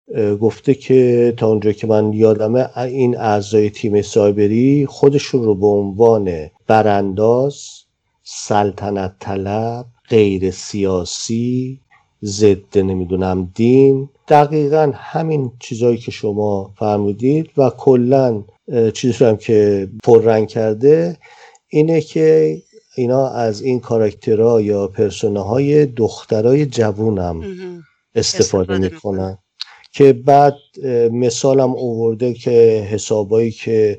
گفته 0.41 0.75
که 0.75 1.35
تا 1.37 1.49
اونجا 1.49 1.73
که 1.73 1.87
من 1.87 2.13
یادمه 2.13 2.79
این 2.79 3.17
اعضای 3.17 3.71
تیم 3.71 4.03
سایبری 4.03 4.87
خودشون 4.87 5.43
رو 5.45 5.55
به 5.55 5.67
عنوان 5.67 6.51
برانداز 6.67 7.61
سلطنت 8.23 9.15
طلب 9.21 9.87
غیر 10.09 10.51
سیاسی 10.51 11.81
ضد 12.25 12.79
نمی‌دونم 12.79 13.53
دین 13.55 14.09
دقیقا 14.29 14.93
همین 14.95 15.53
چیزهایی 15.61 15.97
که 15.97 16.11
شما 16.11 16.75
فرمودید 16.79 17.51
و 17.57 17.71
کلا 17.71 18.45
چیزی 18.95 19.25
هم 19.25 19.37
که 19.37 19.89
پررنگ 20.05 20.49
کرده 20.49 21.17
اینه 21.69 22.01
که 22.01 22.59
اینا 22.97 23.29
از 23.29 23.63
این 23.63 23.81
کاراکترها 23.81 24.61
یا 24.61 24.87
پرسوناهای 24.87 25.87
دخترای 25.87 26.67
جوونم 26.67 27.43
استفاده 28.15 28.79
می‌کنن. 28.79 29.39
که 29.93 30.13
بعد 30.13 30.55
مثالم 31.13 31.71
اوورده 31.71 32.35
که 32.35 32.51
حسابایی 32.91 33.51
که 33.51 33.99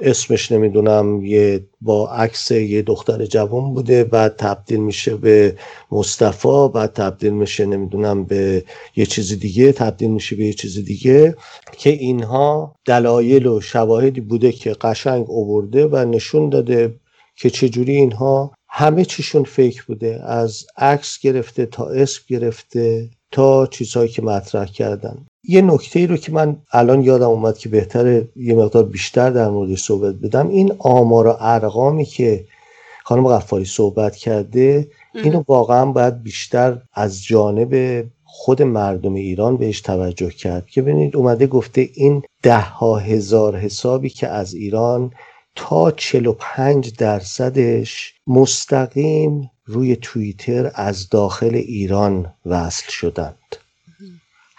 اسمش 0.00 0.52
نمی‌دونم 0.52 1.24
یه 1.24 1.66
با 1.80 2.10
عکس 2.10 2.50
یه 2.50 2.82
دختر 2.82 3.26
جوان 3.26 3.74
بوده 3.74 4.04
بعد 4.04 4.36
تبدیل 4.36 4.80
میشه 4.80 5.16
به 5.16 5.56
مصطفی 5.92 6.68
بعد 6.74 6.92
تبدیل 6.92 7.32
میشه 7.32 7.66
نمی‌دونم 7.66 8.24
به 8.24 8.64
یه 8.96 9.06
چیز 9.06 9.38
دیگه 9.38 9.72
تبدیل 9.72 10.10
میشه 10.10 10.36
به 10.36 10.44
یه 10.44 10.52
چیز 10.52 10.84
دیگه 10.84 11.36
که 11.72 11.90
اینها 11.90 12.76
دلایل 12.84 13.46
و 13.46 13.60
شواهدی 13.60 14.20
بوده 14.20 14.52
که 14.52 14.72
قشنگ 14.72 15.26
اوورده 15.28 15.86
و 15.86 15.96
نشون 15.96 16.48
داده 16.48 16.94
که 17.36 17.50
چجوری 17.50 17.96
اینها 17.96 18.52
همه 18.68 19.04
چیشون 19.04 19.44
فیک 19.44 19.82
بوده 19.82 20.20
از 20.24 20.66
عکس 20.76 21.18
گرفته 21.18 21.66
تا 21.66 21.86
اسم 21.88 22.22
گرفته 22.28 23.10
تا 23.32 23.66
چیزهایی 23.66 24.08
که 24.08 24.22
مطرح 24.22 24.66
کردن. 24.66 25.26
یه 25.48 25.62
نکته 25.62 25.98
ای 25.98 26.06
رو 26.06 26.16
که 26.16 26.32
من 26.32 26.56
الان 26.72 27.02
یادم 27.02 27.28
اومد 27.28 27.58
که 27.58 27.68
بهتره 27.68 28.28
یه 28.36 28.54
مقدار 28.54 28.82
بیشتر 28.82 29.30
در 29.30 29.50
موردش 29.50 29.82
صحبت 29.82 30.14
بدم 30.14 30.48
این 30.48 30.72
آمار 30.78 31.26
و 31.26 31.36
ارقامی 31.40 32.04
که 32.04 32.44
خانم 33.04 33.28
غفاری 33.28 33.64
صحبت 33.64 34.16
کرده 34.16 34.88
اینو 35.14 35.44
واقعا 35.48 35.86
باید 35.86 36.22
بیشتر 36.22 36.78
از 36.92 37.24
جانب 37.24 38.04
خود 38.24 38.62
مردم 38.62 39.14
ایران 39.14 39.56
بهش 39.56 39.80
توجه 39.80 40.30
کرد 40.30 40.66
که 40.66 40.82
ببینید 40.82 41.16
اومده 41.16 41.46
گفته 41.46 41.88
این 41.94 42.22
ده 42.42 42.60
ها 42.60 42.98
هزار 42.98 43.56
حسابی 43.56 44.08
که 44.08 44.28
از 44.28 44.54
ایران 44.54 45.10
تا 45.54 45.90
45 45.90 46.96
درصدش 46.96 48.14
مستقیم 48.26 49.50
روی 49.66 49.96
توییتر 49.96 50.70
از 50.74 51.08
داخل 51.08 51.54
ایران 51.54 52.34
وصل 52.46 52.90
شدند. 52.90 53.56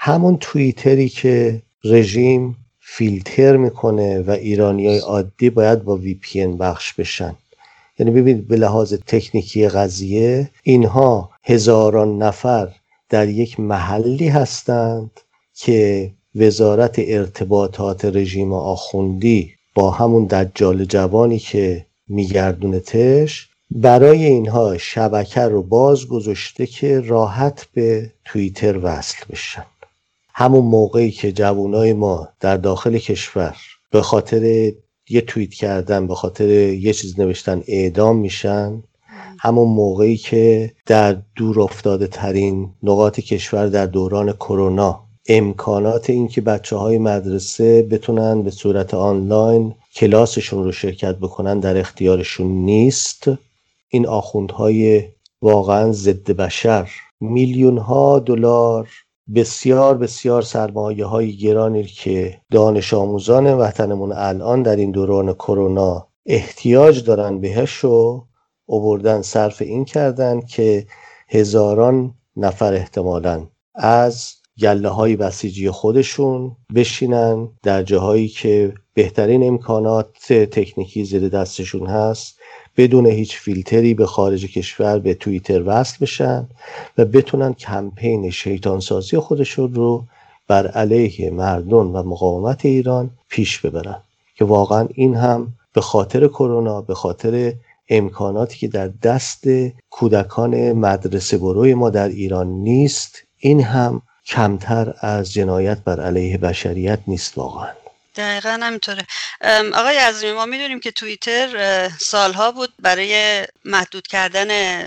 همون 0.05 0.37
توییتری 0.37 1.09
که 1.09 1.61
رژیم 1.83 2.57
فیلتر 2.79 3.57
می‌کنه 3.57 4.21
و 4.21 4.31
ایرانی 4.31 4.87
های 4.87 4.97
عادی 4.97 5.49
باید 5.49 5.83
با 5.83 5.97
وی 5.97 6.13
پی 6.13 6.47
بخش 6.47 6.93
بشن. 6.93 7.35
یعنی 7.99 8.11
ببینید 8.11 8.47
به 8.47 8.55
لحاظ 8.55 8.93
تکنیکی 8.93 9.67
قضیه 9.67 10.49
اینها 10.63 11.29
هزاران 11.43 12.17
نفر 12.17 12.69
در 13.09 13.29
یک 13.29 13.59
محلی 13.59 14.27
هستند 14.27 15.11
که 15.55 16.11
وزارت 16.35 16.95
ارتباطات 16.97 18.05
رژیم 18.05 18.53
آخوندی 18.53 19.51
با 19.75 19.91
همون 19.91 20.25
دجال 20.25 20.85
جوانی 20.85 21.39
که 21.39 21.85
میگردونه 22.07 22.79
تش 22.79 23.49
برای 23.71 24.25
اینها 24.25 24.77
شبکه 24.77 25.41
رو 25.41 25.63
باز 25.63 26.07
گذاشته 26.07 26.65
که 26.65 26.99
راحت 26.99 27.67
به 27.73 28.11
توییتر 28.25 28.79
وصل 28.83 29.25
بشن. 29.29 29.65
همون 30.37 30.65
موقعی 30.65 31.11
که 31.11 31.31
جوانای 31.31 31.93
ما 31.93 32.27
در 32.39 32.57
داخل 32.57 32.97
کشور 32.97 33.55
به 33.91 34.01
خاطر 34.01 34.71
یه 35.09 35.21
توییت 35.27 35.53
کردن 35.53 36.07
به 36.07 36.15
خاطر 36.15 36.49
یه 36.49 36.93
چیز 36.93 37.19
نوشتن 37.19 37.63
اعدام 37.67 38.17
میشن 38.17 38.83
همون 39.39 39.67
موقعی 39.67 40.17
که 40.17 40.71
در 40.85 41.17
دور 41.35 41.61
افتاده 41.61 42.07
ترین 42.07 42.69
نقاط 42.83 43.19
کشور 43.19 43.67
در 43.67 43.85
دوران 43.85 44.33
کرونا 44.33 45.05
امکانات 45.27 46.09
اینکه 46.09 46.41
بچه 46.41 46.75
های 46.75 46.97
مدرسه 46.97 47.81
بتونن 47.81 48.43
به 48.43 48.51
صورت 48.51 48.93
آنلاین 48.93 49.75
کلاسشون 49.95 50.63
رو 50.63 50.71
شرکت 50.71 51.15
بکنن 51.15 51.59
در 51.59 51.77
اختیارشون 51.77 52.47
نیست. 52.47 53.29
این 53.89 54.07
آخوندهای 54.07 55.03
واقعا 55.41 55.91
ضد 55.91 56.31
بشر. 56.31 56.89
میلیون 57.19 57.77
ها 57.77 58.19
دلار 58.19 58.89
بسیار 59.33 59.97
بسیار 59.97 60.41
سرمایه 60.41 61.05
های 61.05 61.37
گرانی 61.37 61.83
که 61.83 62.41
دانش 62.51 62.93
آموزان 62.93 63.53
وطنمون 63.53 64.11
الان 64.11 64.63
در 64.63 64.75
این 64.75 64.91
دوران 64.91 65.33
کرونا 65.33 66.07
احتیاج 66.25 67.03
دارن 67.03 67.39
بهش 67.39 67.85
و 67.85 68.25
اووردن 68.65 69.21
صرف 69.21 69.61
این 69.61 69.85
کردن 69.85 70.41
که 70.41 70.87
هزاران 71.29 72.13
نفر 72.37 72.73
احتمالا 72.73 73.47
از 73.75 74.33
گله 74.59 74.89
های 74.89 75.15
بسیجی 75.15 75.69
خودشون 75.69 76.55
بشینن 76.75 77.49
در 77.63 77.83
جاهایی 77.83 78.27
که 78.27 78.73
بهترین 78.93 79.47
امکانات 79.47 80.33
تکنیکی 80.33 81.05
زیر 81.05 81.29
دستشون 81.29 81.87
هست. 81.87 82.34
بدون 82.77 83.05
هیچ 83.05 83.37
فیلتری 83.37 83.93
به 83.93 84.05
خارج 84.05 84.45
کشور 84.45 84.99
به 84.99 85.13
توییتر 85.13 85.63
وصل 85.65 85.97
بشن 86.01 86.47
و 86.97 87.05
بتونن 87.05 87.53
کمپین 87.53 88.29
شیطانسازی 88.29 89.17
خودشون 89.17 89.73
رو 89.73 90.03
بر 90.47 90.67
علیه 90.67 91.31
مردم 91.31 91.95
و 91.95 92.03
مقاومت 92.03 92.65
ایران 92.65 93.09
پیش 93.29 93.59
ببرن. 93.59 94.01
که 94.35 94.45
واقعا 94.45 94.87
این 94.93 95.15
هم 95.15 95.53
به 95.73 95.81
خاطر 95.81 96.27
کرونا 96.27 96.81
به 96.81 96.93
خاطر 96.93 97.53
امکاناتی 97.89 98.57
که 98.57 98.67
در 98.67 98.87
دست 98.87 99.43
کودکان 99.89 100.71
مدرسه 100.71 101.37
بروی 101.37 101.73
ما 101.73 101.89
در 101.89 102.07
ایران 102.07 102.47
نیست 102.47 103.17
این 103.37 103.61
هم 103.61 104.01
کمتر 104.25 104.93
از 104.99 105.33
جنایت 105.33 105.83
بر 105.83 105.99
علیه 105.99 106.37
بشریت 106.37 106.99
نیست 107.07 107.37
واقعا. 107.37 107.84
دقیقا 108.15 108.59
همینطوره. 108.61 109.05
آقای 109.73 109.97
عظیمی 109.97 110.33
ما 110.33 110.45
می‌دونیم 110.45 110.79
که 110.79 110.91
توییتر 110.91 111.89
سالها 111.99 112.51
بود 112.51 112.73
برای 112.79 113.45
محدود 113.65 114.07
کردن 114.07 114.81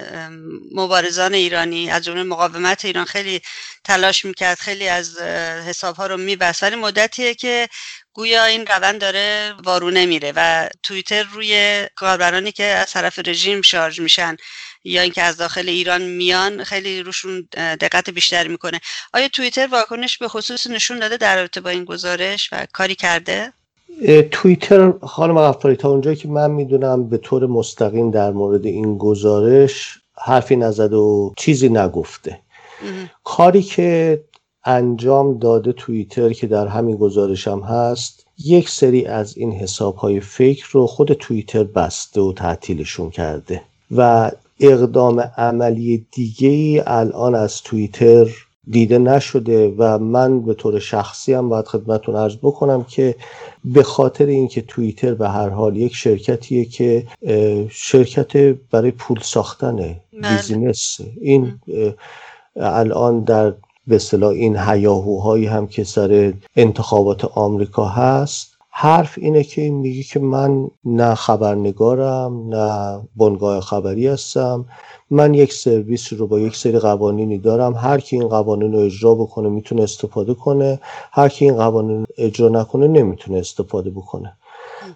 مبارزان 0.74 1.34
ایرانی. 1.34 1.90
از 1.90 2.04
جمله 2.04 2.22
مقاومت 2.22 2.84
ایران 2.84 3.04
خیلی 3.04 3.40
تلاش 3.84 4.24
می‌کرد 4.24 4.58
خیلی 4.58 4.88
از 4.88 5.18
حسابها 5.68 6.06
رو 6.06 6.16
میبست. 6.16 6.62
ولی 6.62 6.76
مدتیه 6.76 7.34
که 7.34 7.68
گویا 8.12 8.44
این 8.44 8.66
روند 8.66 9.00
داره 9.00 9.54
وارونه 9.64 10.06
میره 10.06 10.32
و 10.36 10.68
توییتر 10.82 11.22
روی 11.22 11.86
کاربرانی 11.96 12.52
که 12.52 12.64
از 12.64 12.90
طرف 12.90 13.18
رژیم 13.26 13.62
شارژ 13.62 14.00
میشن. 14.00 14.36
یا 14.84 15.02
اینکه 15.02 15.22
از 15.22 15.36
داخل 15.36 15.68
ایران 15.68 16.02
میان 16.02 16.64
خیلی 16.64 17.02
روشون 17.02 17.48
دقت 17.54 18.10
بیشتر 18.10 18.48
می‌کنه. 18.48 18.80
آیا 19.14 19.28
توییتر 19.28 19.66
واکنش 19.66 20.18
به 20.18 20.28
خصوص 20.28 20.66
نشون 20.66 20.98
داده 20.98 21.16
در 21.16 21.36
رابطه 21.36 21.60
با 21.60 21.70
این 21.70 21.84
گزارش 21.84 22.48
و 22.52 22.66
کاری 22.72 22.94
کرده؟ 22.94 23.52
توییتر 24.30 24.92
خانم 25.02 25.40
غفاری 25.40 25.76
تا 25.76 25.90
اونجایی 25.90 26.16
که 26.16 26.28
من 26.28 26.50
می‌دونم 26.50 27.08
به 27.08 27.18
طور 27.18 27.46
مستقیم 27.46 28.10
در 28.10 28.30
مورد 28.30 28.66
این 28.66 28.98
گزارش 28.98 29.98
حرفی 30.24 30.56
نزد 30.56 30.92
و 30.92 31.34
چیزی 31.36 31.68
نگفته. 31.68 32.40
کاری 33.24 33.62
که 33.62 34.20
انجام 34.64 35.38
داده 35.38 35.72
توییتر 35.72 36.32
که 36.32 36.46
در 36.46 36.66
همین 36.66 36.96
گزارش 36.96 37.48
هم 37.48 37.60
هست 37.60 38.26
یک 38.44 38.68
سری 38.68 39.06
از 39.06 39.36
این 39.36 39.52
حساب 39.52 39.96
های 39.96 40.20
فیک 40.20 40.60
رو 40.60 40.86
خود 40.86 41.12
توییتر 41.12 41.64
بسته 41.64 42.20
و 42.20 42.32
تعطیلشون 42.32 43.10
کرده 43.10 43.62
و 43.96 44.30
اقدام 44.60 45.20
عملی 45.36 46.06
دیگه 46.12 46.48
ای 46.48 46.82
الان 46.86 47.34
از 47.34 47.62
توییتر 47.62 48.28
دیده 48.70 48.98
نشده 48.98 49.74
و 49.78 49.98
من 49.98 50.40
به 50.40 50.54
طور 50.54 50.78
شخصی 50.78 51.32
هم 51.32 51.48
باید 51.48 51.66
خدمتون 51.66 52.16
عرض 52.16 52.36
بکنم 52.36 52.84
که 52.84 53.14
به 53.64 53.82
خاطر 53.82 54.26
اینکه 54.26 54.62
توییتر 54.62 55.14
به 55.14 55.28
هر 55.28 55.48
حال 55.48 55.76
یک 55.76 55.94
شرکتیه 55.94 56.64
که 56.64 57.06
شرکت 57.70 58.36
برای 58.70 58.90
پول 58.90 59.18
ساختن 59.22 59.76
بله. 59.76 59.96
بیزینس 60.12 61.00
این 61.20 61.60
الان 62.56 63.20
در 63.20 63.54
به 63.86 63.96
اصطلاح 63.96 64.30
این 64.30 64.56
هیاهوهایی 64.56 65.46
هم 65.46 65.66
که 65.66 65.84
سر 65.84 66.32
انتخابات 66.56 67.24
آمریکا 67.24 67.84
هست 67.84 68.57
حرف 68.80 69.18
اینه 69.18 69.44
که 69.44 69.70
میگه 69.70 70.02
که 70.02 70.20
من 70.20 70.68
نه 70.84 71.14
خبرنگارم 71.14 72.48
نه 72.48 73.00
بنگاه 73.16 73.60
خبری 73.60 74.06
هستم. 74.06 74.64
من 75.10 75.34
یک 75.34 75.52
سرویس 75.52 76.12
رو 76.12 76.26
با 76.26 76.40
یک 76.40 76.56
سری 76.56 76.78
قوانینی 76.78 77.38
دارم. 77.38 77.74
هر 77.74 78.00
کی 78.00 78.16
این 78.16 78.28
قوانین 78.28 78.72
رو 78.72 78.78
اجرا 78.78 79.14
بکنه 79.14 79.48
می‌تونه 79.48 79.82
استفاده 79.82 80.34
کنه. 80.34 80.80
هر 81.12 81.28
کی 81.28 81.44
این 81.44 81.56
قوانین 81.56 82.06
اجرا 82.18 82.48
نکنه 82.48 82.88
نمی‌تونه 82.88 83.38
استفاده 83.38 83.90
بکنه. 83.90 84.32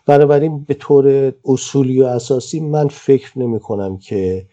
بنابراین 0.06 0.64
به 0.64 0.74
طور 0.74 1.32
اصولی 1.44 2.02
و 2.02 2.04
اساسی 2.04 2.60
من 2.60 2.88
فکر 2.88 3.38
نمی 3.38 3.60
کنم 3.60 3.98
که 3.98 4.46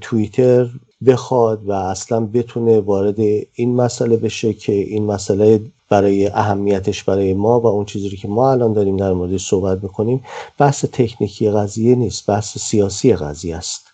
توییتر 0.00 0.66
بخواد 1.06 1.68
و 1.68 1.72
اصلا 1.72 2.20
بتونه 2.26 2.80
وارد 2.80 3.20
این 3.54 3.76
مسئله 3.76 4.16
بشه 4.16 4.52
که 4.52 4.72
این 4.72 5.06
مسئله 5.06 5.60
برای 5.88 6.26
اهمیتش 6.26 7.04
برای 7.04 7.34
ما 7.34 7.60
و 7.60 7.66
اون 7.66 7.84
چیزی 7.84 8.16
که 8.16 8.28
ما 8.28 8.52
الان 8.52 8.72
داریم 8.72 8.96
در 8.96 9.12
موردش 9.12 9.48
صحبت 9.48 9.82
می‌کنیم 9.82 10.24
بحث 10.58 10.84
تکنیکی 10.84 11.50
قضیه 11.50 11.94
نیست 11.94 12.26
بحث 12.26 12.58
سیاسی 12.58 13.14
قضیه 13.14 13.56
است. 13.56 13.86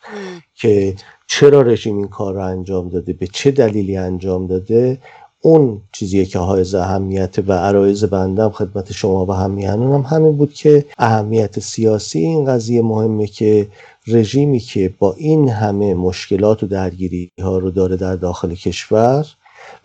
که 0.54 0.94
چرا 1.26 1.62
رژیم 1.62 1.96
این 1.96 2.08
کار 2.08 2.34
رو 2.34 2.44
انجام 2.44 2.88
داده 2.88 3.12
به 3.12 3.26
چه 3.26 3.50
دلیلی 3.50 3.96
انجام 3.96 4.46
داده 4.46 4.98
اون 5.40 5.80
چیزیه 5.92 6.24
که 6.24 6.38
های 6.38 6.76
اهمیت 6.76 7.38
و 7.46 7.52
عرایز 7.52 8.04
بندم 8.04 8.50
خدمت 8.50 8.92
شما 8.92 9.26
و 9.26 9.32
هم 9.32 9.58
هم 9.58 10.00
همین 10.00 10.36
بود 10.36 10.52
که 10.52 10.84
اهمیت 10.98 11.60
سیاسی 11.60 12.18
این 12.18 12.44
قضیه 12.44 12.82
مهمه 12.82 13.26
که 13.26 13.68
رژیمی 14.06 14.60
که 14.60 14.94
با 14.98 15.14
این 15.18 15.48
همه 15.48 15.94
مشکلات 15.94 16.62
و 16.62 16.66
درگیری 16.66 17.30
ها 17.40 17.58
رو 17.58 17.70
داره 17.70 17.96
در 17.96 18.16
داخل 18.16 18.54
کشور 18.54 19.26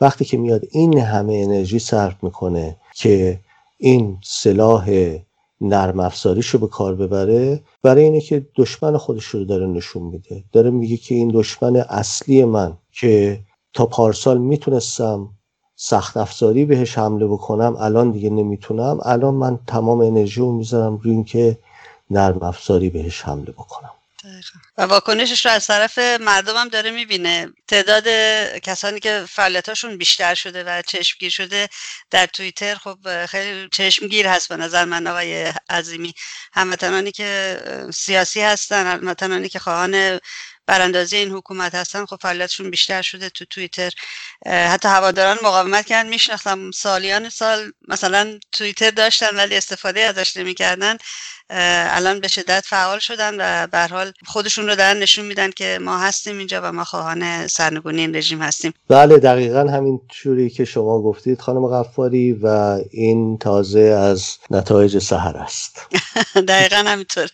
وقتی 0.02 0.26
که 0.26 0.38
میاد 0.38 0.62
این 0.72 1.00
همه 1.00 1.34
انرژی 1.34 1.80
صرف 1.80 2.24
می‌کنه 2.24 2.78
که 2.96 3.40
این 3.78 4.18
سلاح 4.24 5.16
نرم 5.62 6.00
افزاریش 6.00 6.48
رو 6.48 6.60
به 6.60 6.68
کار 6.68 6.96
ببره 6.96 7.64
برای 7.84 8.04
اینه 8.04 8.22
که 8.22 8.48
دشمن 8.56 8.98
خودش 8.98 9.26
رو 9.26 9.46
داره 9.46 9.68
نشون 9.68 10.04
میده. 10.04 10.44
داره 10.52 10.70
میگه 10.70 10.98
که 10.98 11.16
این 11.16 11.32
دشمن 11.34 11.76
اصلی 11.76 12.46
من 12.46 12.78
که 12.92 13.40
تا 13.74 13.86
پارسال 13.86 14.38
می‌تونستم 14.38 15.30
سخت 15.76 16.18
افزاری 16.18 16.66
بهش 16.66 16.98
حمله 16.98 17.28
بکنم 17.28 17.76
الان 17.80 18.12
دیگه 18.12 18.30
نمی‌تونم. 18.30 19.00
الان 19.04 19.34
من 19.34 19.60
تمام 19.68 20.02
انرژی 20.02 20.42
رو 20.42 20.52
می‌ذارم 20.52 20.98
روی 20.98 21.12
اینکه 21.12 21.58
نرم 22.10 22.44
افزاری 22.44 22.90
بهش 22.90 23.22
حمله 23.22 23.52
بکنم. 23.52 23.92
و 24.78 24.82
واکنشش 24.82 25.46
رو 25.46 25.52
از 25.52 25.68
طرف 25.68 25.98
مردم 25.98 26.58
هم 26.58 26.68
داره 26.68 26.92
می‌بینه. 26.92 27.54
تعداد 27.68 28.08
کسانی 28.60 29.00
که 29.00 29.26
فعالیتاشون 29.30 29.98
بیشتر 29.98 30.36
شده 30.36 30.64
و 30.64 30.82
چشمگیر 30.82 31.30
شده 31.30 31.70
در 32.12 32.26
توییتر 32.26 32.76
خب 32.76 33.26
خیلی 33.26 33.70
چشمگیر 33.72 34.28
هست 34.28 34.50
به 34.50 34.58
نظر 34.58 34.86
من 34.86 35.08
آقای 35.08 35.54
عظیمی. 35.70 36.14
هموطنانی 36.54 37.12
که 37.12 37.62
سیاسی 37.94 38.42
هستن 38.42 38.86
هموطنانی 38.88 39.50
که 39.50 39.60
خواهان 39.60 40.20
براندازی 40.68 41.18
این 41.18 41.32
حکومت 41.32 41.76
هستن 41.76 42.06
خب 42.06 42.20
فعالیتشون 42.22 42.70
بیشتر 42.70 43.02
شده 43.02 43.30
تو 43.30 43.46
توییتر. 43.46 43.92
حتی 44.46 44.88
هواداران 44.88 45.38
مقاومت 45.44 45.86
کردن 45.86 46.10
میشناختم 46.10 46.72
سالیان 46.72 47.30
سال 47.30 47.72
مثلا 47.88 48.40
توییتر 48.52 48.92
داشتن 48.92 49.36
ولی 49.36 49.58
استفاده 49.58 50.00
ازش 50.02 50.38
نمی‌کردن. 50.38 50.98
الان 51.50 52.20
به 52.20 52.28
شدت 52.28 52.64
فعال 52.66 53.00
شدن 53.00 53.36
و 53.40 53.68
به 53.68 53.88
حال 53.88 54.12
خودشون 54.26 54.68
رو 54.68 54.76
دارن 54.76 54.98
نشون 54.98 55.26
میدن 55.26 55.52
که 55.52 55.80
ما 55.82 55.98
هستیم 55.98 56.38
اینجا 56.38 56.62
و 56.64 56.72
ما 56.72 56.84
خواهان 56.84 57.48
سرنگونی 57.48 58.02
این 58.02 58.16
رژیم 58.16 58.42
هستیم. 58.42 58.74
بله 58.90 59.18
دقیقا 59.18 59.60
همین 59.60 60.02
جوری 60.10 60.50
که 60.50 60.66
شما 60.66 61.02
گفتید 61.02 61.42
خانم 61.42 61.68
غفاری 61.68 62.34
و 62.34 62.78
این 62.92 63.38
تازه 63.38 63.80
از 63.80 64.38
نتایج 64.52 64.98
سحر 64.98 65.38
است. 65.38 65.82
دقیقا 66.48 66.76
همینطوره. 66.76 67.30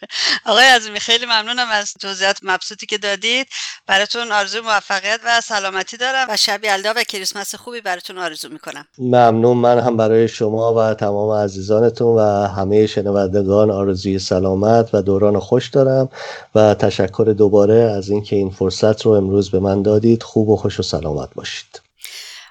آقای 0.45 0.65
عظیمی 0.65 0.99
خیلی 0.99 1.25
ممنونم 1.25 1.67
از 1.71 1.93
توضیحات 1.93 2.39
مبسوطی 2.43 2.85
که 2.85 2.97
دادید. 2.97 3.47
براتون 3.87 4.31
آرزو 4.31 4.61
موفقیت 4.61 5.19
و 5.25 5.41
سلامتی 5.41 5.97
دارم. 5.97 6.27
و 6.29 6.37
شب 6.37 6.63
یلدا 6.63 6.93
و 6.95 7.03
کریسمس 7.03 7.55
خوبی 7.55 7.81
براتون 7.81 8.17
آرزو 8.17 8.49
می‌کنم. 8.49 8.85
ممنون. 8.97 9.57
من 9.57 9.79
هم 9.79 9.97
برای 9.97 10.27
شما 10.27 10.73
و 10.73 10.93
تمام 10.93 11.31
عزیزانتون 11.31 12.07
و 12.07 12.47
همه 12.47 12.87
شنوندگان 12.87 13.71
آرزو 13.71 14.02
آرزوی 14.03 14.19
سلامت 14.19 14.89
و 14.93 15.01
دوران 15.01 15.39
خوش 15.39 15.69
دارم 15.69 16.09
و 16.55 16.75
تشکر 16.75 17.35
دوباره 17.37 17.75
از 17.75 18.09
اینکه 18.09 18.35
این 18.35 18.49
فرصت 18.49 19.01
رو 19.01 19.11
امروز 19.11 19.51
به 19.51 19.59
من 19.59 19.81
دادید. 19.81 20.23
خوب 20.23 20.49
و 20.49 20.55
خوش 20.55 20.79
و 20.79 20.83
سلامت 20.83 21.29
باشید. 21.35 21.82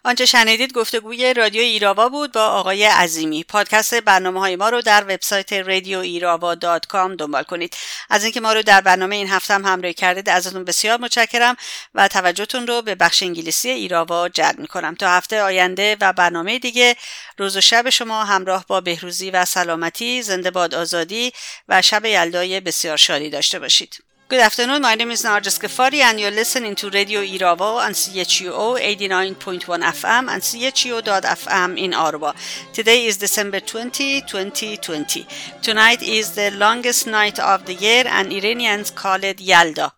آنچه 0.05 0.27
شنیدید 0.27 0.73
گفتگوی 0.73 1.35
رادیو 1.35 1.63
ایراوا 1.63 2.09
بود 2.09 2.33
با 2.33 2.47
آقای 2.47 2.85
عظیمی. 2.85 3.45
پادکست 3.45 3.95
برنامه 3.95 4.41
های 4.41 4.57
ما 4.57 4.69
رو 4.69 4.81
در 4.81 5.05
وبسایت 5.05 5.53
رادیو 5.53 5.99
ایراوا 5.99 6.55
دات 6.55 6.87
کام 6.87 7.17
دنبال 7.17 7.43
کنید. 7.43 7.77
از 8.11 8.25
اینکه 8.25 8.41
ما 8.41 8.53
رو 8.53 8.63
در 8.63 8.81
برنامه 8.81 9.17
این 9.17 9.29
هفته 9.29 9.55
هم 9.55 9.65
همراهی 9.65 9.95
کردید 9.95 10.29
ازتون 10.29 10.65
بسیار 10.65 11.01
متشکرم 11.01 11.57
و 11.95 12.09
توجهتون 12.09 12.67
رو 12.67 12.83
به 12.83 12.95
بخش 12.95 13.23
انگلیسی 13.23 13.69
ایراوا 13.69 14.29
جلب 14.29 14.59
می 14.59 14.67
کنم 14.67 14.95
تا 14.95 15.09
هفته 15.09 15.43
آینده 15.43 15.97
و 16.01 16.13
برنامه 16.13 16.59
دیگه 16.59 16.97
روز 17.39 17.57
و 17.57 17.61
شب 17.61 17.91
شما 17.91 18.25
همراه 18.25 18.65
با 18.69 18.81
بهروزی 18.81 19.31
و 19.31 19.45
سلامتی 19.45 20.23
زنده 20.23 20.51
باد 20.51 20.75
آزادی 20.75 21.33
و 21.69 21.83
شب 21.83 22.05
یلدای 22.05 22.61
بسیار 22.61 22.97
شادی 22.97 23.31
داشته 23.31 23.59
باشید. 23.59 24.12
Good 24.33 24.41
afternoon. 24.41 24.81
My 24.81 24.95
name 24.95 25.11
is 25.11 25.25
Narjas 25.25 25.59
Ghaffari, 25.61 26.01
and 26.01 26.19
you're 26.19 26.31
listening 26.31 26.75
to 26.77 26.89
Radio 26.89 27.21
Iravo 27.21 27.77
on 27.77 27.93
CHUO 27.93 28.81
89.1 28.81 29.83
FM 29.83 30.31
and 30.33 30.41
CHUO.FM 30.41 31.79
in 31.79 31.93
Ottawa. 31.93 32.33
Today 32.73 33.05
is 33.05 33.19
December 33.19 33.61
20, 33.61 34.23
2020. 34.23 35.27
Tonight 35.61 36.03
is 36.03 36.35
the 36.35 36.51
longest 36.53 37.07
night 37.07 37.39
of 37.39 37.67
the 37.67 37.75
year, 37.75 38.05
and 38.07 38.33
Iranians 38.33 38.91
call 38.91 39.23
it 39.23 39.37
Yalda. 39.37 39.93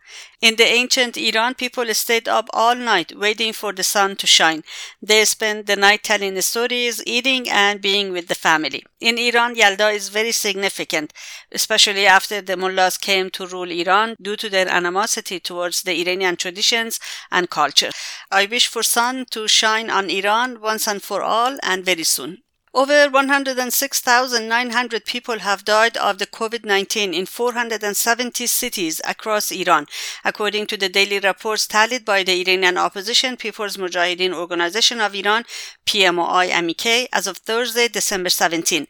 In 0.45 0.57
the 0.57 0.67
ancient 0.67 1.17
Iran, 1.17 1.55
people 1.55 1.87
stayed 1.95 2.29
up 2.29 2.51
all 2.53 2.75
night 2.75 3.17
waiting 3.17 3.55
for 3.55 3.73
the 3.73 3.83
sun 3.83 4.15
to 4.17 4.27
shine. 4.27 4.63
They 5.01 5.25
spent 5.25 5.65
the 5.65 5.75
night 5.75 6.03
telling 6.03 6.39
stories, 6.43 7.03
eating, 7.07 7.49
and 7.49 7.81
being 7.81 8.13
with 8.13 8.29
the 8.29 8.35
family. 8.35 8.85
In 9.01 9.17
Iran, 9.17 9.55
Yalda 9.55 9.95
is 9.95 10.11
very 10.11 10.33
significant, 10.33 11.15
especially 11.51 12.07
after 12.07 12.43
the 12.43 12.59
mullahs 12.59 12.99
came 12.99 13.31
to 13.31 13.47
rule 13.47 13.71
Iran 13.71 14.17
due 14.21 14.37
to 14.37 14.51
their 14.51 14.69
animosity 14.69 15.41
towards 15.41 15.81
the 15.81 15.99
Iranian 16.03 16.37
traditions 16.37 17.01
and 17.33 17.49
culture. 17.49 17.93
I 18.31 18.45
wish 18.45 18.67
for 18.67 18.83
sun 18.83 19.25
to 19.31 19.49
shine 19.49 19.89
on 19.89 20.11
Iran 20.11 20.61
once 20.61 20.87
and 20.87 21.03
for 21.03 21.23
all 21.23 21.57
and 21.63 21.87
very 21.87 22.05
soon. 22.05 22.43
Over 22.77 23.09
106,900 23.09 25.05
people 25.05 25.39
have 25.39 25.65
died 25.65 25.97
of 25.97 26.19
the 26.19 26.27
COVID-19 26.27 27.15
in 27.15 27.25
470 27.25 28.49
cities 28.49 29.01
across 29.05 29.53
Iran, 29.53 29.87
according 30.25 30.67
to 30.67 30.77
the 30.77 30.89
daily 30.89 31.21
reports 31.21 31.69
tallied 31.69 32.05
by 32.05 32.25
the 32.25 32.41
Iranian 32.41 32.77
opposition 32.77 33.37
People's 33.37 33.77
Mujahideen 33.77 34.35
Organization 34.35 35.01
of 35.01 35.15
Iran, 35.15 35.45
PMOI-MEK, 35.87 37.11
as 37.13 37.29
of 37.29 37.37
Thursday, 37.37 37.87
December 37.87 38.29
17. 38.29 38.89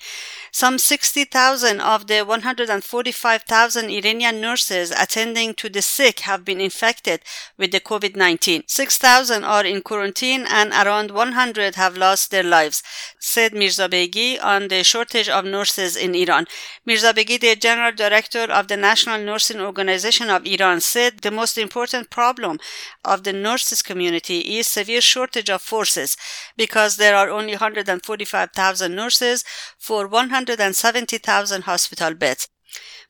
Some 0.57 0.79
60,000 0.79 1.81
of 1.81 2.07
the 2.07 2.23
145,000 2.23 3.91
Iranian 3.91 4.41
nurses 4.41 4.93
attending 4.93 5.53
to 5.55 5.69
the 5.69 5.83
sick 5.83 6.21
have 6.21 6.45
been 6.45 6.61
infected 6.61 7.23
with 7.59 7.73
the 7.73 7.81
COVID-19. 7.81 8.63
6,000 8.71 9.43
are 9.43 9.65
in 9.65 9.83
quarantine 9.83 10.47
and 10.49 10.71
around 10.73 11.11
100 11.11 11.75
have 11.75 11.97
lost 11.97 12.31
their 12.31 12.45
lives, 12.45 12.85
said 13.19 13.53
Mirza 13.53 13.89
Begi 13.89 14.39
on 14.41 14.69
the 14.69 14.85
shortage 14.85 15.29
of 15.29 15.45
nurses 15.45 15.97
in 15.97 16.15
Iran. 16.15 16.47
Mirza 16.87 17.13
Begi, 17.13 17.41
the 17.41 17.57
general 17.57 17.91
director 17.91 18.45
of 18.45 18.69
the 18.69 18.77
National 18.77 19.19
Nursing 19.19 19.61
Organization 19.61 20.31
of 20.31 20.47
Iran, 20.47 20.81
said 20.81 21.23
the 21.23 21.33
most 21.33 21.59
important 21.59 22.11
problem 22.11 22.61
of 23.05 23.25
the 23.25 23.33
nurses 23.33 23.83
community 23.83 24.57
is 24.57 24.69
severe 24.69 25.01
shortage 25.01 25.51
of 25.51 25.63
forces 25.63 26.17
because 26.57 26.95
there 26.97 27.17
are 27.17 27.29
only 27.29 27.55
145,000 27.55 28.95
nurses 28.95 29.43
for 29.77 30.07
100 30.07 30.44
170,000 30.49 31.63
hospital 31.63 32.15
beds. 32.15 32.49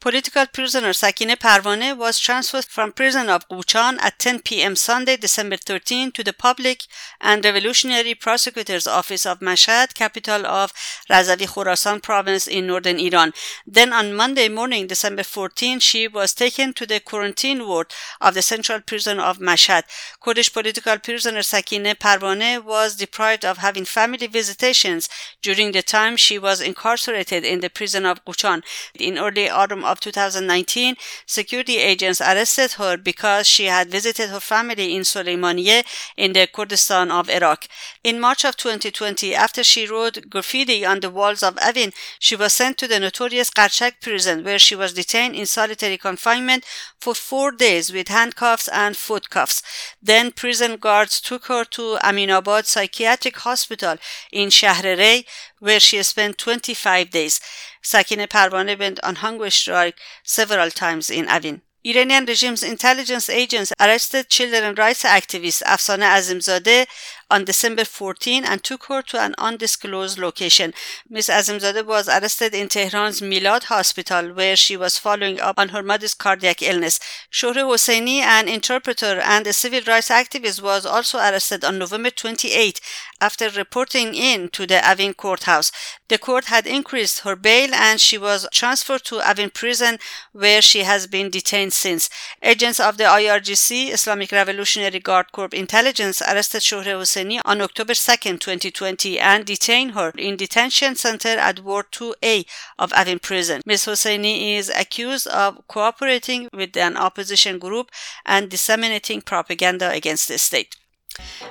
Political 0.04 0.48
prisoner 0.48 0.90
Sakine 0.90 1.34
Parvane 1.34 1.96
was 1.96 2.18
transferred 2.18 2.66
from 2.66 2.92
prison 2.92 3.30
of 3.30 3.48
Quchan 3.48 3.96
at 4.02 4.18
10 4.18 4.40
p.m. 4.40 4.76
Sunday, 4.76 5.16
December 5.16 5.56
13 5.56 6.12
to 6.12 6.22
the 6.22 6.34
Public 6.34 6.82
and 7.22 7.42
Revolutionary 7.42 8.14
Prosecutor's 8.14 8.86
Office 8.86 9.24
of 9.24 9.40
Mashhad, 9.40 9.94
capital 9.94 10.44
of 10.46 10.74
Razavi 11.08 11.46
Khorasan 11.46 12.02
province 12.02 12.46
in 12.46 12.66
northern 12.66 13.00
Iran. 13.00 13.32
Then 13.66 13.94
on 13.94 14.12
Monday 14.12 14.50
morning, 14.50 14.88
December 14.88 15.22
14, 15.22 15.80
she 15.80 16.06
was 16.06 16.34
taken 16.34 16.74
to 16.74 16.84
the 16.84 17.00
quarantine 17.00 17.66
ward 17.66 17.86
of 18.20 18.34
the 18.34 18.42
central 18.42 18.82
prison 18.82 19.18
of 19.18 19.38
Mashhad. 19.38 19.84
Kurdish 20.20 20.52
political 20.52 20.98
prisoner 20.98 21.40
Sakine 21.40 21.94
Parvane 21.98 22.62
was 22.62 22.96
deprived 22.96 23.46
of 23.46 23.56
having 23.56 23.86
family 23.86 24.26
visitations 24.26 25.08
during 25.40 25.72
the 25.72 25.80
time 25.80 26.18
she 26.18 26.38
was 26.38 26.60
incarcerated 26.60 27.42
in 27.42 27.60
the 27.60 27.70
prison 27.70 28.04
of 28.04 28.22
Quchan. 28.26 28.62
In 29.00 29.16
early 29.16 29.48
autumn 29.48 29.82
of 29.82 29.93
2019, 30.00 30.96
security 31.26 31.78
agents 31.78 32.20
arrested 32.20 32.72
her 32.72 32.96
because 32.96 33.46
she 33.46 33.66
had 33.66 33.90
visited 33.90 34.30
her 34.30 34.40
family 34.40 34.94
in 34.94 35.02
Soleimaniye 35.02 35.84
in 36.16 36.32
the 36.32 36.46
Kurdistan 36.46 37.10
of 37.10 37.28
Iraq. 37.28 37.66
In 38.02 38.20
March 38.20 38.44
of 38.44 38.56
2020, 38.56 39.34
after 39.34 39.64
she 39.64 39.86
wrote 39.86 40.28
graffiti 40.30 40.84
on 40.84 41.00
the 41.00 41.10
walls 41.10 41.42
of 41.42 41.56
Evin, 41.56 41.92
she 42.18 42.36
was 42.36 42.52
sent 42.52 42.78
to 42.78 42.88
the 42.88 43.00
notorious 43.00 43.50
Karchak 43.50 44.00
prison 44.00 44.44
where 44.44 44.58
she 44.58 44.74
was 44.74 44.92
detained 44.94 45.34
in 45.34 45.46
solitary 45.46 45.98
confinement 45.98 46.64
for 46.98 47.14
four 47.14 47.52
days 47.52 47.92
with 47.92 48.08
handcuffs 48.08 48.68
and 48.68 48.96
foot 48.96 49.30
cuffs. 49.30 49.62
Then 50.02 50.32
prison 50.32 50.76
guards 50.76 51.20
took 51.20 51.46
her 51.46 51.64
to 51.76 51.98
Aminabad 52.02 52.64
Psychiatric 52.66 53.36
Hospital 53.38 53.96
in 54.32 54.48
Shahrereh 54.48 55.24
where 55.60 55.80
she 55.80 56.02
spent 56.02 56.38
25 56.38 57.10
days. 57.10 57.40
Sakine 57.84 58.26
Parvane 58.28 58.78
went 58.78 58.98
on 59.04 59.16
hunger 59.16 59.50
strike 59.50 59.96
several 60.24 60.70
times 60.70 61.10
in 61.10 61.26
Evin. 61.26 61.60
Iranian 61.86 62.24
regime's 62.24 62.62
intelligence 62.62 63.28
agents 63.28 63.70
arrested 63.78 64.30
children 64.30 64.74
rights 64.74 65.02
activist 65.02 65.62
Afsane 65.64 66.00
Azimzadeh 66.00 66.86
on 67.34 67.44
December 67.44 67.84
14 67.84 68.44
and 68.44 68.62
took 68.62 68.84
her 68.84 69.02
to 69.02 69.20
an 69.20 69.34
undisclosed 69.38 70.20
location. 70.20 70.72
Ms. 71.10 71.28
Azimzadeh 71.28 71.84
was 71.84 72.08
arrested 72.08 72.54
in 72.54 72.68
Tehran's 72.68 73.20
Milad 73.20 73.64
hospital 73.64 74.32
where 74.32 74.54
she 74.54 74.76
was 74.76 74.98
following 74.98 75.40
up 75.40 75.58
on 75.58 75.70
her 75.70 75.82
mother's 75.82 76.14
cardiac 76.14 76.62
illness. 76.62 77.00
Shohreh 77.32 77.66
Hosseini, 77.70 78.18
an 78.20 78.46
interpreter 78.48 79.18
and 79.20 79.44
a 79.48 79.52
civil 79.52 79.80
rights 79.84 80.10
activist, 80.10 80.62
was 80.62 80.86
also 80.86 81.18
arrested 81.18 81.64
on 81.64 81.78
November 81.78 82.10
28 82.10 82.80
after 83.20 83.48
reporting 83.50 84.14
in 84.14 84.48
to 84.50 84.64
the 84.64 84.78
Avin 84.86 85.12
courthouse. 85.12 85.72
The 86.08 86.18
court 86.18 86.44
had 86.44 86.66
increased 86.68 87.20
her 87.20 87.34
bail 87.34 87.74
and 87.74 88.00
she 88.00 88.16
was 88.16 88.46
transferred 88.52 89.04
to 89.06 89.20
Avin 89.28 89.50
prison 89.50 89.98
where 90.32 90.62
she 90.62 90.84
has 90.84 91.08
been 91.08 91.30
detained 91.30 91.72
since. 91.72 92.08
Agents 92.42 92.78
of 92.78 92.96
the 92.96 93.04
IRGC, 93.04 93.92
Islamic 93.92 94.30
Revolutionary 94.30 95.00
Guard 95.00 95.32
Corps 95.32 95.48
intelligence, 95.52 96.22
arrested 96.22 96.62
Shohreh 96.62 96.94
Hosseini 97.00 97.23
on 97.44 97.60
October 97.60 97.94
2, 97.94 98.38
2020, 98.38 99.18
and 99.18 99.44
detained 99.46 99.92
her 99.92 100.12
in 100.18 100.36
detention 100.36 100.94
center 100.94 101.30
at 101.30 101.60
Ward 101.60 101.90
2A 101.92 102.44
of 102.78 102.92
Evin 102.92 103.20
prison. 103.20 103.62
Ms. 103.64 103.86
Hosseini 103.86 104.56
is 104.56 104.68
accused 104.68 105.26
of 105.28 105.66
cooperating 105.66 106.48
with 106.52 106.76
an 106.76 106.96
opposition 106.96 107.58
group 107.58 107.90
and 108.26 108.50
disseminating 108.50 109.22
propaganda 109.22 109.90
against 109.90 110.28
the 110.28 110.38
state. 110.38 110.76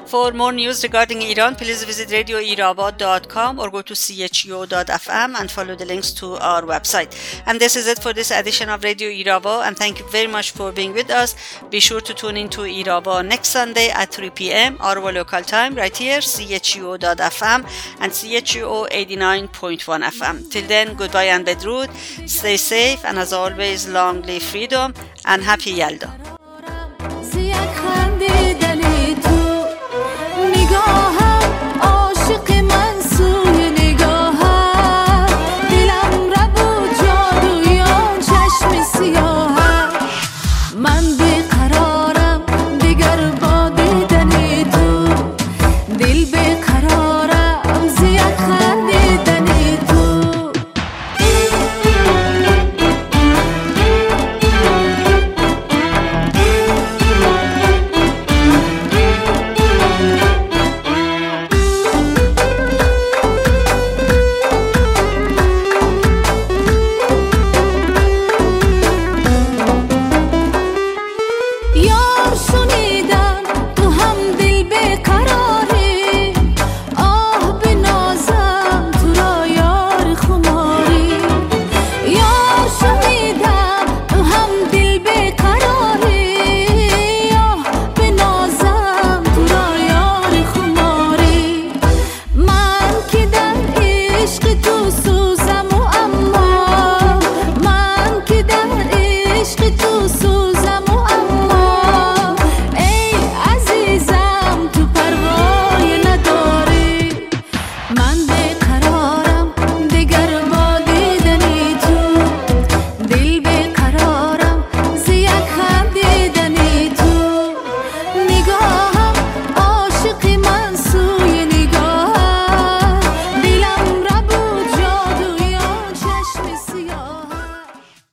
For 0.06 0.32
more 0.32 0.52
news 0.52 0.84
regarding 0.84 1.22
Iran, 1.22 1.56
please 1.56 1.84
visit 1.84 2.10
radioirabad.com 2.10 3.60
or 3.60 3.70
go 3.70 3.82
to 3.82 3.96
chu.fm 3.96 5.36
and 5.40 5.50
follow 5.50 5.76
the 5.76 5.86
links 5.86 6.12
to 6.14 6.36
our 6.36 6.62
website. 6.62 7.16
And 7.46 7.60
this 7.60 7.76
is 7.76 7.88
it 7.88 8.00
for 8.00 8.14
this 8.14 8.32
edition 8.32 8.70
of 8.70 8.84
Radio 8.84 9.10
Iraba, 9.10 9.66
and 9.66 9.78
thank 9.78 10.00
you 10.00 10.10
very 10.10 10.28
much 10.28 10.52
for 10.52 10.72
being 10.72 10.94
with 10.94 11.10
us. 11.10 11.36
Be 11.70 11.80
sure 11.80 12.02
to 12.02 12.14
tune 12.14 12.38
in 12.38 12.50
to 12.50 12.62
Iraba 12.62 13.26
next 13.26 13.50
Sunday 13.50 13.90
at 13.90 14.14
3 14.14 14.30
p.m. 14.32 14.78
our 14.80 15.12
local 15.12 15.42
time, 15.42 15.76
right 15.76 15.96
here, 15.96 16.22
chu.fm 16.22 17.66
and 18.00 18.14
chu 18.14 18.66
89.1 18.68 20.04
FM. 20.04 20.52
Till 20.52 20.68
then, 20.68 20.96
goodbye 20.96 21.24
and 21.26 21.46
bedrood. 21.46 21.90
Stay 22.30 22.58
safe, 22.58 23.04
and 23.06 23.18
as 23.18 23.34
always, 23.34 23.88
long 23.88 24.22
live 24.24 24.44
freedom 24.44 24.94
and 25.26 25.42
happy 25.42 25.74
Yalda. 25.76 26.23